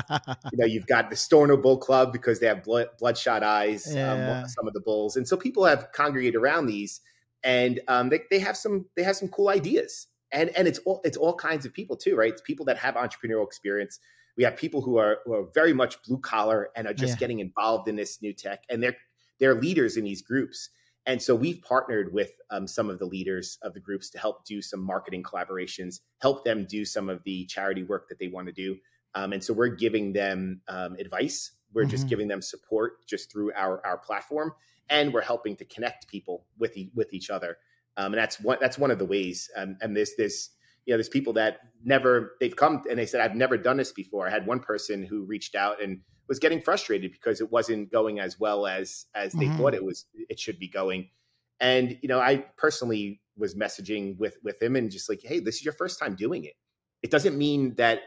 you 0.53 0.59
know 0.59 0.67
you've 0.67 0.87
got 0.87 1.11
the 1.11 1.17
Stoner 1.17 1.57
Bull 1.57 1.79
Club 1.79 2.13
because 2.13 2.39
they 2.39 2.47
have 2.47 2.63
blood, 2.63 2.89
bloodshot 2.99 3.43
eyes 3.43 3.89
um, 3.89 3.97
yeah. 3.97 4.47
some 4.47 4.69
of 4.69 4.75
the 4.75 4.81
bulls 4.81 5.17
and 5.17 5.27
so 5.27 5.37
people 5.37 5.65
have 5.65 5.89
congregated 5.93 6.37
around 6.37 6.67
these 6.67 7.01
and 7.43 7.81
um, 7.89 8.11
they, 8.11 8.21
they 8.31 8.39
have 8.39 8.57
some 8.57 8.87
they 8.97 9.03
have 9.03 9.17
some 9.17 9.29
cool 9.29 9.49
ideas 9.49 10.07
and 10.31 10.51
and 10.51 10.69
it's 10.69 10.79
all 10.81 11.01
it's 11.03 11.17
all 11.17 11.35
kinds 11.35 11.67
of 11.67 11.73
people 11.73 11.97
too 11.97 12.15
right 12.15 12.33
it's 12.33 12.43
people 12.43 12.67
that 12.67 12.77
have 12.77 12.95
entrepreneurial 12.95 13.45
experience 13.45 13.99
we 14.37 14.45
have 14.45 14.57
people 14.57 14.81
who 14.81 14.97
are, 14.97 15.19
who 15.25 15.35
are 15.35 15.49
very 15.53 15.73
much 15.73 16.01
blue 16.05 16.19
collar 16.19 16.71
and 16.77 16.87
are 16.87 16.95
just 16.95 17.15
yeah. 17.15 17.19
getting 17.19 17.41
involved 17.41 17.89
in 17.89 17.97
this 17.97 18.23
new 18.23 18.33
tech 18.33 18.63
and 18.71 18.83
they're 18.83 18.97
they're 19.41 19.61
leaders 19.61 19.97
in 19.97 20.05
these 20.05 20.23
groups. 20.23 20.71
And 21.07 21.21
so 21.21 21.35
we've 21.35 21.63
partnered 21.63 22.13
with 22.13 22.33
um, 22.51 22.67
some 22.67 22.91
of 22.91 22.99
the 22.99 23.07
leaders 23.07 23.59
of 23.63 23.73
the 23.75 23.81
groups 23.81 24.11
to 24.11 24.19
help 24.19 24.45
do 24.45 24.61
some 24.61 24.81
marketing 24.81 25.23
collaborations, 25.23 26.01
help 26.21 26.45
them 26.45 26.67
do 26.69 26.85
some 26.85 27.09
of 27.09 27.23
the 27.25 27.47
charity 27.47 27.83
work 27.83 28.09
that 28.09 28.19
they 28.19 28.29
want 28.29 28.47
to 28.47 28.53
do. 28.53 28.77
Um, 29.15 29.33
and 29.33 29.43
so 29.43 29.53
we're 29.53 29.69
giving 29.69 30.13
them 30.13 30.61
um, 30.69 30.95
advice. 31.01 31.53
We're 31.73 31.83
mm-hmm. 31.83 31.91
just 31.91 32.09
giving 32.09 32.29
them 32.29 32.43
support 32.43 33.07
just 33.09 33.33
through 33.33 33.53
our 33.55 33.85
our 33.85 33.99
platform, 33.99 34.53
and 34.89 35.13
we're 35.13 35.21
helping 35.21 35.57
to 35.57 35.65
connect 35.65 36.09
people 36.09 36.47
with 36.59 36.77
e- 36.77 36.91
with 36.95 37.13
each 37.13 37.31
other. 37.31 37.57
Um, 37.97 38.13
and 38.13 38.15
that's 38.15 38.41
one 38.41 38.59
that's 38.61 38.79
one 38.79 38.91
of 38.91 38.99
the 38.99 39.05
ways. 39.05 39.51
Um, 39.57 39.77
and 39.81 39.97
this 39.97 40.15
this 40.17 40.51
you 40.87 40.93
know 40.93 40.99
there's 40.99 41.09
people 41.09 41.33
that 41.35 41.61
never 41.85 42.37
they've 42.41 42.55
come 42.55 42.83
and 42.89 42.99
they 42.99 43.07
said 43.07 43.21
I've 43.21 43.35
never 43.35 43.57
done 43.57 43.77
this 43.77 43.93
before. 43.93 44.29
I 44.29 44.31
had 44.31 44.47
one 44.47 44.61
person 44.61 45.05
who 45.05 45.25
reached 45.25 45.55
out 45.55 45.83
and 45.83 46.01
was 46.31 46.39
getting 46.39 46.63
frustrated 46.63 47.11
because 47.11 47.41
it 47.41 47.51
wasn't 47.51 47.91
going 47.91 48.21
as 48.21 48.39
well 48.39 48.65
as 48.65 49.07
as 49.17 49.33
they 49.33 49.47
mm-hmm. 49.47 49.59
thought 49.59 49.75
it 49.75 49.85
was 49.85 50.07
it 50.15 50.39
should 50.39 50.59
be 50.59 50.69
going. 50.69 51.11
And 51.61 51.99
you 52.01 52.09
know 52.09 52.21
i 52.21 52.37
personally 52.57 53.21
was 53.37 53.55
messaging 53.55 54.17
with 54.17 54.37
with 54.43 54.63
him 54.63 54.77
and 54.77 54.91
just 54.91 55.09
like 55.11 55.21
hey 55.23 55.41
this 55.41 55.57
is 55.57 55.65
your 55.65 55.75
first 55.75 55.99
time 55.99 56.15
doing 56.15 56.45
it. 56.45 56.55
It 57.03 57.11
doesn't 57.11 57.37
mean 57.37 57.75
that 57.75 58.03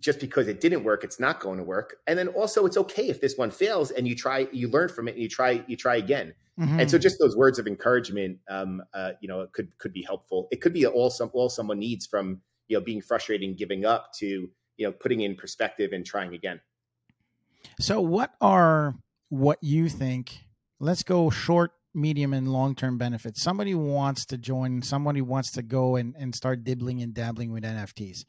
just 0.00 0.20
because 0.20 0.46
it 0.46 0.60
didn't 0.60 0.84
work 0.84 1.02
it's 1.02 1.18
not 1.18 1.40
going 1.40 1.56
to 1.56 1.64
work. 1.64 1.96
And 2.06 2.18
then 2.18 2.28
also 2.28 2.66
it's 2.66 2.76
okay 2.76 3.08
if 3.08 3.22
this 3.22 3.38
one 3.38 3.50
fails 3.50 3.90
and 3.90 4.06
you 4.06 4.14
try 4.14 4.46
you 4.52 4.68
learn 4.68 4.90
from 4.90 5.08
it 5.08 5.12
and 5.12 5.22
you 5.22 5.28
try 5.28 5.64
you 5.66 5.76
try 5.76 5.96
again. 5.96 6.34
Mm-hmm. 6.60 6.80
and 6.80 6.90
so 6.90 6.98
just 6.98 7.18
those 7.18 7.36
words 7.36 7.58
of 7.58 7.66
encouragement 7.66 8.38
um 8.48 8.82
uh 8.94 9.12
you 9.20 9.28
know 9.28 9.46
could 9.52 9.76
could 9.78 9.94
be 9.94 10.02
helpful. 10.02 10.48
It 10.50 10.60
could 10.60 10.74
be 10.74 10.86
all 10.86 11.08
some 11.08 11.30
all 11.32 11.48
someone 11.48 11.78
needs 11.78 12.06
from 12.06 12.42
you 12.68 12.76
know 12.76 12.84
being 12.84 13.00
frustrated 13.00 13.48
and 13.48 13.56
giving 13.56 13.86
up 13.86 14.12
to 14.18 14.50
you 14.76 14.86
know 14.86 14.92
putting 14.92 15.22
in 15.22 15.36
perspective 15.36 15.92
and 15.92 16.04
trying 16.04 16.34
again 16.34 16.60
so, 17.80 18.00
what 18.00 18.32
are 18.40 18.94
what 19.28 19.58
you 19.62 19.88
think? 19.88 20.38
Let's 20.78 21.02
go 21.02 21.30
short, 21.30 21.72
medium 21.96 22.34
and 22.34 22.52
long 22.52 22.74
term 22.74 22.98
benefits. 22.98 23.42
Somebody 23.42 23.74
wants 23.74 24.26
to 24.26 24.38
join, 24.38 24.82
somebody 24.82 25.22
wants 25.22 25.50
to 25.52 25.62
go 25.62 25.96
and, 25.96 26.14
and 26.16 26.34
start 26.34 26.62
dibbling 26.62 27.02
and 27.02 27.14
dabbling 27.14 27.52
with 27.52 27.64
NFTs. 27.64 28.24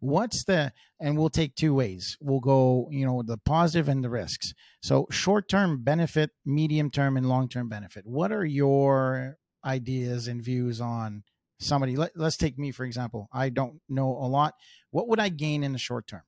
What's 0.00 0.44
the, 0.44 0.72
and 1.00 1.18
we'll 1.18 1.28
take 1.28 1.56
two 1.56 1.74
ways. 1.74 2.16
We'll 2.20 2.38
go, 2.38 2.88
you 2.90 3.04
know, 3.04 3.22
the 3.22 3.36
positive 3.36 3.88
and 3.88 4.04
the 4.04 4.08
risks. 4.08 4.54
So 4.80 5.08
short 5.10 5.48
term 5.48 5.82
benefit, 5.82 6.30
medium 6.46 6.90
term, 6.90 7.16
and 7.16 7.28
long 7.28 7.48
term 7.48 7.68
benefit. 7.68 8.06
What 8.06 8.30
are 8.30 8.44
your 8.44 9.38
ideas 9.64 10.28
and 10.28 10.42
views 10.42 10.80
on 10.80 11.24
somebody? 11.58 11.96
Let, 11.96 12.12
let's 12.14 12.36
take 12.36 12.58
me, 12.58 12.70
for 12.70 12.84
example. 12.84 13.28
I 13.32 13.48
don't 13.48 13.80
know 13.88 14.10
a 14.10 14.28
lot. 14.28 14.54
What 14.90 15.08
would 15.08 15.18
I 15.18 15.30
gain 15.30 15.64
in 15.64 15.72
the 15.72 15.78
short 15.78 16.06
term? 16.06 16.22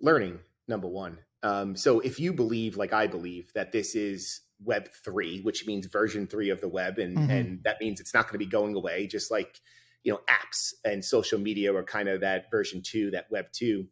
Learning, 0.00 0.38
number 0.68 0.86
one. 0.86 1.18
Um, 1.42 1.76
so 1.76 2.00
if 2.00 2.18
you 2.18 2.32
believe, 2.32 2.76
like 2.76 2.92
I 2.92 3.06
believe, 3.06 3.52
that 3.54 3.72
this 3.72 3.94
is 3.94 4.40
Web 4.64 4.88
three, 5.04 5.40
which 5.42 5.66
means 5.66 5.86
version 5.86 6.26
three 6.26 6.50
of 6.50 6.60
the 6.60 6.68
web, 6.68 6.98
and 6.98 7.16
mm-hmm. 7.16 7.30
and 7.30 7.62
that 7.64 7.76
means 7.80 8.00
it's 8.00 8.12
not 8.12 8.24
going 8.24 8.32
to 8.32 8.44
be 8.44 8.50
going 8.50 8.74
away. 8.74 9.06
Just 9.06 9.30
like 9.30 9.60
you 10.02 10.12
know, 10.12 10.20
apps 10.28 10.74
and 10.84 11.04
social 11.04 11.38
media 11.38 11.72
were 11.72 11.82
kind 11.82 12.08
of 12.08 12.20
that 12.20 12.50
version 12.50 12.82
two, 12.82 13.10
that 13.10 13.26
Web 13.30 13.46
two, 13.52 13.86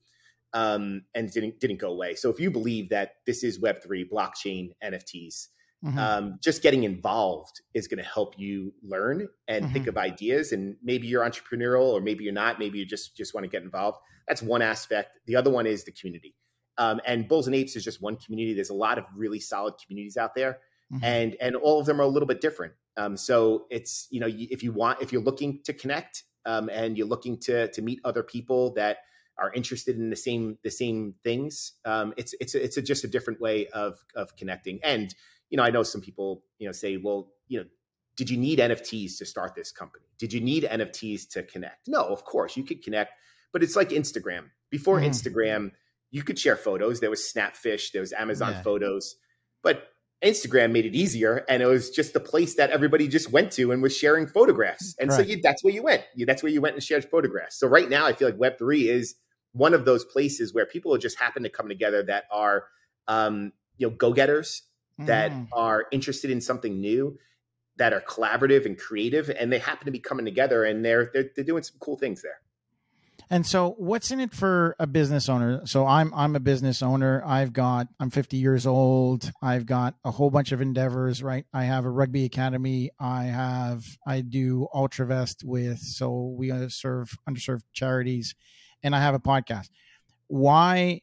um, 0.54 1.02
and 1.14 1.30
didn't 1.30 1.60
didn't 1.60 1.78
go 1.78 1.92
away. 1.92 2.14
So 2.14 2.30
if 2.30 2.40
you 2.40 2.50
believe 2.50 2.88
that 2.90 3.16
this 3.26 3.44
is 3.44 3.60
Web 3.60 3.82
three, 3.82 4.08
blockchain, 4.08 4.70
NFTs, 4.82 5.48
mm-hmm. 5.84 5.98
um, 5.98 6.38
just 6.42 6.62
getting 6.62 6.84
involved 6.84 7.60
is 7.74 7.86
going 7.86 8.02
to 8.02 8.08
help 8.08 8.34
you 8.38 8.72
learn 8.82 9.28
and 9.46 9.64
mm-hmm. 9.64 9.72
think 9.72 9.86
of 9.86 9.96
ideas. 9.96 10.52
And 10.52 10.76
maybe 10.82 11.06
you're 11.06 11.24
entrepreneurial, 11.24 11.92
or 11.92 12.00
maybe 12.00 12.24
you're 12.24 12.32
not. 12.32 12.58
Maybe 12.58 12.78
you 12.78 12.86
just 12.86 13.16
just 13.16 13.34
want 13.34 13.44
to 13.44 13.48
get 13.48 13.62
involved. 13.62 13.98
That's 14.26 14.42
one 14.42 14.62
aspect. 14.62 15.18
The 15.26 15.36
other 15.36 15.50
one 15.50 15.66
is 15.66 15.84
the 15.84 15.92
community. 15.92 16.34
Um, 16.78 17.00
and 17.06 17.28
Bulls 17.28 17.46
and 17.46 17.56
Apes 17.56 17.76
is 17.76 17.84
just 17.84 18.02
one 18.02 18.16
community. 18.16 18.54
There's 18.54 18.70
a 18.70 18.74
lot 18.74 18.98
of 18.98 19.04
really 19.14 19.40
solid 19.40 19.74
communities 19.84 20.16
out 20.16 20.34
there, 20.34 20.58
mm-hmm. 20.92 21.04
and 21.04 21.36
and 21.40 21.56
all 21.56 21.80
of 21.80 21.86
them 21.86 22.00
are 22.00 22.04
a 22.04 22.08
little 22.08 22.26
bit 22.26 22.40
different. 22.40 22.74
Um, 22.96 23.16
so 23.16 23.66
it's 23.70 24.08
you 24.10 24.20
know 24.20 24.28
if 24.30 24.62
you 24.62 24.72
want 24.72 25.02
if 25.02 25.12
you're 25.12 25.22
looking 25.22 25.60
to 25.64 25.72
connect 25.72 26.24
um, 26.44 26.68
and 26.70 26.96
you're 26.96 27.06
looking 27.06 27.38
to 27.40 27.68
to 27.68 27.82
meet 27.82 28.00
other 28.04 28.22
people 28.22 28.72
that 28.74 28.98
are 29.38 29.52
interested 29.52 29.96
in 29.96 30.10
the 30.10 30.16
same 30.16 30.58
the 30.62 30.70
same 30.70 31.14
things, 31.22 31.72
um, 31.84 32.14
it's 32.16 32.34
it's 32.40 32.54
a, 32.54 32.62
it's 32.62 32.76
a, 32.76 32.82
just 32.82 33.04
a 33.04 33.08
different 33.08 33.40
way 33.40 33.66
of 33.68 34.04
of 34.14 34.36
connecting. 34.36 34.80
And 34.82 35.14
you 35.50 35.56
know 35.56 35.62
I 35.62 35.70
know 35.70 35.82
some 35.82 36.00
people 36.00 36.44
you 36.58 36.66
know 36.66 36.72
say 36.72 36.96
well 36.96 37.32
you 37.48 37.60
know 37.60 37.66
did 38.16 38.30
you 38.30 38.38
need 38.38 38.58
NFTs 38.58 39.18
to 39.18 39.26
start 39.26 39.54
this 39.54 39.70
company? 39.70 40.06
Did 40.18 40.32
you 40.32 40.40
need 40.40 40.64
NFTs 40.64 41.28
to 41.30 41.42
connect? 41.42 41.86
No, 41.86 42.02
of 42.02 42.24
course 42.24 42.56
you 42.56 42.64
could 42.64 42.82
connect, 42.82 43.12
but 43.52 43.62
it's 43.62 43.76
like 43.76 43.90
Instagram. 43.90 44.44
Before 44.70 44.98
mm. 44.98 45.06
Instagram 45.06 45.72
you 46.10 46.22
could 46.22 46.38
share 46.38 46.56
photos. 46.56 47.00
There 47.00 47.10
was 47.10 47.20
Snapfish, 47.20 47.92
there 47.92 48.00
was 48.00 48.12
Amazon 48.12 48.52
yeah. 48.52 48.62
Photos, 48.62 49.16
but 49.62 49.88
Instagram 50.24 50.72
made 50.72 50.86
it 50.86 50.94
easier, 50.94 51.44
and 51.48 51.62
it 51.62 51.66
was 51.66 51.90
just 51.90 52.14
the 52.14 52.20
place 52.20 52.54
that 52.54 52.70
everybody 52.70 53.06
just 53.06 53.30
went 53.30 53.52
to 53.52 53.70
and 53.70 53.82
was 53.82 53.94
sharing 53.94 54.26
photographs. 54.26 54.94
And 54.98 55.10
right. 55.10 55.16
so 55.16 55.22
you, 55.22 55.40
that's 55.42 55.62
where 55.62 55.74
you 55.74 55.82
went. 55.82 56.04
You, 56.14 56.24
that's 56.24 56.42
where 56.42 56.50
you 56.50 56.62
went 56.62 56.74
and 56.74 56.82
shared 56.82 57.04
photographs. 57.04 57.58
So 57.58 57.68
right 57.68 57.88
now, 57.88 58.06
I 58.06 58.14
feel 58.14 58.28
like 58.28 58.38
Web 58.38 58.56
three 58.58 58.88
is 58.88 59.14
one 59.52 59.74
of 59.74 59.84
those 59.84 60.06
places 60.06 60.54
where 60.54 60.64
people 60.64 60.96
just 60.96 61.18
happen 61.18 61.42
to 61.42 61.50
come 61.50 61.68
together 61.68 62.02
that 62.04 62.24
are, 62.30 62.64
um, 63.08 63.52
you 63.76 63.88
know, 63.88 63.94
go 63.94 64.12
getters 64.12 64.62
mm. 64.98 65.06
that 65.06 65.32
are 65.52 65.84
interested 65.92 66.30
in 66.30 66.40
something 66.40 66.80
new, 66.80 67.18
that 67.76 67.92
are 67.92 68.00
collaborative 68.00 68.64
and 68.64 68.78
creative, 68.78 69.28
and 69.28 69.52
they 69.52 69.58
happen 69.58 69.84
to 69.84 69.92
be 69.92 69.98
coming 69.98 70.24
together, 70.24 70.64
and 70.64 70.82
they're 70.82 71.10
they're, 71.12 71.30
they're 71.34 71.44
doing 71.44 71.62
some 71.62 71.76
cool 71.78 71.98
things 71.98 72.22
there. 72.22 72.40
And 73.28 73.44
so 73.44 73.74
what's 73.78 74.12
in 74.12 74.20
it 74.20 74.32
for 74.32 74.76
a 74.78 74.86
business 74.86 75.28
owner? 75.28 75.66
So 75.66 75.84
I'm 75.84 76.14
I'm 76.14 76.36
a 76.36 76.40
business 76.40 76.80
owner. 76.80 77.22
I've 77.26 77.52
got 77.52 77.88
I'm 77.98 78.10
50 78.10 78.36
years 78.36 78.66
old. 78.66 79.32
I've 79.42 79.66
got 79.66 79.94
a 80.04 80.12
whole 80.12 80.30
bunch 80.30 80.52
of 80.52 80.60
endeavors, 80.60 81.24
right? 81.24 81.44
I 81.52 81.64
have 81.64 81.84
a 81.84 81.90
rugby 81.90 82.24
academy. 82.24 82.90
I 83.00 83.24
have 83.24 83.84
I 84.06 84.20
do 84.20 84.68
Ultravest 84.72 85.42
with 85.42 85.80
so 85.80 86.34
we 86.38 86.52
serve 86.68 87.18
underserved 87.28 87.62
charities 87.72 88.36
and 88.84 88.94
I 88.94 89.00
have 89.00 89.14
a 89.14 89.20
podcast. 89.20 89.70
Why 90.28 91.00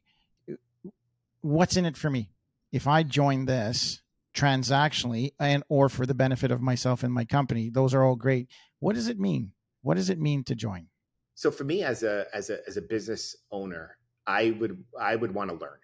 what's 1.41 1.75
in 1.75 1.85
it 1.85 1.97
for 1.97 2.09
me? 2.09 2.29
If 2.71 2.87
I 2.87 3.03
join 3.03 3.45
this 3.45 4.01
transactionally 4.33 5.33
and 5.41 5.63
or 5.67 5.89
for 5.89 6.05
the 6.05 6.15
benefit 6.15 6.51
of 6.51 6.61
myself 6.61 7.03
and 7.03 7.13
my 7.13 7.25
company, 7.25 7.69
those 7.69 7.93
are 7.93 8.03
all 8.03 8.15
great. 8.15 8.47
What 8.79 8.95
does 8.95 9.09
it 9.09 9.19
mean? 9.19 9.51
What 9.81 9.97
does 9.97 10.09
it 10.09 10.19
mean 10.19 10.45
to 10.45 10.55
join? 10.55 10.87
So 11.35 11.51
for 11.51 11.63
me 11.63 11.83
as 11.83 12.03
a 12.03 12.25
as 12.33 12.49
a 12.49 12.59
as 12.67 12.77
a 12.77 12.81
business 12.81 13.35
owner, 13.51 13.97
I 14.27 14.51
would 14.59 14.83
I 14.99 15.15
would 15.15 15.33
want 15.33 15.49
to 15.49 15.55
learn. 15.55 15.79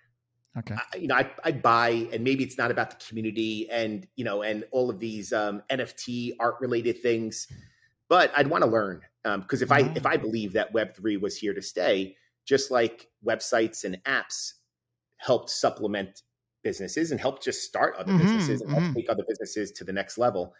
Okay. 0.57 0.75
I, 0.75 0.97
you 0.97 1.07
know, 1.07 1.15
I 1.15 1.29
I 1.43 1.51
buy, 1.51 2.07
and 2.11 2.23
maybe 2.23 2.43
it's 2.43 2.57
not 2.57 2.71
about 2.71 2.89
the 2.91 3.05
community 3.07 3.69
and 3.69 4.07
you 4.15 4.25
know 4.25 4.41
and 4.41 4.63
all 4.71 4.89
of 4.89 4.99
these 4.99 5.33
um, 5.33 5.63
NFT 5.69 6.33
art 6.39 6.55
related 6.59 7.01
things, 7.01 7.47
but 8.07 8.31
I'd 8.35 8.47
want 8.47 8.63
to 8.63 8.69
learn 8.69 9.01
because 9.23 9.61
um, 9.61 9.65
if 9.65 9.69
mm-hmm. 9.69 9.89
I 9.89 9.93
if 9.95 10.05
I 10.05 10.17
believe 10.17 10.53
that 10.53 10.73
Web 10.73 10.95
three 10.95 11.17
was 11.17 11.37
here 11.37 11.53
to 11.53 11.61
stay, 11.61 12.15
just 12.45 12.71
like 12.71 13.07
websites 13.25 13.83
and 13.83 14.01
apps 14.05 14.53
helped 15.17 15.49
supplement 15.49 16.23
businesses 16.63 17.11
and 17.11 17.19
help 17.19 17.43
just 17.43 17.63
start 17.63 17.95
other 17.97 18.11
mm-hmm, 18.11 18.21
businesses 18.23 18.61
and 18.61 18.71
help 18.71 18.83
mm-hmm. 18.83 18.93
take 18.93 19.09
other 19.09 19.23
businesses 19.27 19.71
to 19.71 19.83
the 19.83 19.93
next 19.93 20.17
level. 20.17 20.53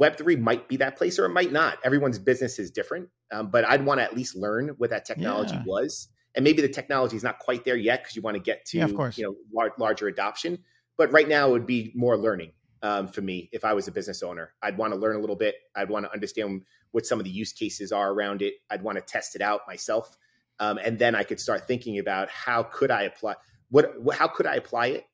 Web3 0.00 0.40
might 0.40 0.68
be 0.68 0.76
that 0.78 0.96
place 0.96 1.18
or 1.18 1.26
it 1.26 1.30
might 1.30 1.52
not. 1.52 1.78
Everyone's 1.84 2.18
business 2.18 2.58
is 2.58 2.70
different. 2.70 3.08
Um, 3.32 3.50
but 3.50 3.64
I'd 3.64 3.84
want 3.84 4.00
to 4.00 4.04
at 4.04 4.16
least 4.16 4.36
learn 4.36 4.68
what 4.78 4.90
that 4.90 5.04
technology 5.04 5.54
yeah. 5.54 5.62
was. 5.64 6.08
And 6.34 6.44
maybe 6.44 6.62
the 6.62 6.68
technology 6.68 7.16
is 7.16 7.22
not 7.22 7.38
quite 7.38 7.64
there 7.64 7.76
yet 7.76 8.02
because 8.02 8.16
you 8.16 8.22
want 8.22 8.36
to 8.36 8.42
get 8.42 8.64
to 8.66 8.78
yeah, 8.78 8.84
of 8.84 8.94
course. 8.94 9.18
you 9.18 9.24
know 9.24 9.34
lar- 9.52 9.74
larger 9.78 10.08
adoption. 10.08 10.58
But 10.96 11.12
right 11.12 11.28
now 11.28 11.48
it 11.48 11.52
would 11.52 11.66
be 11.66 11.92
more 11.94 12.16
learning 12.16 12.52
um, 12.82 13.08
for 13.08 13.20
me 13.20 13.48
if 13.52 13.64
I 13.64 13.74
was 13.74 13.88
a 13.88 13.92
business 13.92 14.22
owner. 14.22 14.52
I'd 14.62 14.76
want 14.76 14.92
to 14.92 14.98
learn 14.98 15.16
a 15.16 15.18
little 15.20 15.36
bit. 15.36 15.56
I'd 15.76 15.88
want 15.88 16.06
to 16.06 16.12
understand 16.12 16.62
what 16.92 17.06
some 17.06 17.18
of 17.18 17.24
the 17.24 17.30
use 17.30 17.52
cases 17.52 17.92
are 17.92 18.12
around 18.12 18.42
it. 18.42 18.54
I'd 18.70 18.82
want 18.82 18.96
to 18.96 19.02
test 19.02 19.34
it 19.34 19.42
out 19.42 19.60
myself, 19.66 20.16
um, 20.58 20.78
and 20.78 20.98
then 20.98 21.14
I 21.14 21.22
could 21.22 21.40
start 21.40 21.66
thinking 21.66 21.98
about 21.98 22.28
how 22.30 22.62
could 22.62 22.90
I 22.90 23.02
apply 23.02 23.34
what 23.70 23.94
how 24.12 24.28
could 24.28 24.46
I 24.46 24.56
apply 24.56 24.86
it, 24.88 25.04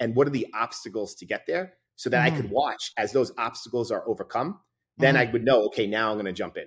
and 0.00 0.14
what 0.14 0.26
are 0.26 0.30
the 0.30 0.46
obstacles 0.54 1.14
to 1.16 1.26
get 1.26 1.46
there 1.46 1.74
so 1.96 2.10
that 2.10 2.24
mm-hmm. 2.24 2.34
I 2.34 2.36
could 2.36 2.46
mm-hmm. 2.46 2.54
watch 2.54 2.92
as 2.96 3.12
those 3.12 3.32
obstacles 3.38 3.90
are 3.90 4.06
overcome. 4.08 4.60
Then 4.98 5.14
mm-hmm. 5.14 5.28
I 5.28 5.32
would 5.32 5.44
know, 5.44 5.64
okay, 5.66 5.86
now 5.86 6.10
I'm 6.10 6.16
going 6.16 6.26
to 6.26 6.32
jump 6.32 6.56
in 6.56 6.66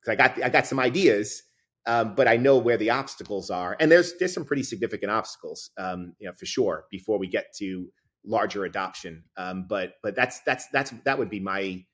because 0.00 0.12
I 0.12 0.16
got 0.16 0.42
I 0.42 0.48
got 0.48 0.66
some 0.66 0.80
ideas, 0.80 1.42
um, 1.86 2.14
but 2.14 2.28
I 2.28 2.36
know 2.36 2.58
where 2.58 2.76
the 2.76 2.90
obstacles 2.90 3.50
are, 3.50 3.76
and 3.78 3.90
there's 3.90 4.14
there's 4.18 4.32
some 4.32 4.44
pretty 4.44 4.62
significant 4.62 5.10
obstacles, 5.10 5.70
um, 5.78 6.14
you 6.18 6.26
know, 6.26 6.32
for 6.34 6.46
sure 6.46 6.84
before 6.90 7.18
we 7.18 7.28
get 7.28 7.46
to 7.58 7.88
larger 8.24 8.64
adoption. 8.64 9.24
Um, 9.36 9.66
but 9.68 9.94
but 10.02 10.14
that's 10.14 10.40
that's 10.40 10.68
that's 10.68 10.92
that 11.04 11.18
would 11.18 11.30
be 11.30 11.40
my 11.40 11.84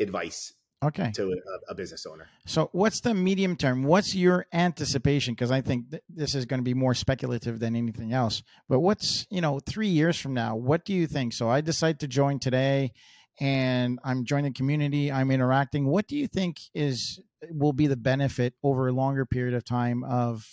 advice 0.00 0.52
okay. 0.82 1.10
to 1.14 1.32
a, 1.32 1.72
a, 1.72 1.74
business 1.74 2.06
owner. 2.06 2.28
So 2.46 2.68
what's 2.72 3.00
the 3.00 3.14
medium 3.14 3.56
term? 3.56 3.82
What's 3.84 4.14
your 4.14 4.46
anticipation? 4.52 5.34
Because 5.34 5.50
i 5.50 5.60
think 5.60 5.90
th- 5.90 6.02
this 6.08 6.34
is 6.34 6.44
going 6.44 6.60
to 6.60 6.64
be 6.64 6.74
more 6.74 6.94
speculative 6.94 7.58
than 7.58 7.76
anything 7.76 8.12
else. 8.12 8.42
But 8.68 8.80
what's 8.80 9.26
you 9.30 9.40
know 9.40 9.60
three 9.60 9.88
years 9.88 10.18
from 10.18 10.34
now 10.34 10.56
what 10.56 10.84
do 10.84 10.92
you 10.92 11.06
think? 11.06 11.32
So 11.32 11.48
i 11.48 11.60
decide 11.60 12.00
to 12.00 12.08
join 12.08 12.38
today 12.38 12.92
and 13.40 13.98
i'm 14.04 14.24
joining 14.24 14.52
the 14.52 14.56
community 14.56 15.10
i'm 15.10 15.30
interacting. 15.30 15.86
What 15.86 16.06
do 16.06 16.16
you 16.16 16.28
think 16.28 16.58
is 16.74 17.20
will 17.50 17.72
be 17.72 17.86
the 17.86 17.96
benefit 17.96 18.54
over 18.62 18.88
a 18.88 18.92
longer 18.92 19.26
period 19.26 19.54
of 19.54 19.64
time 19.64 20.04
of 20.04 20.46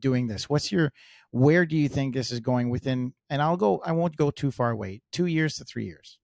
doing 0.00 0.26
this? 0.26 0.48
What's 0.48 0.72
your 0.72 0.92
where 1.30 1.66
do 1.66 1.76
you 1.76 1.88
think 1.88 2.14
this 2.14 2.32
is 2.32 2.40
going 2.40 2.70
within 2.70 3.12
and 3.28 3.42
i'll 3.42 3.56
go 3.56 3.80
i 3.84 3.92
won't 3.92 4.16
go 4.16 4.30
too 4.30 4.50
far 4.50 4.70
away 4.70 5.00
two 5.12 5.26
years 5.26 5.54
to 5.54 5.64
three 5.64 5.84
years 5.84 6.18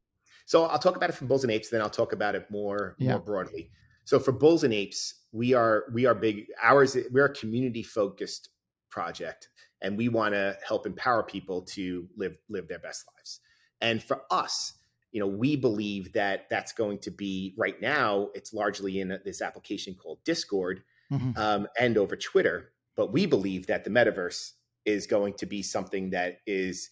so 0.45 0.65
I'll 0.65 0.79
talk 0.79 0.97
about 0.97 1.11
it 1.11 1.15
from 1.15 1.27
Bulls 1.27 1.45
and 1.45 1.53
Apes, 1.53 1.71
then 1.71 1.81
I'll 1.81 1.91
talk 1.91 2.13
about 2.13 2.35
it 2.35 2.51
more 2.51 2.97
yeah. 2.99 3.13
more 3.13 3.21
broadly. 3.21 3.71
So 4.05 4.19
for 4.19 4.33
Bulls 4.33 4.65
and 4.65 4.75
Apes, 4.75 5.15
we 5.33 5.55
are 5.55 5.85
we 5.93 6.07
are 6.07 6.15
big. 6.15 6.47
Ours 6.63 6.97
we're 7.11 7.27
a 7.27 7.35
community 7.35 7.83
focused 7.83 8.51
project, 8.91 9.49
and 9.83 9.97
we 9.97 10.09
want 10.09 10.35
to 10.35 10.57
help 10.67 10.87
empower 10.87 11.23
people 11.23 11.63
to 11.63 12.09
live 12.17 12.37
live 12.49 12.69
their 12.69 12.79
best 12.79 13.05
lives. 13.17 13.41
And 13.81 14.03
for 14.03 14.23
us, 14.31 14.75
you 15.13 15.21
know, 15.21 15.27
we 15.27 15.57
believe 15.57 16.13
that 16.13 16.47
that's 16.51 16.73
going 16.73 16.99
to 16.99 17.11
be 17.11 17.55
right 17.57 17.81
now. 17.81 18.29
It's 18.35 18.53
largely 18.53 19.01
in 19.01 19.19
this 19.25 19.41
application 19.41 19.95
called 19.95 20.19
Discord 20.25 20.83
mm-hmm. 21.13 21.31
um, 21.37 21.69
and 21.79 21.97
over 21.97 22.17
Twitter. 22.17 22.73
But 22.97 23.13
we 23.13 23.27
believe 23.27 23.67
that 23.69 23.85
the 23.85 23.91
metaverse 23.91 24.53
is 24.85 25.07
going 25.07 25.35
to 25.35 25.47
be 25.47 25.63
something 25.63 26.11
that 26.11 26.41
is 26.47 26.91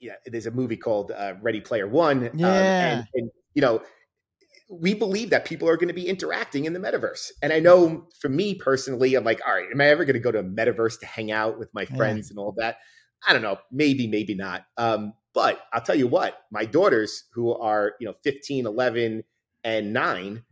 yeah, 0.00 0.14
there's 0.26 0.46
a 0.46 0.50
movie 0.50 0.76
called 0.76 1.12
uh, 1.12 1.34
Ready 1.40 1.60
Player 1.60 1.88
One. 1.88 2.30
Yeah. 2.34 2.46
Um, 2.48 2.54
and, 2.54 3.04
and, 3.14 3.30
you 3.54 3.62
know, 3.62 3.82
we 4.68 4.94
believe 4.94 5.30
that 5.30 5.44
people 5.44 5.68
are 5.68 5.76
going 5.76 5.88
to 5.88 5.94
be 5.94 6.08
interacting 6.08 6.64
in 6.64 6.72
the 6.72 6.80
metaverse. 6.80 7.30
And 7.42 7.52
I 7.52 7.60
know 7.60 8.08
for 8.20 8.28
me 8.28 8.54
personally, 8.54 9.14
I'm 9.14 9.24
like, 9.24 9.40
all 9.46 9.54
right, 9.54 9.68
am 9.72 9.80
I 9.80 9.86
ever 9.86 10.04
going 10.04 10.14
to 10.14 10.20
go 10.20 10.32
to 10.32 10.40
a 10.40 10.44
metaverse 10.44 10.98
to 11.00 11.06
hang 11.06 11.30
out 11.30 11.58
with 11.58 11.72
my 11.72 11.84
friends 11.84 12.28
yeah. 12.28 12.32
and 12.32 12.38
all 12.38 12.54
that? 12.58 12.78
I 13.26 13.32
don't 13.32 13.42
know. 13.42 13.58
Maybe, 13.70 14.06
maybe 14.06 14.34
not. 14.34 14.64
Um, 14.76 15.14
but 15.34 15.60
I'll 15.72 15.82
tell 15.82 15.94
you 15.94 16.08
what, 16.08 16.38
my 16.50 16.64
daughters 16.64 17.24
who 17.32 17.54
are, 17.54 17.94
you 18.00 18.06
know, 18.06 18.14
15, 18.24 18.66
11, 18.66 19.22
and 19.64 19.92
nine, 19.92 20.42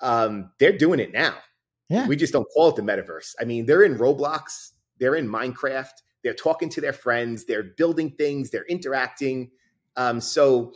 um, 0.00 0.50
they're 0.58 0.76
doing 0.76 1.00
it 1.00 1.12
now. 1.12 1.34
Yeah. 1.88 2.06
We 2.06 2.16
just 2.16 2.32
don't 2.32 2.46
call 2.54 2.68
it 2.68 2.76
the 2.76 2.82
metaverse. 2.82 3.34
I 3.40 3.44
mean, 3.44 3.66
they're 3.66 3.82
in 3.82 3.98
Roblox, 3.98 4.70
they're 4.98 5.16
in 5.16 5.28
Minecraft, 5.28 5.92
they're 6.22 6.34
talking 6.34 6.68
to 6.70 6.80
their 6.80 6.92
friends, 6.92 7.44
they're 7.44 7.62
building 7.62 8.10
things, 8.10 8.50
they're 8.50 8.66
interacting. 8.66 9.50
Um, 9.96 10.20
so 10.20 10.72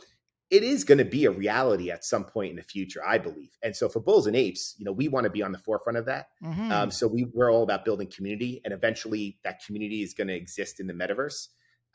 it 0.51 0.63
is 0.63 0.83
going 0.83 0.99
to 0.99 1.05
be 1.05 1.25
a 1.25 1.31
reality 1.31 1.89
at 1.89 2.05
some 2.05 2.23
point 2.23 2.51
in 2.51 2.55
the 2.55 2.63
future, 2.63 3.01
I 3.05 3.17
believe. 3.17 3.49
And 3.63 3.75
so 3.75 3.89
for 3.89 3.99
Bulls 3.99 4.27
and 4.27 4.35
Apes, 4.35 4.75
you 4.77 4.85
know, 4.85 4.91
we 4.91 5.07
want 5.07 5.23
to 5.23 5.29
be 5.29 5.41
on 5.41 5.51
the 5.51 5.57
forefront 5.57 5.97
of 5.97 6.05
that. 6.05 6.27
Mm-hmm. 6.43 6.71
Um, 6.71 6.91
so 6.91 7.07
we, 7.07 7.25
we're 7.33 7.51
all 7.51 7.63
about 7.63 7.83
building 7.83 8.09
community, 8.13 8.61
and 8.63 8.73
eventually 8.73 9.39
that 9.43 9.63
community 9.65 10.03
is 10.03 10.13
going 10.13 10.27
to 10.27 10.35
exist 10.35 10.79
in 10.79 10.87
the 10.87 10.93
metaverse. 10.93 11.47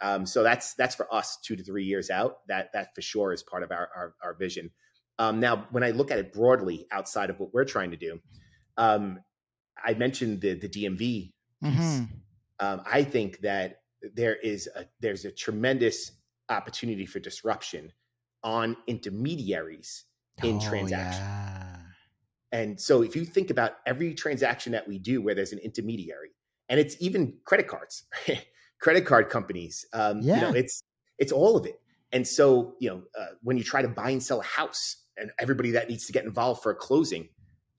Um, 0.03 0.27
so 0.27 0.43
that's 0.43 0.75
that's 0.75 0.95
for 0.95 1.13
us 1.15 1.39
two 1.45 1.57
to 1.57 1.63
three 1.63 1.85
years 1.85 2.11
out. 2.11 2.39
That 2.49 2.73
that 2.73 2.95
for 2.95 3.03
sure 3.03 3.33
is 3.33 3.43
part 3.43 3.63
of 3.63 3.71
our 3.71 3.89
our, 3.95 4.15
our 4.23 4.35
vision. 4.35 4.71
Um, 5.19 5.41
now, 5.41 5.67
when 5.71 5.85
I 5.85 5.91
look 5.91 6.11
at 6.11 6.19
it 6.19 6.33
broadly 6.33 6.87
outside 6.91 7.29
of 7.29 7.39
what 7.39 7.53
we're 7.53 7.67
trying 7.67 7.91
to 7.91 7.99
do, 7.99 8.19
um, 8.79 9.21
I 9.85 9.95
mentioned 9.95 10.41
the 10.41 10.55
the 10.55 10.69
DMV 10.69 11.33
mm-hmm. 11.63 12.05
Um, 12.61 12.83
I 12.87 13.03
think 13.03 13.41
that 13.41 13.83
there 14.15 14.37
is 14.37 14.69
a, 14.75 14.85
there's 15.01 15.25
a 15.25 15.31
tremendous 15.31 16.13
opportunity 16.49 17.07
for 17.07 17.19
disruption 17.19 17.93
on 18.43 18.77
intermediaries 18.87 20.05
in 20.43 20.57
oh, 20.57 20.61
transactions. 20.61 21.19
Yeah. 21.19 21.77
And 22.53 22.81
so 22.81 23.03
if 23.03 23.15
you 23.15 23.25
think 23.25 23.51
about 23.51 23.75
every 23.87 24.15
transaction 24.15 24.73
that 24.73 24.87
we 24.87 24.99
do 24.99 25.23
where 25.23 25.35
there's 25.35 25.53
an 25.53 25.59
intermediary, 25.61 26.31
and 26.69 26.81
it's 26.81 26.97
even 27.01 27.35
credit 27.45 27.69
cards, 27.69 28.05
credit 28.81 29.07
card 29.07 29.29
companies, 29.29 29.85
um, 29.93 30.21
yeah. 30.21 30.35
you 30.35 30.41
know, 30.43 30.53
it's 30.53 30.83
it's 31.19 31.33
all 31.33 31.57
of 31.57 31.67
it. 31.67 31.81
And 32.13 32.27
so, 32.27 32.75
you 32.81 32.89
know, 32.89 33.03
uh, 33.19 33.35
when 33.43 33.57
you 33.57 33.63
try 33.63 33.83
to 33.83 33.89
buy 33.89 34.11
and 34.11 34.23
sell 34.23 34.41
a 34.41 34.45
house, 34.45 34.97
and 35.17 35.31
everybody 35.39 35.71
that 35.71 35.89
needs 35.89 36.07
to 36.07 36.13
get 36.13 36.25
involved 36.25 36.63
for 36.63 36.73
a 36.73 36.75
closing, 36.75 37.29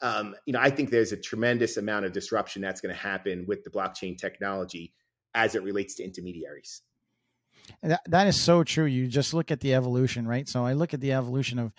um, 0.01 0.35
you 0.45 0.53
know, 0.53 0.59
I 0.59 0.69
think 0.69 0.89
there's 0.89 1.11
a 1.11 1.17
tremendous 1.17 1.77
amount 1.77 2.05
of 2.05 2.11
disruption 2.11 2.61
that's 2.61 2.81
going 2.81 2.93
to 2.93 2.99
happen 3.01 3.45
with 3.47 3.63
the 3.63 3.69
blockchain 3.69 4.17
technology 4.17 4.93
as 5.33 5.55
it 5.55 5.63
relates 5.63 5.95
to 5.95 6.03
intermediaries. 6.03 6.81
That, 7.83 8.01
that 8.07 8.27
is 8.27 8.41
so 8.41 8.63
true. 8.63 8.85
You 8.85 9.07
just 9.07 9.33
look 9.33 9.51
at 9.51 9.59
the 9.59 9.75
evolution, 9.75 10.27
right? 10.27 10.47
So 10.47 10.65
I 10.65 10.73
look 10.73 10.93
at 10.93 11.01
the 11.01 11.13
evolution 11.13 11.59
of, 11.59 11.71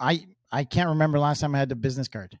I 0.00 0.26
I 0.50 0.64
can't 0.64 0.90
remember 0.90 1.18
last 1.18 1.40
time 1.40 1.54
I 1.54 1.58
had 1.58 1.72
a 1.72 1.76
business 1.76 2.08
card. 2.08 2.38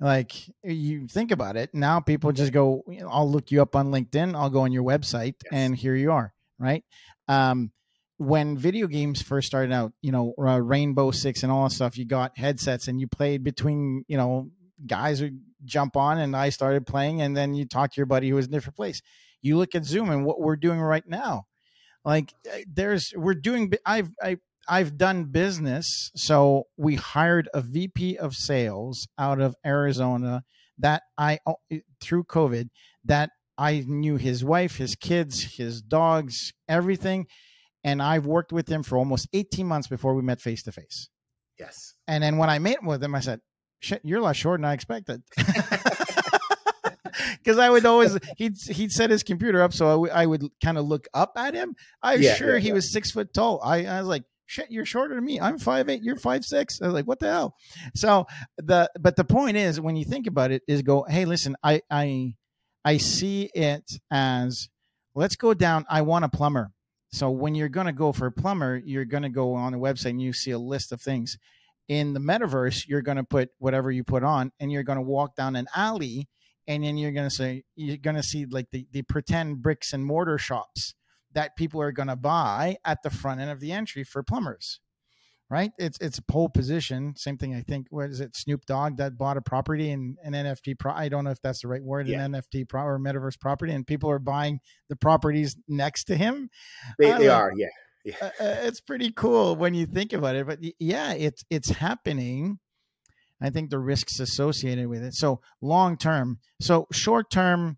Like 0.00 0.32
you 0.62 1.06
think 1.06 1.30
about 1.30 1.56
it, 1.56 1.74
now 1.74 2.00
people 2.00 2.32
just 2.32 2.52
go. 2.52 2.82
I'll 3.08 3.30
look 3.30 3.50
you 3.50 3.60
up 3.60 3.76
on 3.76 3.90
LinkedIn. 3.90 4.34
I'll 4.34 4.50
go 4.50 4.60
on 4.60 4.72
your 4.72 4.84
website, 4.84 5.34
yes. 5.44 5.52
and 5.52 5.76
here 5.76 5.94
you 5.94 6.12
are, 6.12 6.32
right? 6.58 6.84
Um, 7.28 7.70
when 8.22 8.56
video 8.56 8.86
games 8.86 9.20
first 9.20 9.48
started 9.48 9.72
out, 9.72 9.92
you 10.00 10.12
know, 10.12 10.34
uh, 10.38 10.60
Rainbow 10.60 11.10
Six 11.10 11.42
and 11.42 11.50
all 11.50 11.64
that 11.64 11.74
stuff, 11.74 11.98
you 11.98 12.04
got 12.04 12.38
headsets 12.38 12.88
and 12.88 13.00
you 13.00 13.08
played 13.08 13.42
between, 13.42 14.04
you 14.06 14.16
know, 14.16 14.50
guys 14.86 15.20
would 15.20 15.40
jump 15.64 15.96
on 15.96 16.18
and 16.18 16.36
I 16.36 16.50
started 16.50 16.86
playing 16.86 17.20
and 17.20 17.36
then 17.36 17.54
you 17.54 17.66
talk 17.66 17.92
to 17.92 17.96
your 17.96 18.06
buddy 18.06 18.28
who 18.28 18.36
was 18.36 18.46
in 18.46 18.52
a 18.52 18.56
different 18.56 18.76
place. 18.76 19.02
You 19.40 19.58
look 19.58 19.74
at 19.74 19.84
Zoom 19.84 20.10
and 20.10 20.24
what 20.24 20.40
we're 20.40 20.56
doing 20.56 20.80
right 20.80 21.06
now. 21.06 21.44
Like 22.04 22.32
uh, 22.48 22.58
there's 22.72 23.12
we're 23.16 23.34
doing 23.34 23.72
I've 23.84 24.10
I 24.22 24.36
I've 24.68 24.96
done 24.96 25.24
business. 25.24 26.10
So 26.14 26.64
we 26.76 26.94
hired 26.94 27.48
a 27.52 27.60
VP 27.60 28.18
of 28.18 28.34
sales 28.34 29.08
out 29.18 29.40
of 29.40 29.56
Arizona 29.66 30.44
that 30.78 31.02
I 31.18 31.38
oh, 31.46 31.56
through 32.00 32.24
COVID 32.24 32.68
that 33.04 33.30
I 33.58 33.84
knew 33.86 34.16
his 34.16 34.44
wife, 34.44 34.76
his 34.76 34.94
kids, 34.94 35.56
his 35.56 35.82
dogs, 35.82 36.52
everything 36.68 37.26
and 37.84 38.02
I've 38.02 38.26
worked 38.26 38.52
with 38.52 38.68
him 38.68 38.82
for 38.82 38.98
almost 38.98 39.28
18 39.32 39.66
months 39.66 39.88
before 39.88 40.14
we 40.14 40.22
met 40.22 40.40
face 40.40 40.62
to 40.64 40.72
face. 40.72 41.08
Yes. 41.58 41.94
And 42.08 42.22
then 42.22 42.36
when 42.38 42.50
I 42.50 42.58
met 42.58 42.82
with 42.82 43.02
him, 43.02 43.14
I 43.14 43.20
said, 43.20 43.40
"Shit, 43.80 44.00
you're 44.04 44.20
a 44.20 44.22
lot 44.22 44.36
shorter 44.36 44.58
than 44.60 44.64
I 44.64 44.74
expected." 44.74 45.22
Because 47.38 47.58
I 47.58 47.70
would 47.70 47.84
always 47.84 48.16
he'd 48.36 48.56
he'd 48.56 48.92
set 48.92 49.10
his 49.10 49.22
computer 49.22 49.62
up 49.62 49.72
so 49.72 49.86
I, 49.86 49.90
w- 49.90 50.12
I 50.12 50.26
would 50.26 50.44
kind 50.62 50.78
of 50.78 50.86
look 50.86 51.08
up 51.12 51.32
at 51.36 51.54
him. 51.54 51.74
I'm 52.02 52.22
yeah, 52.22 52.34
sure 52.34 52.54
yeah, 52.54 52.60
he 52.60 52.68
yeah. 52.68 52.74
was 52.74 52.92
six 52.92 53.10
foot 53.10 53.34
tall. 53.34 53.60
I, 53.62 53.84
I 53.84 53.98
was 53.98 54.08
like, 54.08 54.24
shit, 54.46 54.70
you're 54.70 54.86
shorter 54.86 55.14
than 55.14 55.24
me. 55.24 55.40
I'm 55.40 55.58
five 55.58 55.88
eight, 55.88 56.02
you're 56.02 56.16
five 56.16 56.44
six. 56.44 56.80
I 56.80 56.86
was 56.86 56.94
like, 56.94 57.06
what 57.06 57.18
the 57.18 57.30
hell? 57.30 57.56
So 57.94 58.26
the 58.58 58.90
but 58.98 59.16
the 59.16 59.24
point 59.24 59.56
is, 59.56 59.80
when 59.80 59.96
you 59.96 60.04
think 60.04 60.26
about 60.26 60.52
it, 60.52 60.62
is 60.68 60.82
go, 60.82 61.02
hey, 61.02 61.24
listen, 61.24 61.56
I 61.62 61.82
I 61.90 62.34
I 62.84 62.98
see 62.98 63.50
it 63.54 63.90
as 64.10 64.68
let's 65.14 65.36
go 65.36 65.52
down. 65.54 65.84
I 65.90 66.02
want 66.02 66.24
a 66.24 66.28
plumber. 66.28 66.70
So 67.12 67.30
when 67.30 67.54
you're 67.54 67.68
going 67.68 67.86
to 67.86 67.92
go 67.92 68.12
for 68.12 68.26
a 68.26 68.32
plumber, 68.32 68.80
you're 68.84 69.04
going 69.04 69.22
to 69.22 69.28
go 69.28 69.54
on 69.54 69.74
a 69.74 69.78
website 69.78 70.10
and 70.10 70.22
you 70.22 70.32
see 70.32 70.50
a 70.50 70.58
list 70.58 70.92
of 70.92 71.00
things. 71.00 71.36
In 71.88 72.14
the 72.14 72.20
metaverse, 72.20 72.88
you're 72.88 73.02
going 73.02 73.18
to 73.18 73.24
put 73.24 73.50
whatever 73.58 73.90
you 73.90 74.02
put 74.02 74.22
on, 74.22 74.52
and 74.58 74.72
you're 74.72 74.84
going 74.84 74.96
to 74.96 75.02
walk 75.02 75.36
down 75.36 75.56
an 75.56 75.66
alley, 75.74 76.28
and 76.66 76.84
then 76.84 76.96
you're 76.96 77.12
going 77.12 77.28
to 77.28 77.34
say 77.34 77.64
you're 77.74 77.96
going 77.96 78.16
to 78.16 78.22
see 78.22 78.46
like 78.46 78.70
the, 78.70 78.86
the 78.92 79.02
pretend 79.02 79.62
bricks 79.62 79.92
and 79.92 80.04
mortar 80.04 80.38
shops 80.38 80.94
that 81.34 81.56
people 81.56 81.82
are 81.82 81.92
going 81.92 82.08
to 82.08 82.16
buy 82.16 82.76
at 82.84 83.02
the 83.02 83.10
front 83.10 83.40
end 83.40 83.50
of 83.50 83.60
the 83.60 83.72
entry 83.72 84.04
for 84.04 84.22
plumbers 84.22 84.80
right? 85.52 85.70
It's 85.76 85.98
it's 86.00 86.16
a 86.16 86.22
pole 86.22 86.48
position. 86.48 87.14
Same 87.14 87.36
thing. 87.36 87.54
I 87.54 87.60
think. 87.60 87.88
What 87.90 88.08
is 88.08 88.20
it? 88.20 88.34
Snoop 88.34 88.64
Dogg 88.64 88.96
that 88.96 89.18
bought 89.18 89.36
a 89.36 89.42
property 89.42 89.90
in 89.90 90.16
an 90.24 90.32
NFT. 90.32 90.78
Pro- 90.78 90.94
I 90.94 91.10
don't 91.10 91.24
know 91.24 91.30
if 91.30 91.42
that's 91.42 91.60
the 91.60 91.68
right 91.68 91.82
word. 91.82 92.08
Yeah. 92.08 92.24
An 92.24 92.32
NFT 92.32 92.66
pro- 92.66 92.84
or 92.84 92.98
metaverse 92.98 93.38
property, 93.38 93.74
and 93.74 93.86
people 93.86 94.10
are 94.10 94.18
buying 94.18 94.60
the 94.88 94.96
properties 94.96 95.54
next 95.68 96.04
to 96.04 96.16
him. 96.16 96.48
They, 96.98 97.12
they 97.18 97.28
are. 97.28 97.52
Yeah. 97.54 97.66
Yeah. 98.02 98.14
Uh, 98.20 98.26
uh, 98.26 98.30
it's 98.62 98.80
pretty 98.80 99.12
cool 99.12 99.54
when 99.54 99.74
you 99.74 99.84
think 99.84 100.14
about 100.14 100.36
it. 100.36 100.46
But 100.46 100.60
yeah, 100.80 101.12
it's 101.12 101.44
it's 101.50 101.68
happening. 101.68 102.58
I 103.38 103.50
think 103.50 103.68
the 103.68 103.78
risks 103.78 104.20
associated 104.20 104.88
with 104.88 105.02
it. 105.02 105.14
So 105.14 105.40
long 105.60 105.98
term. 105.98 106.38
So 106.62 106.86
short 106.90 107.30
term. 107.30 107.76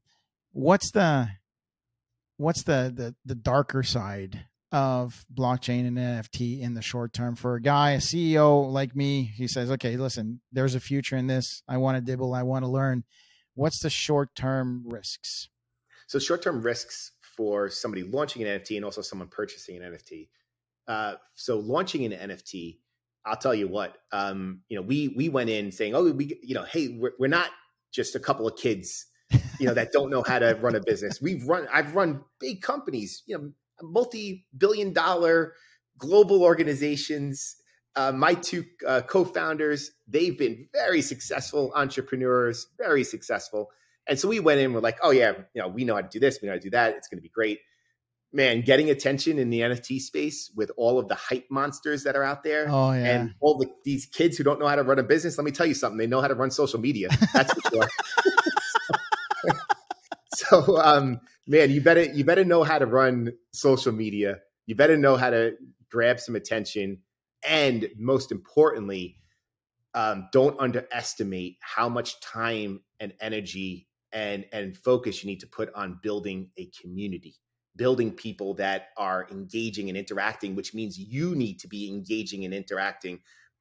What's 0.52 0.92
the 0.92 1.28
what's 2.36 2.62
the 2.62 2.92
the 2.94 3.16
the 3.24 3.34
darker 3.34 3.82
side 3.82 4.44
of 4.74 5.24
blockchain 5.32 5.86
and 5.86 5.96
NFT 5.96 6.60
in 6.60 6.74
the 6.74 6.82
short 6.82 7.12
term 7.12 7.36
for 7.36 7.54
a 7.54 7.62
guy, 7.62 7.92
a 7.92 7.98
CEO 7.98 8.68
like 8.68 8.96
me. 8.96 9.22
He 9.22 9.46
says, 9.46 9.70
okay, 9.70 9.96
listen, 9.96 10.40
there's 10.50 10.74
a 10.74 10.80
future 10.80 11.16
in 11.16 11.28
this. 11.28 11.62
I 11.68 11.76
want 11.76 11.96
to 11.96 12.00
dibble. 12.00 12.34
I 12.34 12.42
want 12.42 12.64
to 12.64 12.68
learn. 12.68 13.04
What's 13.54 13.80
the 13.80 13.88
short 13.88 14.34
term 14.34 14.82
risks? 14.84 15.48
So, 16.08 16.18
short 16.18 16.42
term 16.42 16.60
risks 16.60 17.12
for 17.36 17.70
somebody 17.70 18.02
launching 18.02 18.42
an 18.42 18.48
NFT 18.48 18.74
and 18.74 18.84
also 18.84 19.00
someone 19.00 19.28
purchasing 19.28 19.80
an 19.80 19.92
NFT. 19.92 20.28
Uh, 20.88 21.14
so, 21.36 21.60
launching 21.60 22.12
an 22.12 22.30
NFT, 22.30 22.78
I'll 23.24 23.36
tell 23.36 23.54
you 23.54 23.68
what, 23.68 23.96
um, 24.10 24.62
you 24.68 24.76
know, 24.76 24.82
we 24.82 25.14
we 25.16 25.28
went 25.28 25.50
in 25.50 25.70
saying, 25.70 25.94
oh, 25.94 26.10
we, 26.10 26.36
you 26.42 26.56
know, 26.56 26.64
hey, 26.64 26.88
we're, 26.98 27.12
we're 27.20 27.28
not 27.28 27.50
just 27.92 28.16
a 28.16 28.20
couple 28.20 28.48
of 28.48 28.56
kids, 28.56 29.06
you 29.60 29.66
know, 29.66 29.74
that 29.74 29.92
don't 29.92 30.10
know 30.10 30.24
how 30.26 30.40
to 30.40 30.58
run 30.60 30.74
a 30.74 30.80
business. 30.80 31.22
We've 31.22 31.46
run, 31.46 31.68
I've 31.72 31.94
run 31.94 32.24
big 32.40 32.60
companies, 32.60 33.22
you 33.26 33.38
know, 33.38 33.52
multi-billion 33.82 34.92
dollar 34.92 35.54
global 35.98 36.42
organizations. 36.42 37.56
Uh, 37.96 38.12
my 38.12 38.34
two 38.34 38.64
uh, 38.86 39.02
co-founders, 39.02 39.90
they've 40.08 40.36
been 40.36 40.66
very 40.72 41.00
successful 41.00 41.72
entrepreneurs, 41.74 42.66
very 42.78 43.04
successful. 43.04 43.70
And 44.06 44.18
so 44.18 44.28
we 44.28 44.40
went 44.40 44.60
in, 44.60 44.72
we're 44.72 44.80
like, 44.80 44.98
oh 45.02 45.10
yeah, 45.10 45.32
you 45.54 45.62
know, 45.62 45.68
we 45.68 45.84
know 45.84 45.94
how 45.94 46.02
to 46.02 46.08
do 46.08 46.18
this, 46.18 46.40
we 46.42 46.46
know 46.46 46.54
how 46.54 46.58
to 46.58 46.62
do 46.62 46.70
that. 46.70 46.96
It's 46.96 47.08
going 47.08 47.18
to 47.18 47.22
be 47.22 47.28
great. 47.28 47.60
Man, 48.32 48.62
getting 48.62 48.90
attention 48.90 49.38
in 49.38 49.48
the 49.48 49.60
NFT 49.60 50.00
space 50.00 50.50
with 50.56 50.72
all 50.76 50.98
of 50.98 51.06
the 51.06 51.14
hype 51.14 51.46
monsters 51.50 52.02
that 52.02 52.16
are 52.16 52.24
out 52.24 52.42
there, 52.42 52.66
oh, 52.68 52.90
yeah. 52.90 53.04
and 53.04 53.34
all 53.38 53.58
the, 53.58 53.70
these 53.84 54.06
kids 54.06 54.36
who 54.36 54.42
don't 54.42 54.58
know 54.58 54.66
how 54.66 54.74
to 54.74 54.82
run 54.82 54.98
a 54.98 55.04
business. 55.04 55.38
Let 55.38 55.44
me 55.44 55.52
tell 55.52 55.66
you 55.66 55.74
something: 55.74 55.98
they 55.98 56.08
know 56.08 56.20
how 56.20 56.26
to 56.26 56.34
run 56.34 56.50
social 56.50 56.80
media. 56.80 57.10
That's 57.32 57.54
for 57.54 57.70
sure. 57.70 57.88
so, 60.62 60.78
um, 60.78 61.20
man, 61.46 61.70
you 61.70 61.80
better 61.80 62.02
you 62.02 62.24
better 62.24 62.44
know 62.44 62.62
how 62.62 62.78
to 62.78 62.86
run 62.86 63.32
social 63.52 63.92
media. 63.92 64.38
You 64.66 64.74
better 64.74 64.96
know 64.96 65.16
how 65.16 65.30
to 65.30 65.52
grab 65.90 66.20
some 66.20 66.36
attention, 66.36 66.98
and 67.48 67.88
most 67.98 68.32
importantly, 68.32 69.18
um, 69.94 70.28
don't 70.32 70.58
underestimate 70.58 71.56
how 71.60 71.88
much 71.88 72.20
time 72.20 72.80
and 73.00 73.12
energy 73.20 73.88
and 74.12 74.44
and 74.52 74.76
focus 74.76 75.22
you 75.22 75.28
need 75.28 75.40
to 75.40 75.46
put 75.46 75.72
on 75.74 75.98
building 76.02 76.48
a 76.56 76.70
community 76.80 77.34
building 77.76 78.12
people 78.12 78.54
that 78.54 78.88
are 78.96 79.26
engaging 79.30 79.88
and 79.88 79.98
interacting 79.98 80.54
which 80.54 80.74
means 80.74 80.98
you 80.98 81.34
need 81.34 81.58
to 81.58 81.66
be 81.66 81.90
engaging 81.90 82.44
and 82.44 82.54
interacting 82.54 83.18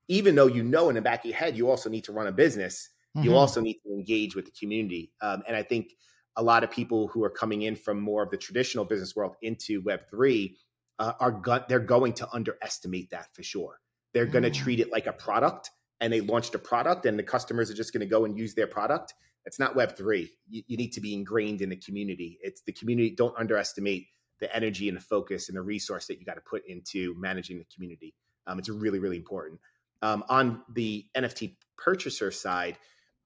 even 0.07 0.35
though 0.35 0.45
you 0.45 0.63
know 0.63 0.89
in 0.89 0.95
the 0.95 1.01
back 1.01 1.21
of 1.21 1.25
your 1.25 1.37
head 1.37 1.57
you 1.57 1.69
also 1.69 1.89
need 1.89 2.03
to 2.03 2.11
run 2.11 2.27
a 2.27 2.31
business 2.31 2.89
mm-hmm. 3.17 3.25
you 3.25 3.35
also 3.35 3.59
need 3.59 3.79
to 3.85 3.91
engage 3.91 4.35
with 4.35 4.45
the 4.45 4.51
community 4.51 5.11
um, 5.21 5.41
and 5.47 5.55
i 5.55 5.63
think 5.63 5.93
a 6.36 6.43
lot 6.43 6.63
of 6.63 6.71
people 6.71 7.07
who 7.07 7.23
are 7.23 7.29
coming 7.29 7.61
in 7.61 7.75
from 7.75 7.99
more 7.99 8.23
of 8.23 8.31
the 8.31 8.38
traditional 8.38 8.86
business 8.86 9.15
world 9.15 9.36
into 9.41 9.81
Web3 9.81 10.55
uh, 10.99 11.13
are 11.19 11.31
go- 11.31 11.63
they're 11.67 11.79
going 11.79 12.13
to 12.13 12.27
underestimate 12.34 13.09
that 13.11 13.27
for 13.34 13.43
sure. 13.43 13.79
They're 14.13 14.25
going 14.25 14.43
to 14.43 14.51
mm. 14.51 14.55
treat 14.55 14.79
it 14.79 14.91
like 14.91 15.07
a 15.07 15.13
product 15.13 15.69
and 16.01 16.11
they 16.11 16.21
launched 16.21 16.55
a 16.55 16.59
product 16.59 17.05
and 17.05 17.17
the 17.17 17.23
customers 17.23 17.71
are 17.71 17.75
just 17.75 17.93
going 17.93 18.01
to 18.01 18.07
go 18.07 18.25
and 18.25 18.38
use 18.38 18.53
their 18.53 18.67
product. 18.67 19.13
It's 19.45 19.59
not 19.59 19.75
Web3. 19.75 20.29
You, 20.49 20.63
you 20.67 20.77
need 20.77 20.91
to 20.93 21.01
be 21.01 21.13
ingrained 21.13 21.61
in 21.61 21.69
the 21.69 21.75
community. 21.75 22.39
It's 22.41 22.61
the 22.61 22.73
community. 22.73 23.11
Don't 23.11 23.38
underestimate 23.38 24.07
the 24.39 24.53
energy 24.55 24.88
and 24.89 24.97
the 24.97 25.01
focus 25.01 25.49
and 25.49 25.57
the 25.57 25.61
resource 25.61 26.07
that 26.07 26.19
you 26.19 26.25
got 26.25 26.36
to 26.36 26.41
put 26.41 26.63
into 26.67 27.15
managing 27.17 27.57
the 27.57 27.65
community. 27.73 28.13
Um, 28.47 28.59
it's 28.59 28.69
really, 28.69 28.99
really 28.99 29.17
important. 29.17 29.59
Um, 30.01 30.23
on 30.27 30.61
the 30.73 31.05
NFT 31.15 31.55
purchaser 31.77 32.31
side, 32.31 32.77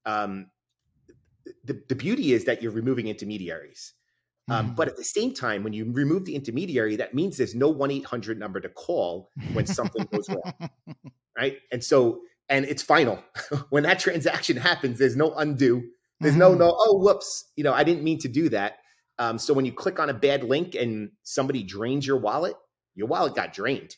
um, 0.06 0.52
the, 1.64 1.82
the 1.90 1.96
beauty 1.96 2.34
is 2.34 2.46
that 2.46 2.62
you're 2.62 2.72
removing 2.72 3.08
intermediaries. 3.08 3.94
Um, 4.50 4.76
but 4.76 4.88
at 4.88 4.96
the 4.96 5.04
same 5.04 5.34
time, 5.34 5.64
when 5.64 5.74
you 5.74 5.92
remove 5.92 6.24
the 6.24 6.34
intermediary, 6.34 6.96
that 6.96 7.14
means 7.14 7.36
there's 7.36 7.54
no 7.54 7.68
1 7.68 7.92
800 7.92 8.40
number 8.40 8.62
to 8.62 8.70
call 8.70 9.30
when 9.52 9.66
something 9.66 10.08
goes 10.12 10.30
wrong. 10.30 10.70
Right. 11.38 11.58
And 11.72 11.84
so, 11.84 12.22
and 12.50 12.66
it's 12.66 12.82
final. 12.82 13.24
when 13.70 13.84
that 13.84 14.00
transaction 14.00 14.58
happens, 14.58 14.98
there's 14.98 15.16
no 15.16 15.36
undo. 15.36 15.84
There's 16.20 16.34
mm-hmm. 16.34 16.40
no, 16.40 16.54
no, 16.56 16.76
oh, 16.76 16.98
whoops. 16.98 17.46
You 17.56 17.64
know, 17.64 17.74
I 17.74 17.84
didn't 17.84 18.04
mean 18.04 18.18
to 18.22 18.28
do 18.28 18.50
that. 18.50 18.78
Um, 19.20 19.38
so 19.38 19.54
when 19.54 19.64
you 19.64 19.72
click 19.72 20.00
on 20.00 20.10
a 20.10 20.16
bad 20.16 20.44
link 20.44 20.74
and 20.74 21.12
somebody 21.22 21.62
drains 21.62 22.08
your 22.08 22.18
wallet, 22.18 22.56
your 22.96 23.06
wallet 23.06 23.36
got 23.36 23.54
drained. 23.54 23.98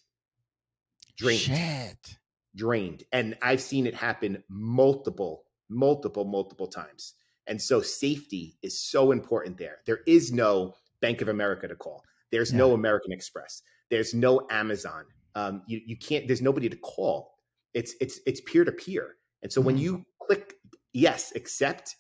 Drained. 1.18 1.39
Shit. 1.39 2.18
Drained. 2.58 3.04
And 3.14 3.38
I've 3.41 3.62
seen 3.62 3.88
it 3.88 3.95
happen 3.95 4.43
multiple, 4.50 5.45
multiple, 5.70 6.26
multiple 6.26 6.68
times. 6.68 7.14
And 7.50 7.62
so 7.62 7.82
safety 7.82 8.56
is 8.62 8.80
so 8.80 9.12
important 9.12 9.58
there. 9.58 9.80
There 9.86 10.00
is 10.08 10.32
no 10.32 10.76
Bank 11.02 11.22
of 11.22 11.28
America 11.28 11.68
to 11.68 11.76
call. 11.76 12.04
There's 12.32 12.52
yeah. 12.52 12.60
no 12.60 12.74
American 12.74 13.12
Express. 13.12 13.64
There's 13.89 14.14
no 14.14 14.47
Amazon. 14.52 15.04
Um, 15.36 15.64
you, 15.68 15.82
you 15.86 15.97
can't, 15.97 16.28
there's 16.28 16.41
nobody 16.41 16.70
to 16.70 16.78
call. 16.78 17.34
It's, 17.74 17.95
it's, 18.00 18.20
it's 18.26 18.39
peer 18.41 18.64
to 18.64 18.72
peer. 18.72 19.16
And 19.41 19.52
so 19.52 19.62
mm. 19.62 19.66
when 19.66 19.78
you 19.78 20.06
click 20.22 20.54
yes, 20.93 21.34
accept, 21.36 21.95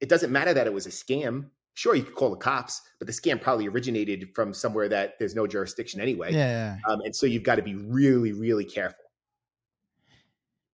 it 0.00 0.08
doesn't 0.08 0.30
matter 0.30 0.54
that 0.54 0.66
it 0.66 0.72
was 0.72 0.86
a 0.86 0.90
scam. 0.90 1.50
Sure, 1.74 1.94
you 1.94 2.02
could 2.04 2.14
call 2.14 2.30
the 2.30 2.36
cops, 2.36 2.82
but 2.98 3.06
the 3.06 3.12
scam 3.12 3.40
probably 3.40 3.68
originated 3.68 4.28
from 4.34 4.54
somewhere 4.54 4.88
that 4.88 5.18
there's 5.18 5.34
no 5.34 5.46
jurisdiction 5.46 6.00
anyway. 6.00 6.32
Yeah. 6.32 6.76
Um, 6.88 7.00
and 7.04 7.14
so 7.14 7.26
you've 7.26 7.42
got 7.42 7.56
to 7.56 7.62
be 7.62 7.74
really, 7.74 8.32
really 8.32 8.64
careful. 8.64 9.04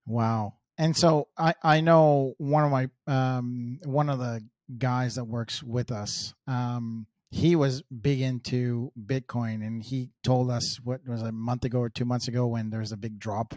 Wow. 0.07 0.55
And 0.77 0.97
so 0.97 1.29
I, 1.39 1.55
I 1.62 1.81
know 1.81 2.35
one 2.39 2.64
of 2.64 2.70
my 2.70 2.89
um, 3.07 3.79
one 3.85 4.09
of 4.09 4.18
the 4.18 4.45
guys 4.77 5.16
that 5.16 5.25
works 5.25 5.62
with 5.62 5.93
us. 5.93 6.35
Um, 6.47 7.07
he 7.31 7.57
was 7.57 7.83
big 7.83 8.20
into 8.20 8.93
Bitcoin, 8.99 9.66
and 9.66 9.83
he 9.83 10.11
told 10.22 10.51
us 10.51 10.79
what 10.83 11.01
was 11.07 11.22
a 11.22 11.33
month 11.33 11.64
ago 11.64 11.81
or 11.81 11.91
two 11.91 12.05
months 12.05 12.29
ago 12.29 12.47
when 12.47 12.70
there 12.70 12.81
was 12.81 12.93
a 12.93 12.97
big 12.97 13.18
drop. 13.18 13.55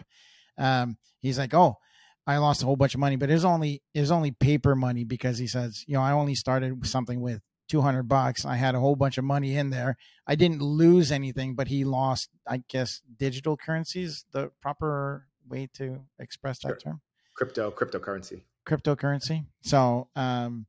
Um, 0.56 0.96
he's 1.20 1.38
like, 1.38 1.54
"Oh, 1.54 1.78
I 2.26 2.36
lost 2.38 2.62
a 2.62 2.66
whole 2.66 2.76
bunch 2.76 2.94
of 2.94 3.00
money, 3.00 3.16
but 3.16 3.30
it 3.30 3.34
was 3.34 3.44
only 3.44 3.82
it 3.94 4.00
was 4.00 4.10
only 4.10 4.30
paper 4.30 4.76
money 4.76 5.04
because 5.04 5.38
he 5.38 5.46
says, 5.46 5.84
you 5.86 5.94
know, 5.94 6.02
I 6.02 6.12
only 6.12 6.34
started 6.34 6.86
something 6.86 7.20
with 7.20 7.40
200 7.68 8.04
bucks. 8.04 8.44
I 8.44 8.56
had 8.56 8.74
a 8.74 8.80
whole 8.80 8.96
bunch 8.96 9.18
of 9.18 9.24
money 9.24 9.56
in 9.56 9.70
there. 9.70 9.96
I 10.26 10.34
didn't 10.34 10.62
lose 10.62 11.10
anything, 11.10 11.54
but 11.54 11.68
he 11.68 11.84
lost, 11.84 12.30
I 12.46 12.62
guess, 12.68 13.00
digital 13.16 13.56
currencies, 13.56 14.24
the 14.32 14.50
proper 14.60 15.26
way 15.48 15.68
to 15.74 16.00
express 16.18 16.58
that 16.60 16.68
sure. 16.68 16.76
term 16.76 17.00
crypto 17.38 17.70
cryptocurrency. 17.70 18.42
Cryptocurrency. 18.66 19.46
So 19.62 20.08
um 20.16 20.66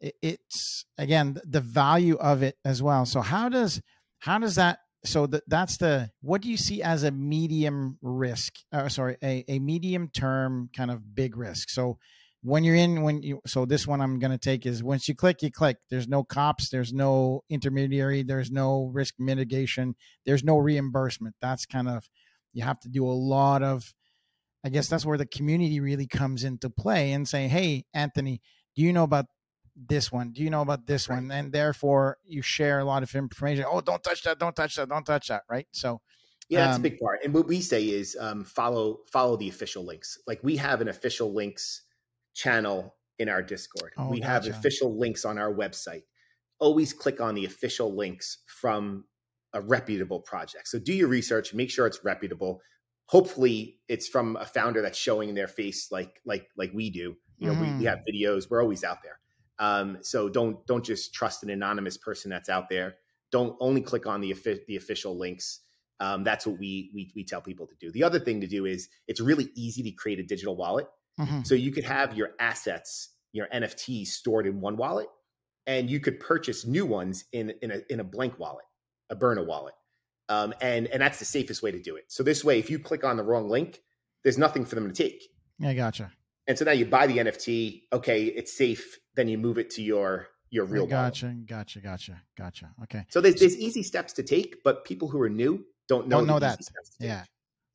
it, 0.00 0.14
it's 0.22 0.84
again 0.98 1.38
the 1.44 1.60
value 1.62 2.16
of 2.16 2.42
it 2.42 2.56
as 2.64 2.82
well. 2.82 3.06
So 3.06 3.22
how 3.22 3.48
does 3.48 3.80
how 4.18 4.38
does 4.38 4.56
that 4.56 4.80
so 5.04 5.26
that 5.28 5.44
that's 5.48 5.78
the 5.78 6.10
what 6.20 6.42
do 6.42 6.50
you 6.50 6.58
see 6.58 6.82
as 6.82 7.04
a 7.04 7.10
medium 7.10 7.98
risk 8.02 8.52
uh, 8.70 8.90
sorry 8.90 9.16
a, 9.24 9.44
a 9.48 9.58
medium 9.58 10.08
term 10.08 10.68
kind 10.76 10.90
of 10.90 11.14
big 11.14 11.38
risk? 11.38 11.70
So 11.70 11.98
when 12.42 12.64
you're 12.64 12.76
in 12.76 13.02
when 13.02 13.22
you 13.22 13.40
so 13.46 13.66
this 13.66 13.86
one 13.86 14.00
i'm 14.00 14.18
going 14.18 14.30
to 14.30 14.38
take 14.38 14.64
is 14.64 14.82
once 14.82 15.08
you 15.08 15.14
click 15.14 15.42
you 15.42 15.50
click. 15.50 15.78
There's 15.88 16.08
no 16.08 16.22
cops 16.22 16.68
there's 16.68 16.92
no 16.92 17.44
intermediary 17.48 18.22
there's 18.22 18.50
no 18.50 18.90
risk 18.92 19.14
mitigation 19.18 19.94
there's 20.26 20.44
no 20.44 20.58
reimbursement. 20.58 21.34
That's 21.40 21.64
kind 21.64 21.88
of 21.88 22.08
you 22.52 22.62
have 22.62 22.80
to 22.80 22.90
do 22.90 23.06
a 23.06 23.12
lot 23.12 23.62
of 23.62 23.94
I 24.64 24.68
guess 24.68 24.88
that's 24.88 25.06
where 25.06 25.18
the 25.18 25.26
community 25.26 25.80
really 25.80 26.06
comes 26.06 26.44
into 26.44 26.70
play 26.70 27.12
and 27.12 27.28
say, 27.28 27.48
"Hey, 27.48 27.84
Anthony, 27.94 28.40
do 28.76 28.82
you 28.82 28.92
know 28.92 29.04
about 29.04 29.26
this 29.74 30.12
one? 30.12 30.32
Do 30.32 30.42
you 30.42 30.50
know 30.50 30.62
about 30.62 30.86
this 30.86 31.08
right. 31.08 31.16
one?" 31.16 31.30
And 31.30 31.52
therefore, 31.52 32.18
you 32.24 32.42
share 32.42 32.78
a 32.78 32.84
lot 32.84 33.02
of 33.02 33.14
information. 33.14 33.64
Oh, 33.68 33.80
don't 33.80 34.02
touch 34.02 34.22
that! 34.24 34.38
Don't 34.38 34.54
touch 34.54 34.76
that! 34.76 34.88
Don't 34.88 35.04
touch 35.04 35.28
that! 35.28 35.42
Right? 35.48 35.66
So, 35.72 36.00
yeah, 36.48 36.66
that's 36.66 36.76
um, 36.76 36.82
a 36.82 36.88
big 36.90 36.98
part. 36.98 37.20
And 37.24 37.32
what 37.32 37.46
we 37.46 37.60
say 37.60 37.84
is 37.84 38.16
um, 38.20 38.44
follow 38.44 38.98
follow 39.10 39.36
the 39.36 39.48
official 39.48 39.84
links. 39.84 40.18
Like 40.26 40.40
we 40.42 40.56
have 40.56 40.80
an 40.80 40.88
official 40.88 41.32
links 41.32 41.82
channel 42.34 42.94
in 43.18 43.28
our 43.28 43.42
Discord. 43.42 43.92
Oh, 43.96 44.08
we 44.08 44.20
gotcha. 44.20 44.30
have 44.30 44.46
official 44.46 44.98
links 44.98 45.24
on 45.24 45.38
our 45.38 45.52
website. 45.52 46.02
Always 46.58 46.92
click 46.92 47.20
on 47.20 47.34
the 47.34 47.44
official 47.44 47.94
links 47.94 48.38
from 48.46 49.04
a 49.52 49.60
reputable 49.60 50.20
project. 50.20 50.68
So 50.68 50.78
do 50.78 50.92
your 50.92 51.08
research, 51.08 51.52
make 51.54 51.70
sure 51.70 51.86
it's 51.86 52.04
reputable 52.04 52.60
hopefully 53.10 53.80
it's 53.88 54.06
from 54.06 54.36
a 54.36 54.46
founder 54.46 54.80
that's 54.80 54.96
showing 54.96 55.34
their 55.34 55.48
face 55.48 55.90
like 55.90 56.20
like 56.24 56.48
like 56.56 56.70
we 56.72 56.90
do. 56.90 57.16
You 57.38 57.48
know 57.48 57.54
mm. 57.54 57.60
we, 57.60 57.66
we 57.66 57.72
mm-hmm. 57.72 57.86
have 57.86 57.98
videos. 58.08 58.48
We're 58.48 58.62
always 58.62 58.84
out 58.84 58.98
there. 59.02 59.18
Um, 59.58 59.98
so 60.02 60.28
don't 60.28 60.64
don't 60.66 60.84
just 60.84 61.12
trust 61.12 61.42
an 61.42 61.50
anonymous 61.50 61.96
person 61.96 62.30
that's 62.30 62.48
out 62.48 62.68
there. 62.68 62.94
Don't 63.32 63.56
only 63.60 63.80
click 63.80 64.06
on 64.06 64.20
the 64.20 64.34
the 64.68 64.76
official 64.76 65.18
links. 65.18 65.60
Um, 65.98 66.24
that's 66.24 66.46
what 66.46 66.58
we, 66.58 66.90
we 66.94 67.12
we 67.14 67.24
tell 67.24 67.42
people 67.42 67.66
to 67.66 67.74
do. 67.78 67.90
The 67.90 68.04
other 68.04 68.20
thing 68.20 68.40
to 68.40 68.46
do 68.46 68.64
is 68.64 68.88
it's 69.08 69.20
really 69.20 69.50
easy 69.54 69.82
to 69.82 69.90
create 69.90 70.18
a 70.18 70.22
digital 70.22 70.56
wallet. 70.56 70.86
Mm-hmm. 71.18 71.42
so 71.42 71.54
you 71.54 71.70
could 71.70 71.84
have 71.84 72.16
your 72.16 72.30
assets 72.38 73.10
your 73.32 73.46
nfts 73.52 74.06
stored 74.06 74.46
in 74.46 74.60
one 74.60 74.76
wallet 74.78 75.08
and 75.66 75.90
you 75.90 76.00
could 76.00 76.18
purchase 76.18 76.64
new 76.64 76.86
ones 76.86 77.24
in 77.32 77.52
in 77.60 77.72
a, 77.72 77.80
in 77.90 78.00
a 78.00 78.04
blank 78.04 78.38
wallet 78.38 78.64
a 79.10 79.16
burner 79.16 79.44
wallet 79.44 79.74
um, 80.30 80.54
and 80.62 80.86
and 80.86 81.02
that's 81.02 81.18
the 81.18 81.24
safest 81.24 81.62
way 81.62 81.72
to 81.72 81.80
do 81.80 81.96
it. 81.96 82.04
So 82.08 82.22
this 82.22 82.44
way, 82.44 82.58
if 82.58 82.70
you 82.70 82.78
click 82.78 83.04
on 83.04 83.16
the 83.16 83.24
wrong 83.24 83.50
link, 83.50 83.80
there's 84.22 84.38
nothing 84.38 84.64
for 84.64 84.76
them 84.76 84.90
to 84.90 84.94
take. 84.94 85.24
Yeah, 85.58 85.74
gotcha. 85.74 86.12
And 86.46 86.56
so 86.56 86.64
now 86.64 86.72
you 86.72 86.86
buy 86.86 87.06
the 87.06 87.18
NFT. 87.18 87.82
Okay, 87.92 88.24
it's 88.24 88.56
safe. 88.56 88.98
Then 89.16 89.28
you 89.28 89.36
move 89.36 89.58
it 89.58 89.70
to 89.70 89.82
your 89.82 90.28
your 90.48 90.64
real. 90.64 90.86
Gotcha, 90.86 91.26
wallet. 91.26 91.46
gotcha, 91.46 91.80
gotcha, 91.80 92.22
gotcha. 92.38 92.70
Okay. 92.84 93.04
So 93.08 93.20
there's 93.20 93.40
there's 93.40 93.56
easy 93.56 93.82
steps 93.82 94.12
to 94.14 94.22
take, 94.22 94.62
but 94.62 94.84
people 94.84 95.08
who 95.08 95.20
are 95.20 95.28
new 95.28 95.64
don't 95.88 96.06
know 96.06 96.18
don't 96.18 96.28
know 96.28 96.38
that. 96.38 96.60
Yeah, 97.00 97.24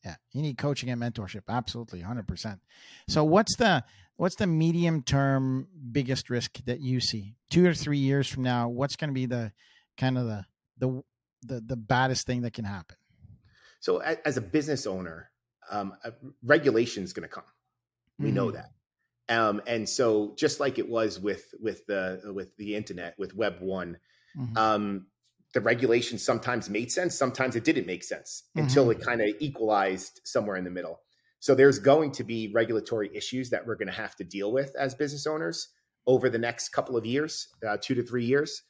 yeah. 0.06 0.16
You 0.32 0.41
need 0.41 0.58
coaching 0.58 0.89
and 0.89 1.01
mentorship. 1.01 1.41
Absolutely, 1.49 1.99
hundred 1.99 2.28
percent. 2.28 2.62
So 3.10 3.26
what's 3.26 3.58
the 3.58 3.84
what's 4.16 4.36
the 4.36 4.47
medium 4.47 5.03
term 5.03 5.68
biggest 5.91 6.30
risk 6.30 6.64
that 6.66 6.80
you 6.80 7.01
see 7.01 7.36
two 7.49 7.68
or 7.68 7.74
three 7.74 7.97
years 7.97 8.30
from 8.30 8.43
now? 8.43 8.70
What's 8.70 8.95
going 8.95 9.10
to 9.10 9.14
be 9.14 9.26
the 9.26 9.51
kind 9.97 10.18
of 10.18 10.26
the 10.26 10.45
the 10.78 11.03
the 11.41 11.61
the 11.61 11.75
baddest 11.75 12.25
thing 12.27 12.41
that 12.41 12.53
can 12.53 12.65
happen? 12.65 12.97
So 13.79 13.99
as 13.99 14.38
a 14.38 14.41
business 14.41 14.88
owner, 14.88 15.29
um, 15.69 15.93
regulation 16.43 17.03
is 17.03 17.13
going 17.13 17.27
to 17.27 17.33
come. 17.33 17.43
We 18.17 18.27
mm-hmm. 18.27 18.36
know 18.36 18.51
that. 18.51 18.71
Um, 19.27 19.61
and 19.67 19.88
so 19.88 20.33
just 20.38 20.59
like 20.59 20.77
it 20.79 20.88
was 20.88 21.19
with 21.19 21.53
with 21.59 21.86
the 21.88 22.21
with 22.33 22.55
the 22.57 22.75
internet 22.75 23.15
with 23.17 23.36
Web 23.36 23.57
one, 23.59 23.97
mm-hmm. 24.38 24.57
um, 24.57 25.07
the 25.53 25.61
regulation 25.61 26.17
sometimes 26.17 26.69
made 26.69 26.91
sense, 26.91 27.15
sometimes 27.15 27.55
it 27.55 27.63
didn't 27.63 27.88
make 27.88 28.03
sense 28.03 28.43
mm-hmm. 28.49 28.65
until 28.65 28.91
it 28.91 29.01
kind 29.01 29.21
of 29.21 29.29
equalized 29.39 30.21
somewhere 30.23 30.57
in 30.57 30.63
the 30.63 30.69
middle. 30.69 31.01
So 31.39 31.55
there's 31.55 31.79
going 31.79 32.11
to 32.13 32.23
be 32.23 32.51
regulatory 32.53 33.09
issues 33.13 33.49
that 33.51 33.65
we're 33.65 33.75
going 33.75 33.88
to 33.88 33.93
have 33.93 34.15
to 34.17 34.23
deal 34.23 34.51
with 34.51 34.75
as 34.75 34.95
business 34.95 35.27
owners 35.27 35.69
over 36.07 36.29
the 36.29 36.39
next 36.39 36.69
couple 36.69 36.97
of 36.97 37.05
years, 37.05 37.47
uh, 37.67 37.77
two 37.79 37.95
to 37.95 38.03
three 38.03 38.25
years. 38.25 38.63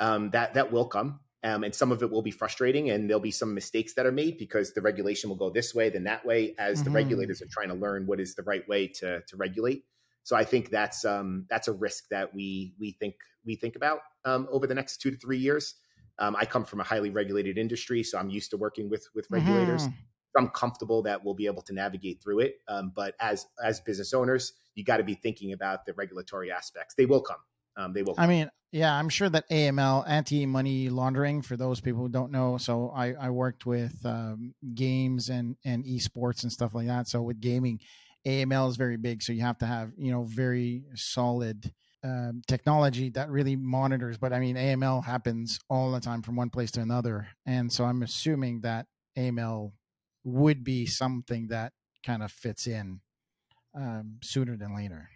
Um, 0.00 0.30
that 0.30 0.54
that 0.54 0.72
will 0.72 0.86
come. 0.86 1.20
Um, 1.44 1.64
and 1.64 1.74
some 1.74 1.90
of 1.90 2.02
it 2.02 2.10
will 2.10 2.22
be 2.22 2.30
frustrating 2.30 2.90
and 2.90 3.10
there'll 3.10 3.20
be 3.20 3.32
some 3.32 3.52
mistakes 3.52 3.94
that 3.94 4.06
are 4.06 4.12
made 4.12 4.38
because 4.38 4.74
the 4.74 4.80
regulation 4.80 5.28
will 5.28 5.36
go 5.36 5.50
this 5.50 5.74
way 5.74 5.90
then 5.90 6.04
that 6.04 6.24
way 6.24 6.54
as 6.56 6.76
mm-hmm. 6.76 6.84
the 6.84 6.90
regulators 6.90 7.42
are 7.42 7.48
trying 7.50 7.68
to 7.68 7.74
learn 7.74 8.06
what 8.06 8.20
is 8.20 8.36
the 8.36 8.44
right 8.44 8.66
way 8.68 8.86
to, 8.86 9.20
to 9.22 9.36
regulate. 9.36 9.84
So 10.22 10.36
i 10.36 10.44
think 10.44 10.70
that's 10.70 11.04
um, 11.04 11.46
that's 11.50 11.68
a 11.68 11.72
risk 11.72 12.04
that 12.10 12.32
we 12.32 12.74
we 12.78 12.92
think 12.92 13.14
we 13.44 13.56
think 13.56 13.74
about 13.74 14.00
um, 14.24 14.46
over 14.52 14.66
the 14.68 14.74
next 14.74 14.98
two 14.98 15.10
to 15.10 15.16
three 15.16 15.38
years. 15.38 15.74
Um, 16.18 16.36
i 16.36 16.44
come 16.44 16.64
from 16.64 16.80
a 16.80 16.84
highly 16.84 17.10
regulated 17.10 17.58
industry 17.58 18.04
so 18.04 18.18
i'm 18.18 18.30
used 18.30 18.50
to 18.50 18.56
working 18.56 18.88
with 18.88 19.08
with 19.14 19.26
regulators. 19.30 19.82
Mm-hmm. 19.82 20.38
i'm 20.38 20.48
comfortable 20.50 21.02
that 21.02 21.24
we'll 21.24 21.34
be 21.34 21.46
able 21.46 21.62
to 21.62 21.74
navigate 21.74 22.22
through 22.22 22.40
it. 22.40 22.56
Um, 22.68 22.92
but 22.94 23.14
as 23.18 23.46
as 23.64 23.80
business 23.80 24.14
owners 24.14 24.52
you 24.74 24.84
got 24.84 24.98
to 24.98 25.04
be 25.04 25.14
thinking 25.14 25.52
about 25.52 25.84
the 25.86 25.92
regulatory 25.94 26.50
aspects. 26.50 26.94
They 26.94 27.06
will 27.06 27.20
come 27.20 27.38
um, 27.76 27.92
they 27.92 28.02
will 28.02 28.14
i 28.18 28.26
mean 28.26 28.50
yeah, 28.72 28.94
I'm 28.94 29.10
sure 29.10 29.28
that 29.28 29.48
AML, 29.50 30.08
anti 30.08 30.46
money 30.46 30.88
laundering, 30.88 31.42
for 31.42 31.58
those 31.58 31.82
people 31.82 32.00
who 32.00 32.08
don't 32.08 32.32
know. 32.32 32.56
So 32.56 32.90
I, 32.96 33.12
I 33.12 33.28
worked 33.28 33.66
with 33.66 33.94
um, 34.06 34.54
games 34.74 35.28
and, 35.28 35.56
and 35.62 35.84
esports 35.84 36.42
and 36.42 36.50
stuff 36.50 36.74
like 36.74 36.86
that. 36.86 37.06
So 37.06 37.20
with 37.20 37.38
gaming, 37.38 37.80
AML 38.26 38.70
is 38.70 38.76
very 38.76 38.96
big. 38.96 39.22
So 39.22 39.34
you 39.34 39.42
have 39.42 39.58
to 39.58 39.66
have, 39.66 39.92
you 39.98 40.10
know, 40.10 40.22
very 40.22 40.84
solid 40.94 41.70
um, 42.02 42.40
technology 42.46 43.10
that 43.10 43.28
really 43.28 43.56
monitors. 43.56 44.16
But 44.16 44.32
I 44.32 44.40
mean, 44.40 44.56
AML 44.56 45.04
happens 45.04 45.60
all 45.68 45.92
the 45.92 46.00
time 46.00 46.22
from 46.22 46.36
one 46.36 46.48
place 46.48 46.70
to 46.72 46.80
another. 46.80 47.28
And 47.44 47.70
so 47.70 47.84
I'm 47.84 48.02
assuming 48.02 48.62
that 48.62 48.86
AML 49.18 49.72
would 50.24 50.64
be 50.64 50.86
something 50.86 51.48
that 51.48 51.74
kind 52.06 52.22
of 52.22 52.32
fits 52.32 52.66
in 52.66 53.00
um, 53.74 54.16
sooner 54.22 54.56
than 54.56 54.74
later. 54.74 55.10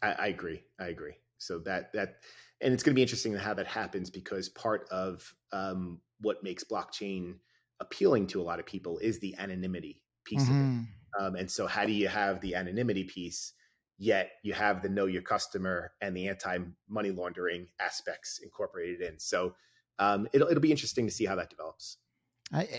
I, 0.00 0.12
I 0.12 0.26
agree. 0.28 0.62
I 0.80 0.86
agree. 0.86 1.16
So 1.38 1.58
that, 1.60 1.92
that, 1.94 2.16
and 2.60 2.74
it's 2.74 2.82
going 2.82 2.92
to 2.92 2.96
be 2.96 3.02
interesting 3.02 3.34
how 3.34 3.54
that 3.54 3.66
happens 3.66 4.10
because 4.10 4.48
part 4.48 4.88
of 4.90 5.32
um, 5.52 6.00
what 6.20 6.42
makes 6.42 6.64
blockchain 6.64 7.36
appealing 7.80 8.26
to 8.28 8.40
a 8.40 8.42
lot 8.42 8.58
of 8.58 8.66
people 8.66 8.98
is 8.98 9.20
the 9.20 9.36
anonymity 9.38 10.02
piece 10.24 10.42
mm-hmm. 10.42 10.52
of 10.52 10.58
it. 10.58 10.62
Mm-hmm. 10.62 11.24
Um, 11.24 11.36
and 11.36 11.50
so, 11.50 11.66
how 11.66 11.86
do 11.86 11.92
you 11.92 12.06
have 12.06 12.40
the 12.40 12.54
anonymity 12.54 13.04
piece 13.04 13.54
yet 13.98 14.30
you 14.42 14.52
have 14.54 14.82
the 14.82 14.88
know 14.88 15.06
your 15.06 15.22
customer 15.22 15.92
and 16.00 16.16
the 16.16 16.28
anti 16.28 16.58
money 16.88 17.10
laundering 17.10 17.66
aspects 17.80 18.40
incorporated 18.42 19.00
in. 19.00 19.18
So 19.18 19.54
um, 19.98 20.28
it'll 20.32 20.48
it'll 20.48 20.62
be 20.62 20.70
interesting 20.70 21.06
to 21.06 21.12
see 21.12 21.26
how 21.26 21.34
that 21.34 21.50
develops. 21.50 21.98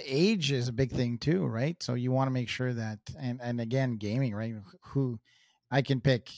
age 0.05 0.51
is 0.51 0.70
a 0.70 0.74
big 0.74 0.91
thing 0.91 1.18
too, 1.18 1.45
right? 1.45 1.82
So 1.84 1.93
you 1.93 2.12
want 2.12 2.28
to 2.28 2.32
make 2.32 2.49
sure 2.49 2.74
that, 2.74 2.99
and 3.20 3.39
and 3.43 3.62
again, 3.62 3.97
gaming, 3.97 4.34
right? 4.34 4.55
Who 4.93 5.20
I 5.70 5.82
can 5.82 5.99
pick 6.01 6.32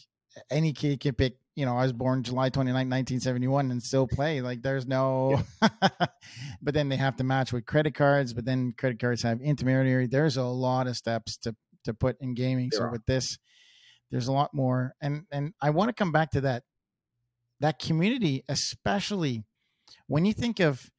any 0.50 0.74
kid 0.74 1.00
can 1.00 1.14
pick. 1.16 1.38
You 1.56 1.66
know, 1.66 1.78
I 1.78 1.84
was 1.84 1.94
born 1.94 2.24
July 2.24 2.50
29, 2.50 2.74
1971 2.74 3.72
and 3.72 3.84
still 3.84 4.08
play. 4.08 4.42
Like 4.42 4.62
there's 4.62 4.88
no, 4.88 5.42
yeah. 5.62 5.90
but 6.62 6.74
then 6.74 6.90
they 6.90 6.96
have 6.96 7.18
to 7.18 7.24
match 7.24 7.52
with 7.52 7.66
credit 7.66 7.94
cards, 7.94 8.34
but 8.34 8.46
then 8.46 8.74
credit 8.78 9.00
cards 9.00 9.22
have 9.24 9.42
intermediary. 9.42 10.08
There's 10.08 10.38
a 10.38 10.44
lot 10.44 10.88
of 10.88 10.96
steps 10.96 11.38
to, 11.40 11.56
to 11.84 11.94
put 11.94 12.16
in 12.22 12.36
gaming. 12.36 12.70
There 12.72 12.80
so 12.80 12.86
are. 12.86 12.92
with 12.92 13.06
this, 13.06 13.38
there's 14.12 14.28
a 14.28 14.32
lot 14.32 14.54
more. 14.54 14.94
And, 15.02 15.26
and 15.32 15.54
I 15.62 15.72
want 15.72 15.90
to 15.90 15.94
come 15.94 16.14
back 16.14 16.32
to 16.32 16.42
that, 16.42 16.64
that 17.60 17.80
community, 17.80 18.44
especially 18.48 19.44
when 20.08 20.26
you 20.26 20.34
think 20.34 20.60
of, 20.60 20.90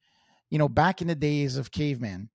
you 0.51 0.59
know, 0.59 0.69
back 0.69 1.01
in 1.01 1.07
the 1.07 1.15
days 1.15 1.57
of 1.57 1.71
caveman, 1.71 2.29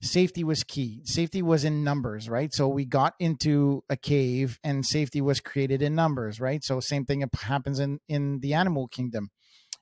safety 0.00 0.44
was 0.44 0.62
key. 0.62 1.00
Safety 1.04 1.42
was 1.42 1.64
in 1.64 1.84
numbers, 1.84 2.28
right? 2.28 2.52
So 2.52 2.68
we 2.68 2.84
got 2.84 3.14
into 3.18 3.82
a 3.88 3.96
cave 3.96 4.58
and 4.62 4.84
safety 4.84 5.20
was 5.20 5.40
created 5.40 5.82
in 5.82 5.94
numbers, 5.94 6.40
right? 6.40 6.62
So 6.62 6.80
same 6.80 7.04
thing 7.04 7.24
happens 7.40 7.78
in 7.78 8.00
in 8.08 8.40
the 8.40 8.54
animal 8.54 8.88
kingdom. 8.88 9.30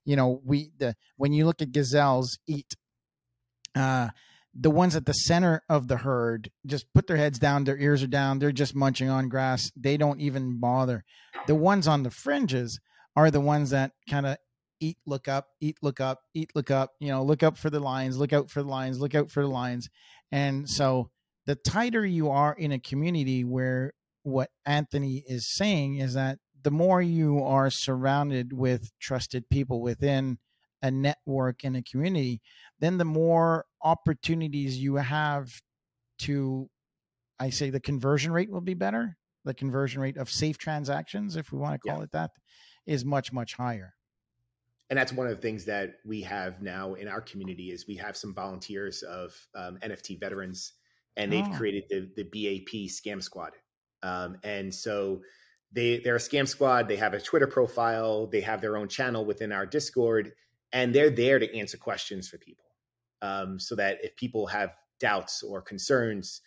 You 0.04 0.16
know, 0.16 0.40
we 0.44 0.70
the 0.78 0.96
when 1.16 1.32
you 1.32 1.46
look 1.46 1.62
at 1.62 1.72
gazelles 1.72 2.38
eat 2.46 2.74
uh 3.74 4.08
the 4.58 4.70
ones 4.70 4.96
at 4.96 5.04
the 5.04 5.12
center 5.12 5.62
of 5.68 5.86
the 5.86 5.98
herd 5.98 6.50
just 6.64 6.86
put 6.94 7.06
their 7.06 7.18
heads 7.18 7.38
down, 7.38 7.64
their 7.64 7.76
ears 7.76 8.02
are 8.02 8.06
down, 8.08 8.38
they're 8.38 8.52
just 8.52 8.74
munching 8.74 9.10
on 9.10 9.28
grass. 9.28 9.70
They 9.76 9.98
don't 9.98 10.20
even 10.20 10.58
bother. 10.58 11.04
The 11.46 11.54
ones 11.54 11.86
on 11.86 12.02
the 12.02 12.10
fringes 12.10 12.80
are 13.14 13.30
the 13.30 13.40
ones 13.40 13.70
that 13.70 13.92
kind 14.08 14.24
of 14.24 14.38
eat, 14.80 14.98
look 15.06 15.28
up, 15.28 15.48
eat, 15.60 15.78
look 15.82 16.00
up, 16.00 16.20
eat, 16.34 16.50
look 16.54 16.70
up, 16.70 16.92
you 17.00 17.08
know, 17.08 17.22
look 17.22 17.42
up 17.42 17.56
for 17.56 17.70
the 17.70 17.80
lines, 17.80 18.18
look 18.18 18.32
out 18.32 18.50
for 18.50 18.62
the 18.62 18.68
lines, 18.68 19.00
look 19.00 19.14
out 19.14 19.30
for 19.30 19.42
the 19.42 19.48
lines. 19.48 19.88
And 20.30 20.68
so 20.68 21.10
the 21.46 21.54
tighter 21.54 22.04
you 22.04 22.30
are 22.30 22.52
in 22.52 22.72
a 22.72 22.78
community 22.78 23.44
where 23.44 23.92
what 24.22 24.50
Anthony 24.64 25.22
is 25.26 25.48
saying 25.48 25.98
is 25.98 26.14
that 26.14 26.38
the 26.62 26.70
more 26.70 27.00
you 27.00 27.42
are 27.42 27.70
surrounded 27.70 28.52
with 28.52 28.90
trusted 28.98 29.48
people 29.48 29.80
within 29.80 30.38
a 30.82 30.90
network 30.90 31.62
and 31.64 31.76
a 31.76 31.82
community, 31.82 32.40
then 32.80 32.98
the 32.98 33.04
more 33.04 33.64
opportunities 33.82 34.78
you 34.78 34.96
have 34.96 35.62
to, 36.18 36.68
I 37.38 37.50
say 37.50 37.70
the 37.70 37.80
conversion 37.80 38.32
rate 38.32 38.50
will 38.50 38.60
be 38.60 38.74
better. 38.74 39.16
The 39.44 39.54
conversion 39.54 40.02
rate 40.02 40.16
of 40.16 40.28
safe 40.28 40.58
transactions, 40.58 41.36
if 41.36 41.52
we 41.52 41.58
want 41.58 41.80
to 41.80 41.88
call 41.88 41.98
yeah. 41.98 42.04
it 42.04 42.12
that, 42.12 42.30
is 42.84 43.04
much, 43.04 43.32
much 43.32 43.54
higher 43.54 43.95
and 44.88 44.98
that's 44.98 45.12
one 45.12 45.26
of 45.26 45.34
the 45.34 45.42
things 45.42 45.64
that 45.64 45.96
we 46.04 46.20
have 46.22 46.62
now 46.62 46.94
in 46.94 47.08
our 47.08 47.20
community 47.20 47.70
is 47.70 47.86
we 47.86 47.96
have 47.96 48.16
some 48.16 48.32
volunteers 48.32 49.02
of 49.02 49.34
um, 49.54 49.78
NFT 49.82 50.20
veterans, 50.20 50.74
and 51.16 51.32
they've 51.32 51.46
oh. 51.46 51.56
created 51.56 51.84
the 51.88 52.10
the 52.16 52.24
BAP 52.24 52.88
Scam 52.88 53.22
Squad, 53.22 53.52
um, 54.02 54.36
and 54.44 54.72
so 54.72 55.22
they 55.72 55.98
they're 55.98 56.16
a 56.16 56.20
scam 56.20 56.46
squad. 56.46 56.86
They 56.88 56.96
have 56.96 57.14
a 57.14 57.20
Twitter 57.20 57.48
profile. 57.48 58.28
They 58.28 58.40
have 58.42 58.60
their 58.60 58.76
own 58.76 58.88
channel 58.88 59.24
within 59.24 59.50
our 59.50 59.66
Discord, 59.66 60.32
and 60.72 60.94
they're 60.94 61.10
there 61.10 61.38
to 61.38 61.56
answer 61.56 61.76
questions 61.76 62.28
for 62.28 62.38
people, 62.38 62.66
um, 63.22 63.58
so 63.58 63.74
that 63.74 63.98
if 64.04 64.14
people 64.14 64.46
have 64.46 64.70
doubts 65.00 65.42
or 65.42 65.60
concerns, 65.60 66.42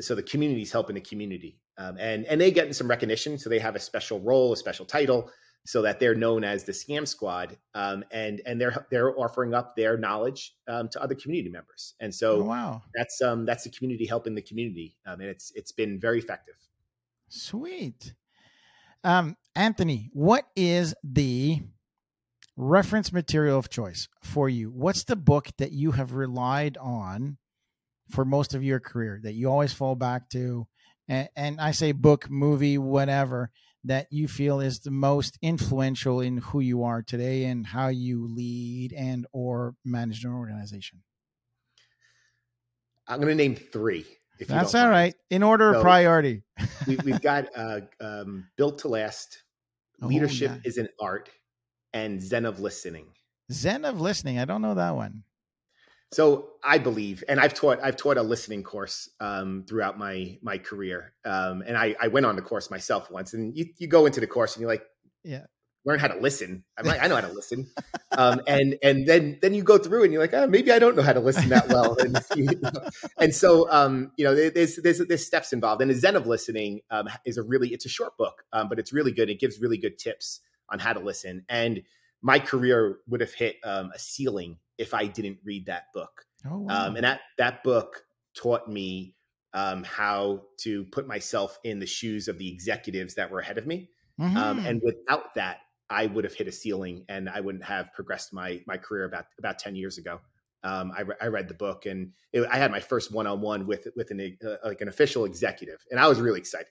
so 0.00 0.14
the 0.14 0.22
community's 0.22 0.72
helping 0.72 0.94
the 0.94 1.00
community, 1.02 1.60
um, 1.76 1.98
and 1.98 2.24
and 2.24 2.40
they 2.40 2.50
get 2.50 2.74
some 2.74 2.88
recognition. 2.88 3.36
So 3.36 3.50
they 3.50 3.58
have 3.58 3.76
a 3.76 3.80
special 3.80 4.18
role, 4.20 4.54
a 4.54 4.56
special 4.56 4.86
title 4.86 5.30
so 5.64 5.82
that 5.82 6.00
they're 6.00 6.14
known 6.14 6.42
as 6.42 6.64
the 6.64 6.72
Scam 6.72 7.06
Squad, 7.06 7.56
um, 7.74 8.04
and 8.10 8.40
and 8.46 8.60
they're 8.60 8.86
they're 8.90 9.18
offering 9.18 9.54
up 9.54 9.76
their 9.76 9.96
knowledge 9.96 10.54
um, 10.68 10.88
to 10.88 11.02
other 11.02 11.14
community 11.14 11.50
members. 11.50 11.94
And 12.00 12.14
so, 12.14 12.40
oh, 12.40 12.44
wow, 12.44 12.82
that's 12.94 13.20
um, 13.22 13.46
that's 13.46 13.64
the 13.64 13.70
community 13.70 14.06
helping 14.06 14.34
the 14.34 14.42
community, 14.42 14.96
um, 15.06 15.20
and 15.20 15.28
it's 15.28 15.52
it's 15.54 15.72
been 15.72 16.00
very 16.00 16.18
effective. 16.18 16.56
Sweet, 17.28 18.14
um, 19.04 19.36
Anthony. 19.54 20.10
What 20.12 20.46
is 20.56 20.94
the 21.04 21.62
reference 22.56 23.12
material 23.12 23.58
of 23.58 23.70
choice 23.70 24.08
for 24.22 24.48
you? 24.48 24.70
What's 24.70 25.04
the 25.04 25.16
book 25.16 25.48
that 25.58 25.72
you 25.72 25.92
have 25.92 26.12
relied 26.12 26.76
on 26.76 27.38
for 28.10 28.24
most 28.24 28.54
of 28.54 28.64
your 28.64 28.80
career 28.80 29.20
that 29.22 29.34
you 29.34 29.48
always 29.48 29.72
fall 29.72 29.94
back 29.94 30.28
to? 30.30 30.66
And, 31.08 31.28
and 31.36 31.60
I 31.60 31.70
say 31.70 31.92
book, 31.92 32.28
movie, 32.30 32.78
whatever 32.78 33.50
that 33.84 34.06
you 34.10 34.28
feel 34.28 34.60
is 34.60 34.80
the 34.80 34.90
most 34.90 35.38
influential 35.42 36.20
in 36.20 36.38
who 36.38 36.60
you 36.60 36.84
are 36.84 37.02
today 37.02 37.44
and 37.44 37.66
how 37.66 37.88
you 37.88 38.26
lead 38.26 38.92
and 38.92 39.26
or 39.32 39.74
manage 39.84 40.24
an 40.24 40.32
organization? 40.32 41.02
I'm 43.08 43.20
going 43.20 43.28
to 43.28 43.34
name 43.34 43.56
three. 43.56 44.06
That's 44.46 44.74
all 44.74 44.88
right. 44.88 45.14
In 45.30 45.42
order 45.42 45.72
so 45.72 45.78
of 45.78 45.82
priority. 45.82 46.42
we, 46.86 46.96
have 46.96 47.22
got 47.22 47.48
uh, 47.56 47.80
um, 48.00 48.48
Built 48.56 48.78
to 48.80 48.88
Last, 48.88 49.42
oh, 50.00 50.06
Leadership 50.06 50.50
yeah. 50.50 50.60
is 50.64 50.78
an 50.78 50.88
Art, 51.00 51.28
and 51.92 52.22
Zen 52.22 52.44
of 52.44 52.60
Listening. 52.60 53.06
Zen 53.50 53.84
of 53.84 54.00
Listening. 54.00 54.38
I 54.38 54.44
don't 54.44 54.62
know 54.62 54.74
that 54.74 54.94
one. 54.94 55.24
So 56.12 56.50
I 56.62 56.76
believe, 56.76 57.24
and 57.26 57.40
I've 57.40 57.54
taught 57.54 57.80
I've 57.82 57.96
taught 57.96 58.18
a 58.18 58.22
listening 58.22 58.62
course 58.62 59.08
um, 59.18 59.64
throughout 59.66 59.98
my 59.98 60.38
my 60.42 60.58
career, 60.58 61.14
um, 61.24 61.62
and 61.66 61.74
I, 61.74 61.96
I 62.00 62.08
went 62.08 62.26
on 62.26 62.36
the 62.36 62.42
course 62.42 62.70
myself 62.70 63.10
once. 63.10 63.32
And 63.32 63.56
you 63.56 63.66
you 63.78 63.86
go 63.86 64.04
into 64.04 64.20
the 64.20 64.26
course 64.26 64.54
and 64.54 64.60
you're 64.60 64.70
like, 64.70 64.84
yeah, 65.24 65.46
learn 65.86 65.98
how 65.98 66.08
to 66.08 66.18
listen. 66.18 66.64
I'm 66.76 66.84
like, 66.84 67.02
I 67.02 67.08
know 67.08 67.14
how 67.14 67.22
to 67.22 67.32
listen, 67.32 67.66
um, 68.18 68.42
and 68.46 68.76
and 68.82 69.06
then 69.08 69.38
then 69.40 69.54
you 69.54 69.62
go 69.62 69.78
through 69.78 70.04
and 70.04 70.12
you're 70.12 70.20
like, 70.20 70.34
oh, 70.34 70.46
maybe 70.46 70.70
I 70.70 70.78
don't 70.78 70.96
know 70.96 71.02
how 71.02 71.14
to 71.14 71.20
listen 71.20 71.48
that 71.48 71.68
well. 71.68 71.96
And, 72.04 72.18
you 72.36 72.60
know, 72.60 72.70
and 73.18 73.34
so 73.34 73.70
um, 73.70 74.12
you 74.18 74.26
know, 74.26 74.34
there's 74.34 74.76
there's 74.76 74.98
there's 74.98 75.26
steps 75.26 75.54
involved. 75.54 75.80
And 75.80 75.90
the 75.90 75.94
Zen 75.94 76.14
of 76.14 76.26
listening 76.26 76.82
um, 76.90 77.08
is 77.24 77.38
a 77.38 77.42
really 77.42 77.72
it's 77.72 77.86
a 77.86 77.90
short 77.90 78.18
book, 78.18 78.44
um, 78.52 78.68
but 78.68 78.78
it's 78.78 78.92
really 78.92 79.12
good. 79.12 79.30
It 79.30 79.40
gives 79.40 79.60
really 79.62 79.78
good 79.78 79.98
tips 79.98 80.40
on 80.68 80.78
how 80.78 80.92
to 80.92 81.00
listen. 81.00 81.46
And 81.48 81.82
my 82.20 82.38
career 82.38 82.98
would 83.08 83.22
have 83.22 83.32
hit 83.32 83.56
um, 83.64 83.90
a 83.94 83.98
ceiling 83.98 84.58
if 84.82 84.92
I 84.92 85.06
didn't 85.06 85.38
read 85.44 85.66
that 85.66 85.84
book. 85.94 86.26
Oh, 86.44 86.54
um, 86.54 86.64
wow. 86.64 86.86
um, 86.86 86.96
and 86.96 87.04
that 87.04 87.20
that 87.38 87.62
book 87.64 88.04
taught 88.36 88.68
me 88.68 89.14
um, 89.54 89.84
how 89.84 90.42
to 90.58 90.84
put 90.86 91.06
myself 91.06 91.58
in 91.64 91.78
the 91.78 91.86
shoes 91.86 92.28
of 92.28 92.38
the 92.38 92.50
executives 92.50 93.14
that 93.14 93.30
were 93.30 93.40
ahead 93.40 93.58
of 93.58 93.66
me. 93.66 93.88
Um, 94.18 94.34
mm-hmm. 94.34 94.66
and 94.66 94.82
without 94.84 95.34
that, 95.34 95.58
I 95.90 96.06
would 96.06 96.24
have 96.24 96.34
hit 96.34 96.46
a 96.46 96.52
ceiling, 96.52 97.04
and 97.08 97.28
I 97.28 97.40
wouldn't 97.40 97.64
have 97.64 97.92
progressed 97.92 98.32
my 98.32 98.60
my 98.66 98.76
career 98.76 99.04
about 99.04 99.26
about 99.38 99.58
ten 99.58 99.74
years 99.74 99.98
ago. 99.98 100.20
Um, 100.64 100.92
I, 100.96 101.00
re- 101.00 101.16
I, 101.20 101.26
read 101.26 101.48
the 101.48 101.54
book, 101.54 101.86
and 101.86 102.12
it, 102.32 102.46
I 102.48 102.56
had 102.56 102.70
my 102.70 102.78
first 102.78 103.10
one 103.10 103.26
on 103.26 103.40
one 103.40 103.66
with 103.66 103.88
with 103.96 104.10
an 104.12 104.36
uh, 104.46 104.56
like 104.64 104.80
an 104.80 104.88
official 104.88 105.24
executive, 105.24 105.84
and 105.90 105.98
I 105.98 106.06
was 106.08 106.20
really 106.20 106.38
excited. 106.38 106.68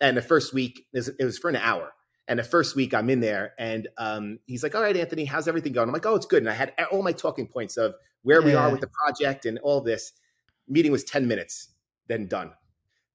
And 0.00 0.16
the 0.16 0.22
first 0.22 0.52
week, 0.52 0.86
it 0.92 0.98
was, 0.98 1.08
it 1.08 1.24
was 1.24 1.38
for 1.38 1.48
an 1.48 1.56
hour, 1.56 1.92
and 2.28 2.38
the 2.38 2.44
first 2.44 2.76
week 2.76 2.92
I'm 2.92 3.08
in 3.08 3.20
there, 3.20 3.54
and 3.58 3.88
um, 3.96 4.38
he's 4.46 4.62
like, 4.62 4.74
"All 4.74 4.82
right, 4.82 4.96
Anthony, 4.96 5.24
how's 5.24 5.48
everything 5.48 5.72
going?" 5.72 5.88
I'm 5.88 5.94
like, 5.94 6.06
"Oh, 6.06 6.14
it's 6.14 6.26
good." 6.26 6.42
And 6.42 6.50
I 6.50 6.54
had 6.54 6.74
all 6.92 7.02
my 7.02 7.12
talking 7.12 7.46
points 7.46 7.76
of 7.78 7.94
where 8.22 8.40
yeah. 8.40 8.46
we 8.46 8.54
are 8.54 8.70
with 8.70 8.82
the 8.82 8.88
project 8.88 9.46
and 9.46 9.58
all 9.60 9.80
this. 9.80 10.12
Meeting 10.68 10.92
was 10.92 11.04
ten 11.04 11.26
minutes, 11.26 11.70
then 12.06 12.26
done. 12.26 12.52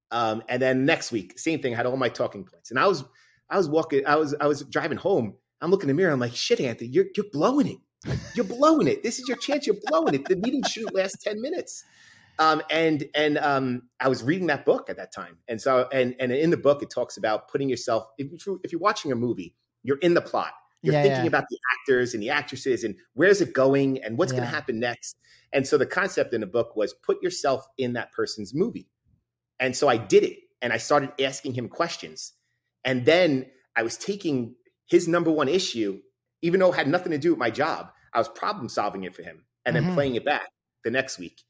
Um, 0.09 0.43
and 0.49 0.59
then 0.61 0.85
next 0.85 1.11
week, 1.11 1.37
same 1.37 1.61
thing. 1.61 1.73
I 1.73 1.77
had 1.77 1.85
all 1.85 1.95
my 1.95 2.09
talking 2.09 2.43
points, 2.43 2.71
and 2.71 2.79
I 2.79 2.87
was, 2.87 3.03
I 3.49 3.57
was 3.57 3.69
walking, 3.69 4.05
I 4.07 4.15
was, 4.15 4.35
I 4.41 4.47
was 4.47 4.63
driving 4.63 4.97
home. 4.97 5.35
I'm 5.61 5.69
looking 5.69 5.89
in 5.89 5.95
the 5.95 6.01
mirror. 6.01 6.11
I'm 6.11 6.19
like, 6.19 6.35
"Shit, 6.35 6.59
Anthony, 6.59 6.89
you're 6.89 7.05
you're 7.15 7.29
blowing 7.31 7.67
it. 7.67 7.77
You're 8.35 8.45
blowing 8.45 8.87
it. 8.87 9.03
This 9.03 9.19
is 9.19 9.27
your 9.27 9.37
chance. 9.37 9.67
You're 9.67 9.77
blowing 9.85 10.15
it. 10.15 10.25
The 10.25 10.35
meeting 10.37 10.63
shouldn't 10.63 10.95
last 10.95 11.21
ten 11.21 11.39
minutes." 11.39 11.83
Um, 12.39 12.61
and 12.71 13.05
and 13.13 13.37
um, 13.37 13.83
I 13.99 14.07
was 14.07 14.23
reading 14.23 14.47
that 14.47 14.65
book 14.65 14.89
at 14.89 14.97
that 14.97 15.13
time, 15.13 15.37
and 15.47 15.61
so 15.61 15.87
and 15.91 16.15
and 16.19 16.31
in 16.31 16.49
the 16.49 16.57
book 16.57 16.81
it 16.81 16.89
talks 16.89 17.17
about 17.17 17.47
putting 17.47 17.69
yourself. 17.69 18.07
If, 18.17 18.45
you, 18.45 18.59
if 18.63 18.71
you're 18.71 18.81
watching 18.81 19.11
a 19.11 19.15
movie, 19.15 19.55
you're 19.83 19.99
in 19.99 20.13
the 20.13 20.21
plot. 20.21 20.53
You're 20.81 20.95
yeah, 20.95 21.03
thinking 21.03 21.21
yeah. 21.21 21.27
about 21.27 21.45
the 21.49 21.57
actors 21.73 22.13
and 22.13 22.21
the 22.21 22.29
actresses 22.31 22.83
and 22.83 22.95
where's 23.13 23.39
it 23.39 23.53
going 23.53 24.03
and 24.03 24.17
what's 24.17 24.33
yeah. 24.33 24.39
going 24.39 24.49
to 24.49 24.53
happen 24.53 24.81
next. 24.81 25.15
And 25.53 25.65
so 25.65 25.77
the 25.77 25.85
concept 25.85 26.33
in 26.33 26.41
the 26.41 26.47
book 26.47 26.75
was 26.75 26.93
put 26.93 27.23
yourself 27.23 27.65
in 27.77 27.93
that 27.93 28.11
person's 28.11 28.53
movie. 28.53 28.89
And 29.59 29.73
so 29.73 29.87
I 29.87 29.95
did 29.95 30.23
it, 30.23 30.39
and 30.61 30.73
I 30.73 30.77
started 30.77 31.11
asking 31.21 31.53
him 31.53 31.69
questions, 31.69 32.33
and 32.83 33.05
then 33.05 33.45
I 33.75 33.83
was 33.83 33.95
taking 33.95 34.55
his 34.87 35.07
number 35.07 35.31
one 35.31 35.47
issue, 35.47 36.01
even 36.41 36.59
though 36.59 36.73
it 36.73 36.75
had 36.75 36.87
nothing 36.87 37.11
to 37.11 37.17
do 37.17 37.29
with 37.29 37.39
my 37.39 37.51
job. 37.51 37.89
I 38.13 38.17
was 38.17 38.27
problem 38.27 38.67
solving 38.67 39.03
it 39.03 39.15
for 39.15 39.21
him, 39.21 39.45
and 39.65 39.75
then 39.75 39.83
mm-hmm. 39.83 39.93
playing 39.93 40.15
it 40.15 40.25
back 40.25 40.49
the 40.83 40.91
next 40.91 41.19
week 41.19 41.43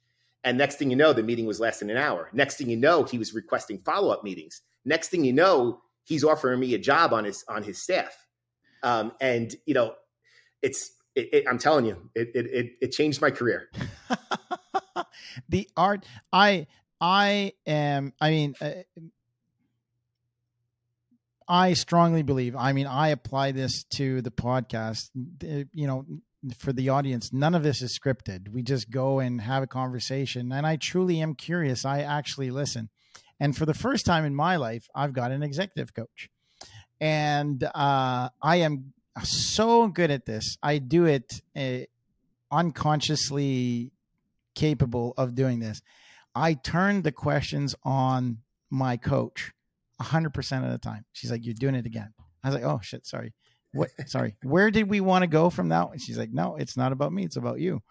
and 0.43 0.57
next 0.57 0.75
thing 0.75 0.89
you 0.89 0.95
know, 0.95 1.13
the 1.13 1.23
meeting 1.23 1.45
was 1.45 1.59
less 1.59 1.79
than 1.79 1.89
an 1.89 1.97
hour. 1.97 2.29
Next 2.33 2.57
thing 2.57 2.69
you 2.69 2.77
know, 2.77 3.03
he 3.03 3.17
was 3.17 3.33
requesting 3.33 3.77
follow 3.77 4.11
up 4.11 4.23
meetings. 4.23 4.61
Next 4.85 5.09
thing 5.09 5.23
you 5.23 5.33
know, 5.33 5.81
he's 6.03 6.23
offering 6.23 6.59
me 6.59 6.73
a 6.73 6.77
job 6.77 7.13
on 7.13 7.23
his 7.23 7.45
on 7.47 7.63
his 7.63 7.81
staff. 7.81 8.15
Um, 8.81 9.13
and 9.21 9.55
you 9.65 9.73
know, 9.73 9.95
it's 10.61 10.91
it, 11.15 11.29
it, 11.33 11.43
I'm 11.49 11.57
telling 11.57 11.85
you, 11.85 12.09
it 12.15 12.31
it 12.35 12.71
it 12.81 12.91
changed 12.91 13.21
my 13.21 13.31
career. 13.31 13.69
the 15.49 15.69
art, 15.77 16.05
I 16.31 16.67
I 16.99 17.53
am. 17.65 18.13
I 18.19 18.29
mean. 18.29 18.55
Uh, 18.59 18.71
I 21.45 21.73
strongly 21.73 22.23
believe. 22.23 22.55
I 22.55 22.71
mean, 22.71 22.87
I 22.87 23.09
apply 23.09 23.51
this 23.51 23.83
to 23.95 24.21
the 24.21 24.31
podcast. 24.31 25.09
You 25.13 25.87
know, 25.87 26.05
for 26.57 26.73
the 26.73 26.89
audience, 26.89 27.31
none 27.31 27.55
of 27.55 27.63
this 27.63 27.81
is 27.81 27.97
scripted. 27.97 28.49
We 28.49 28.63
just 28.63 28.89
go 28.89 29.19
and 29.19 29.41
have 29.41 29.63
a 29.63 29.67
conversation, 29.67 30.51
and 30.51 30.65
I 30.65 30.75
truly 30.75 31.21
am 31.21 31.35
curious. 31.35 31.85
I 31.85 32.01
actually 32.01 32.51
listen, 32.51 32.89
and 33.39 33.55
for 33.55 33.65
the 33.65 33.73
first 33.73 34.05
time 34.05 34.25
in 34.25 34.35
my 34.35 34.57
life, 34.57 34.87
I've 34.93 35.13
got 35.13 35.31
an 35.31 35.43
executive 35.43 35.93
coach, 35.93 36.29
and 36.99 37.63
uh, 37.63 38.29
I 38.41 38.55
am 38.57 38.93
so 39.23 39.87
good 39.87 40.11
at 40.11 40.25
this. 40.25 40.57
I 40.61 40.79
do 40.79 41.05
it 41.05 41.41
uh, 41.55 41.85
unconsciously 42.51 43.91
capable 44.55 45.13
of 45.17 45.35
doing 45.35 45.59
this. 45.59 45.81
I 46.35 46.53
turn 46.53 47.03
the 47.03 47.11
questions 47.11 47.75
on 47.83 48.39
my 48.69 48.97
coach 48.97 49.51
100% 50.01 50.65
of 50.65 50.71
the 50.71 50.77
time. 50.77 51.05
She's 51.13 51.31
like, 51.31 51.45
You're 51.45 51.53
doing 51.53 51.75
it 51.75 51.85
again. 51.85 52.13
I 52.43 52.49
was 52.49 52.55
like, 52.55 52.63
Oh, 52.63 52.79
shit, 52.81 53.05
sorry. 53.05 53.33
What? 53.73 53.89
Sorry. 54.05 54.35
Where 54.43 54.71
did 54.71 54.89
we 54.89 55.01
want 55.01 55.23
to 55.23 55.27
go 55.27 55.49
from 55.49 55.67
now? 55.67 55.89
And 55.89 56.01
she's 56.01 56.17
like, 56.17 56.31
No, 56.31 56.55
it's 56.55 56.77
not 56.77 56.91
about 56.91 57.11
me. 57.11 57.25
It's 57.25 57.37
about 57.37 57.59
you. 57.59 57.81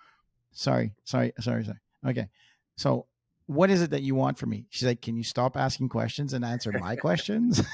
Sorry, 0.53 0.93
sorry, 1.05 1.33
sorry, 1.41 1.65
sorry. 1.65 1.79
Okay. 2.07 2.29
So, 2.77 3.07
what 3.47 3.71
is 3.71 3.83
it 3.83 3.91
that 3.91 4.03
you 4.03 4.15
want 4.15 4.39
from 4.39 4.51
me? 4.51 4.67
She's 4.71 4.87
like, 4.87 5.03
Can 5.03 5.17
you 5.17 5.25
stop 5.25 5.57
asking 5.57 5.89
questions 5.89 6.33
and 6.33 6.45
answer 6.45 6.73
my 6.73 6.97
questions? 6.97 7.61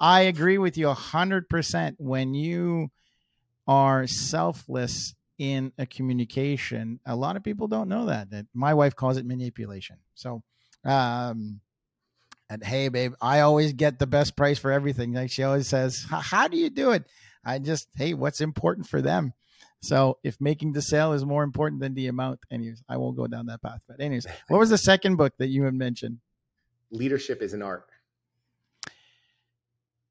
I 0.00 0.22
agree 0.22 0.58
with 0.58 0.76
you 0.76 0.86
100%. 0.86 1.94
When 1.98 2.34
you 2.34 2.90
are 3.66 4.06
selfless 4.06 5.14
in 5.38 5.72
a 5.78 5.86
communication, 5.86 7.00
a 7.06 7.14
lot 7.14 7.36
of 7.36 7.44
people 7.44 7.68
don't 7.68 7.88
know 7.88 8.06
that. 8.06 8.30
That 8.30 8.46
my 8.54 8.74
wife 8.74 8.96
calls 8.96 9.16
it 9.16 9.26
manipulation. 9.26 9.96
So, 10.14 10.42
um, 10.84 11.60
and 12.50 12.64
hey, 12.64 12.88
babe, 12.88 13.14
I 13.20 13.40
always 13.40 13.72
get 13.72 13.98
the 13.98 14.06
best 14.06 14.36
price 14.36 14.58
for 14.58 14.72
everything. 14.72 15.12
Like 15.12 15.30
she 15.30 15.42
always 15.42 15.68
says, 15.68 16.06
how 16.10 16.48
do 16.48 16.56
you 16.56 16.70
do 16.70 16.92
it? 16.92 17.04
I 17.44 17.58
just, 17.58 17.88
hey, 17.96 18.14
what's 18.14 18.40
important 18.40 18.86
for 18.88 19.02
them? 19.02 19.34
So 19.80 20.18
if 20.24 20.40
making 20.40 20.72
the 20.72 20.82
sale 20.82 21.12
is 21.12 21.24
more 21.24 21.44
important 21.44 21.80
than 21.80 21.94
the 21.94 22.08
amount, 22.08 22.40
anyways, 22.50 22.82
I 22.88 22.96
won't 22.96 23.16
go 23.16 23.26
down 23.26 23.46
that 23.46 23.62
path. 23.62 23.84
But 23.86 24.00
anyways, 24.00 24.26
what 24.48 24.58
was 24.58 24.70
the 24.70 24.78
second 24.78 25.16
book 25.16 25.34
that 25.38 25.48
you 25.48 25.64
had 25.64 25.74
mentioned? 25.74 26.18
Leadership 26.90 27.42
is 27.42 27.54
an 27.54 27.62
art. 27.62 27.86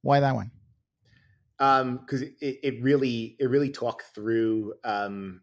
Why 0.01 0.19
that 0.19 0.35
one? 0.35 0.51
Um, 1.59 1.97
because 1.97 2.21
it, 2.21 2.35
it 2.39 2.83
really 2.83 3.35
it 3.39 3.49
really 3.49 3.71
talked 3.71 4.13
through 4.13 4.75
um 4.83 5.41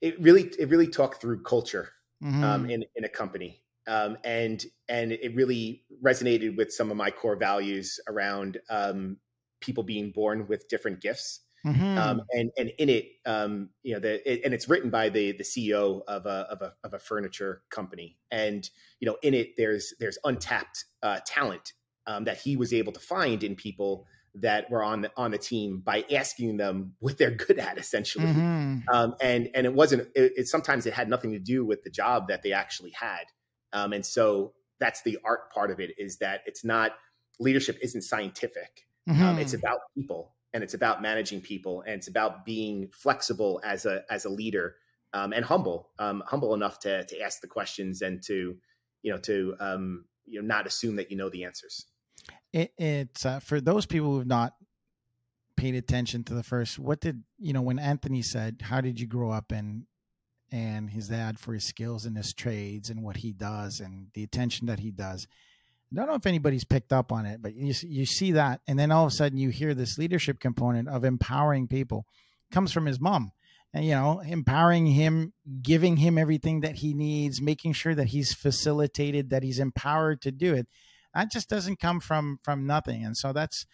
it 0.00 0.20
really 0.20 0.50
it 0.58 0.68
really 0.68 0.88
talked 0.88 1.20
through 1.20 1.44
culture 1.44 1.92
mm-hmm. 2.20 2.42
um 2.42 2.68
in, 2.68 2.84
in 2.96 3.04
a 3.04 3.08
company 3.08 3.62
um, 3.86 4.18
and 4.24 4.64
and 4.88 5.12
it 5.12 5.34
really 5.34 5.84
resonated 6.04 6.56
with 6.56 6.72
some 6.72 6.90
of 6.90 6.96
my 6.96 7.10
core 7.10 7.36
values 7.36 7.98
around 8.08 8.58
um, 8.70 9.18
people 9.60 9.82
being 9.84 10.12
born 10.12 10.46
with 10.48 10.68
different 10.68 11.00
gifts. 11.00 11.40
Mm-hmm. 11.64 11.98
Um, 11.98 12.22
and 12.30 12.50
and 12.56 12.70
in 12.78 12.88
it, 12.88 13.06
um, 13.24 13.70
you 13.82 13.94
know, 13.94 14.00
the 14.00 14.30
it, 14.30 14.42
and 14.44 14.54
it's 14.54 14.68
written 14.68 14.90
by 14.90 15.08
the 15.08 15.32
the 15.32 15.42
CEO 15.42 16.02
of 16.06 16.26
a 16.26 16.46
of 16.50 16.62
a 16.62 16.74
of 16.84 16.94
a 16.94 16.98
furniture 16.98 17.62
company, 17.70 18.18
and 18.30 18.68
you 19.00 19.06
know, 19.06 19.16
in 19.22 19.34
it, 19.34 19.54
there's 19.56 19.92
there's 19.98 20.18
untapped 20.24 20.84
uh, 21.02 21.18
talent 21.26 21.72
um, 22.06 22.24
that 22.24 22.38
he 22.38 22.56
was 22.56 22.72
able 22.72 22.92
to 22.92 23.00
find 23.00 23.42
in 23.42 23.56
people 23.56 24.06
that 24.36 24.70
were 24.70 24.82
on 24.82 25.00
the 25.00 25.10
on 25.16 25.30
the 25.30 25.38
team 25.38 25.80
by 25.80 26.04
asking 26.12 26.56
them 26.56 26.94
what 27.00 27.18
they're 27.18 27.30
good 27.30 27.58
at, 27.58 27.78
essentially. 27.78 28.26
Mm-hmm. 28.26 28.88
Um, 28.92 29.14
and 29.20 29.48
and 29.54 29.66
it 29.66 29.74
wasn't. 29.74 30.08
It, 30.14 30.32
it 30.36 30.48
sometimes 30.48 30.86
it 30.86 30.92
had 30.92 31.08
nothing 31.08 31.32
to 31.32 31.38
do 31.38 31.64
with 31.64 31.82
the 31.82 31.90
job 31.90 32.28
that 32.28 32.42
they 32.42 32.52
actually 32.52 32.90
had. 32.90 33.24
Um, 33.72 33.92
and 33.92 34.04
so 34.04 34.52
that's 34.78 35.02
the 35.02 35.18
art 35.24 35.50
part 35.52 35.70
of 35.70 35.80
it 35.80 35.92
is 35.98 36.18
that 36.18 36.40
it's 36.46 36.64
not 36.64 36.92
leadership 37.38 37.78
isn't 37.82 38.02
scientific. 38.02 38.86
Mm-hmm. 39.08 39.22
Um, 39.22 39.38
it's 39.38 39.52
mm-hmm. 39.52 39.66
about 39.66 39.78
people 39.96 40.34
and 40.52 40.64
it's 40.64 40.74
about 40.74 41.02
managing 41.02 41.40
people 41.40 41.82
and 41.82 41.94
it's 41.94 42.08
about 42.08 42.44
being 42.44 42.88
flexible 42.92 43.60
as 43.64 43.86
a 43.86 44.02
as 44.10 44.24
a 44.24 44.28
leader 44.28 44.76
um, 45.12 45.32
and 45.32 45.44
humble 45.44 45.90
um, 45.98 46.22
humble 46.26 46.54
enough 46.54 46.78
to 46.80 47.04
to 47.04 47.20
ask 47.20 47.40
the 47.40 47.46
questions 47.46 48.02
and 48.02 48.22
to 48.24 48.56
you 49.02 49.12
know 49.12 49.18
to 49.18 49.54
um, 49.60 50.04
you 50.24 50.40
know 50.40 50.46
not 50.46 50.66
assume 50.66 50.96
that 50.96 51.10
you 51.10 51.16
know 51.16 51.28
the 51.28 51.44
answers. 51.44 51.86
It, 52.52 52.72
it's 52.78 53.26
uh, 53.26 53.40
for 53.40 53.60
those 53.60 53.86
people 53.86 54.12
who've 54.12 54.26
not 54.26 54.54
paid 55.56 55.74
attention 55.74 56.22
to 56.24 56.34
the 56.34 56.42
first. 56.42 56.78
What 56.78 57.00
did 57.00 57.22
you 57.38 57.52
know 57.52 57.62
when 57.62 57.78
Anthony 57.78 58.22
said, 58.22 58.62
"How 58.62 58.80
did 58.80 59.00
you 59.00 59.06
grow 59.06 59.30
up?" 59.30 59.52
and 59.52 59.84
and 60.52 60.90
his 60.90 61.08
dad 61.08 61.38
for 61.38 61.54
his 61.54 61.64
skills 61.64 62.06
in 62.06 62.14
his 62.14 62.32
trades 62.32 62.90
and 62.90 63.02
what 63.02 63.18
he 63.18 63.32
does 63.32 63.80
and 63.80 64.08
the 64.14 64.22
attention 64.22 64.66
that 64.66 64.80
he 64.80 64.90
does. 64.90 65.26
I 65.92 65.96
don't 65.96 66.08
know 66.08 66.14
if 66.14 66.26
anybody's 66.26 66.64
picked 66.64 66.92
up 66.92 67.12
on 67.12 67.26
it, 67.26 67.40
but 67.40 67.54
you 67.54 67.72
you 67.82 68.06
see 68.06 68.32
that, 68.32 68.60
and 68.66 68.78
then 68.78 68.90
all 68.90 69.06
of 69.06 69.12
a 69.12 69.14
sudden 69.14 69.38
you 69.38 69.50
hear 69.50 69.72
this 69.72 69.98
leadership 69.98 70.40
component 70.40 70.88
of 70.88 71.04
empowering 71.04 71.68
people 71.68 72.06
comes 72.50 72.72
from 72.72 72.86
his 72.86 73.00
mom, 73.00 73.30
and 73.72 73.84
you 73.84 73.92
know 73.92 74.20
empowering 74.20 74.86
him, 74.86 75.32
giving 75.62 75.96
him 75.98 76.18
everything 76.18 76.60
that 76.60 76.76
he 76.76 76.92
needs, 76.92 77.40
making 77.40 77.72
sure 77.72 77.94
that 77.94 78.08
he's 78.08 78.34
facilitated, 78.34 79.30
that 79.30 79.44
he's 79.44 79.60
empowered 79.60 80.20
to 80.22 80.32
do 80.32 80.54
it. 80.54 80.66
That 81.14 81.30
just 81.30 81.48
doesn't 81.48 81.80
come 81.80 82.00
from 82.00 82.40
from 82.42 82.66
nothing, 82.66 83.04
and 83.04 83.16
so 83.16 83.32
that's 83.32 83.64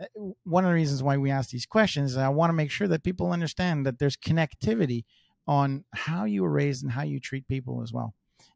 uh, 0.00 0.06
one 0.42 0.64
of 0.64 0.70
the 0.70 0.74
reasons 0.74 1.04
why 1.04 1.18
we 1.18 1.30
ask 1.30 1.50
these 1.50 1.66
questions. 1.66 2.16
I 2.16 2.28
want 2.30 2.50
to 2.50 2.54
make 2.54 2.72
sure 2.72 2.88
that 2.88 3.04
people 3.04 3.32
understand 3.32 3.86
that 3.86 4.00
there's 4.00 4.16
connectivity 4.16 5.04
on 5.50 5.84
how 5.92 6.26
you 6.26 6.44
were 6.44 6.50
raised 6.50 6.84
and 6.84 6.92
how 6.92 7.02
you 7.02 7.18
treat 7.18 7.48
people 7.48 7.82
as 7.82 7.92
well. 7.92 8.14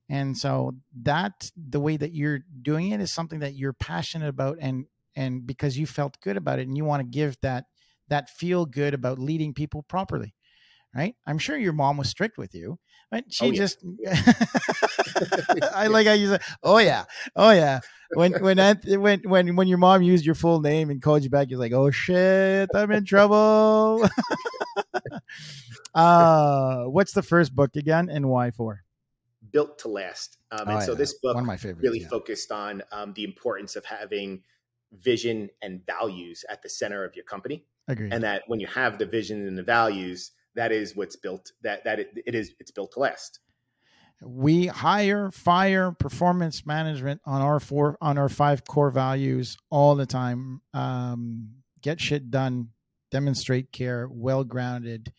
And 0.09 0.39
so 0.39 0.77
that 1.03 1.51
the 1.57 1.81
way 1.81 1.97
that 1.97 2.15
you're 2.15 2.41
doing 2.63 2.93
it 2.93 3.01
is 3.01 3.11
something 3.11 3.41
that 3.41 3.57
you're 3.57 3.73
passionate 3.73 4.29
about 4.29 4.59
and 4.61 4.87
and 5.17 5.45
because 5.45 5.77
you 5.77 5.87
felt 5.87 6.21
good 6.21 6.37
about 6.37 6.61
it 6.61 6.69
and 6.69 6.77
you 6.77 6.85
want 6.85 7.01
to 7.01 7.09
give 7.09 7.37
that 7.43 7.65
that 8.09 8.31
feel 8.31 8.65
good 8.65 8.95
about 8.95 9.19
leading 9.19 9.55
people 9.55 9.83
properly. 9.83 10.35
Right? 10.95 11.17
I'm 11.27 11.39
sure 11.39 11.57
your 11.57 11.73
mom 11.73 11.97
was 11.97 12.09
strict 12.09 12.39
with 12.39 12.55
you, 12.55 12.79
but 13.11 13.25
she 13.29 13.47
oh, 13.47 13.51
yeah. 13.51 13.57
just 13.57 13.79
I 15.75 15.89
like 15.89 16.07
how 16.07 16.13
you 16.13 16.29
said, 16.29 16.43
"Oh 16.63 16.79
yeah, 16.79 17.07
oh 17.35 17.51
yeah." 17.51 17.81
When 18.15 18.35
when 18.41 18.59
when 18.59 19.21
when 19.25 19.57
when 19.57 19.67
your 19.67 19.79
mom 19.79 20.03
used 20.03 20.25
your 20.25 20.37
full 20.37 20.61
name 20.61 20.91
and 20.91 21.03
called 21.03 21.25
you 21.25 21.31
back, 21.31 21.51
you're 21.51 21.59
like, 21.59 21.73
"Oh 21.73 21.91
shit, 21.91 22.71
I'm 22.73 22.93
in 22.93 23.05
trouble." 23.05 24.09
uh, 25.95 26.85
what's 26.85 27.13
the 27.13 27.23
first 27.23 27.55
book 27.55 27.77
again, 27.77 28.09
and 28.09 28.29
why 28.29 28.51
for? 28.51 28.83
Built 29.53 29.79
to 29.81 29.89
last. 29.89 30.39
Um, 30.51 30.69
and 30.69 30.79
oh, 30.79 30.81
so 30.81 30.95
this 30.95 31.15
book, 31.15 31.35
one 31.35 31.45
of 31.45 31.47
my 31.47 31.57
favorites, 31.57 31.83
really 31.83 32.01
yeah. 32.01 32.09
focused 32.09 32.51
on 32.51 32.83
um, 32.93 33.13
the 33.15 33.25
importance 33.25 33.77
of 33.77 33.85
having 33.85 34.43
vision 34.93 35.51
and 35.63 35.85
values 35.87 36.45
at 36.49 36.63
the 36.63 36.69
center 36.69 37.05
of 37.05 37.15
your 37.15 37.25
company. 37.25 37.65
Agreed. 37.89 38.13
And 38.13 38.25
that 38.25 38.43
when 38.47 38.61
you 38.61 38.67
have 38.69 38.99
the 38.99 39.07
vision 39.07 39.47
and 39.47 39.59
the 39.59 39.63
values, 39.63 40.33
that 40.55 40.73
is 40.73 40.97
what's 40.97 41.17
built. 41.17 41.53
That 41.63 41.85
that 41.85 42.01
it, 42.01 42.11
it 42.27 42.35
is 42.35 42.55
it's 42.59 42.71
built 42.71 42.93
to 42.93 43.01
last. 43.01 43.41
We 44.23 44.69
hire, 44.69 45.31
fire, 45.31 45.93
performance 45.93 46.65
management 46.65 47.21
on 47.27 47.43
our 47.43 47.61
four 47.61 47.99
on 48.01 48.17
our 48.17 48.29
five 48.29 48.65
core 48.65 48.91
values 48.91 49.59
all 49.71 49.97
the 49.97 50.07
time. 50.07 50.63
Um, 50.73 51.51
get 51.83 52.01
shit 52.01 52.31
done, 52.31 52.71
demonstrate 53.11 53.71
care, 53.73 54.09
well 54.11 54.45
grounded, 54.45 55.13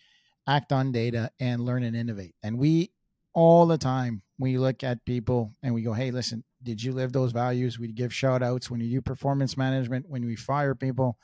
act 0.48 0.72
on 0.72 0.92
data, 0.92 1.32
and 1.40 1.62
learn 1.62 1.84
and 1.84 1.96
innovate. 1.96 2.36
And 2.44 2.58
we 2.58 2.92
all 3.34 3.66
the 3.66 3.78
time 3.78 4.22
we 4.38 4.58
look 4.58 4.84
at 4.84 5.06
people 5.06 5.54
and 5.64 5.74
we 5.74 5.82
go, 5.82 5.94
hey, 5.94 6.12
listen, 6.12 6.44
did 6.64 6.82
you 6.82 6.92
live 6.92 7.14
those 7.14 7.32
values? 7.32 7.80
We 7.80 7.92
give 7.92 8.14
shout 8.14 8.44
outs 8.44 8.70
when 8.70 8.82
you 8.82 8.90
do 8.90 9.02
performance 9.02 9.58
management, 9.58 10.06
when 10.10 10.26
we 10.26 10.36
fire 10.36 10.76
people, 10.76 11.18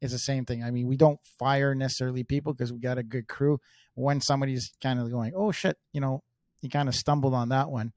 it's 0.00 0.12
the 0.12 0.18
same 0.18 0.44
thing. 0.44 0.64
I 0.64 0.70
mean, 0.70 0.88
we 0.88 0.96
don't 0.96 1.20
fire 1.38 1.74
necessarily 1.74 2.24
people 2.24 2.52
because 2.52 2.72
we 2.72 2.80
got 2.80 2.98
a 2.98 3.04
good 3.04 3.28
crew. 3.28 3.60
When 3.94 4.20
somebody's 4.20 4.72
kind 4.82 4.98
of 4.98 5.10
going, 5.10 5.32
oh 5.36 5.52
shit, 5.52 5.76
you 5.92 6.00
know, 6.00 6.22
you 6.60 6.68
kind 6.68 6.88
of 6.88 6.94
stumbled 6.94 7.34
on 7.34 7.50
that 7.50 7.70
one. 7.70 7.92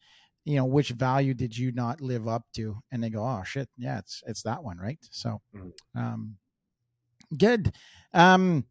You 0.46 0.58
know, 0.58 0.66
which 0.66 0.90
value 0.90 1.34
did 1.34 1.58
you 1.58 1.72
not 1.72 2.02
live 2.02 2.28
up 2.28 2.44
to? 2.56 2.78
And 2.92 3.04
they 3.04 3.10
go, 3.10 3.24
oh 3.24 3.44
shit, 3.44 3.68
yeah, 3.78 3.98
it's 3.98 4.22
it's 4.28 4.44
that 4.44 4.64
one, 4.64 4.78
right? 4.78 5.00
So, 5.10 5.42
mm-hmm. 5.56 6.00
um, 6.00 6.36
good. 7.36 7.74
Um, 8.14 8.66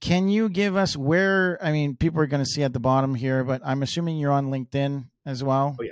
can 0.00 0.28
you 0.28 0.48
give 0.48 0.76
us 0.76 0.96
where? 0.96 1.58
I 1.62 1.72
mean, 1.72 1.96
people 1.96 2.20
are 2.20 2.26
going 2.26 2.42
to 2.42 2.48
see 2.48 2.62
at 2.62 2.72
the 2.72 2.80
bottom 2.80 3.14
here, 3.14 3.44
but 3.44 3.62
I'm 3.64 3.82
assuming 3.82 4.18
you're 4.18 4.32
on 4.32 4.46
LinkedIn 4.46 5.06
as 5.26 5.42
well. 5.42 5.76
Oh 5.78 5.82
yeah, 5.82 5.90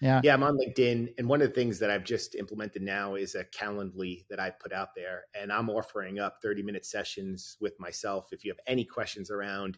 yeah, 0.00 0.20
yeah. 0.24 0.34
I'm 0.34 0.42
on 0.42 0.56
LinkedIn, 0.56 1.14
and 1.18 1.28
one 1.28 1.42
of 1.42 1.48
the 1.48 1.54
things 1.54 1.78
that 1.80 1.90
I've 1.90 2.04
just 2.04 2.34
implemented 2.34 2.82
now 2.82 3.14
is 3.14 3.34
a 3.34 3.44
Calendly 3.44 4.24
that 4.30 4.40
I 4.40 4.50
put 4.50 4.72
out 4.72 4.94
there, 4.96 5.24
and 5.34 5.52
I'm 5.52 5.68
offering 5.68 6.18
up 6.18 6.38
30 6.42 6.62
minute 6.62 6.86
sessions 6.86 7.56
with 7.60 7.78
myself. 7.78 8.28
If 8.32 8.44
you 8.44 8.50
have 8.50 8.60
any 8.66 8.84
questions 8.84 9.30
around 9.30 9.76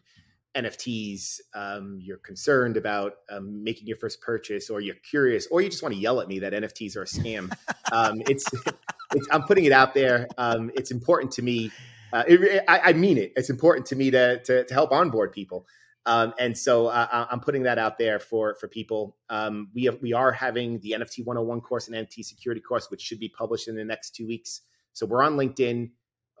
NFTs, 0.55 1.41
um, 1.53 1.99
you're 2.01 2.17
concerned 2.17 2.77
about 2.77 3.15
um, 3.29 3.61
making 3.61 3.87
your 3.87 3.97
first 3.97 4.21
purchase, 4.21 4.69
or 4.69 4.79
you're 4.79 4.95
curious, 4.95 5.47
or 5.47 5.61
you 5.61 5.69
just 5.69 5.83
want 5.83 5.93
to 5.93 5.99
yell 5.99 6.21
at 6.21 6.29
me 6.29 6.39
that 6.39 6.53
NFTs 6.53 6.95
are 6.95 7.01
a 7.01 7.05
scam, 7.05 7.51
um, 7.91 8.21
it's, 8.29 8.45
it's, 9.13 9.27
I'm 9.31 9.43
putting 9.43 9.65
it 9.65 9.73
out 9.73 9.93
there. 9.93 10.29
Um, 10.37 10.71
it's 10.75 10.91
important 10.91 11.33
to 11.33 11.41
me 11.41 11.71
uh, 12.15 12.23
it, 12.27 12.63
I, 12.67 12.79
I, 12.79 12.93
mean 12.93 13.17
it. 13.17 13.33
It's 13.35 13.49
important 13.49 13.85
to 13.87 13.95
me 13.97 14.09
to, 14.11 14.41
to, 14.43 14.63
to 14.63 14.73
help 14.73 14.93
onboard 14.93 15.33
people. 15.33 15.67
Um, 16.05 16.33
and 16.39 16.57
so 16.57 16.87
uh, 16.87 17.27
I'm 17.29 17.41
putting 17.41 17.63
that 17.63 17.77
out 17.77 17.97
there 17.97 18.19
for 18.19 18.55
for 18.55 18.69
people. 18.69 19.17
Um, 19.29 19.69
we 19.73 19.83
have, 19.85 20.01
we 20.01 20.13
are 20.13 20.31
having 20.31 20.79
the 20.79 20.91
NFT 20.91 21.25
101 21.25 21.61
course 21.61 21.89
and 21.89 21.95
NFT 21.95 22.23
security 22.23 22.61
course, 22.61 22.89
which 22.89 23.01
should 23.01 23.19
be 23.19 23.27
published 23.27 23.67
in 23.67 23.75
the 23.75 23.83
next 23.83 24.15
two 24.15 24.25
weeks. 24.25 24.61
So 24.93 25.05
we're 25.05 25.23
on 25.23 25.35
LinkedIn, 25.35 25.91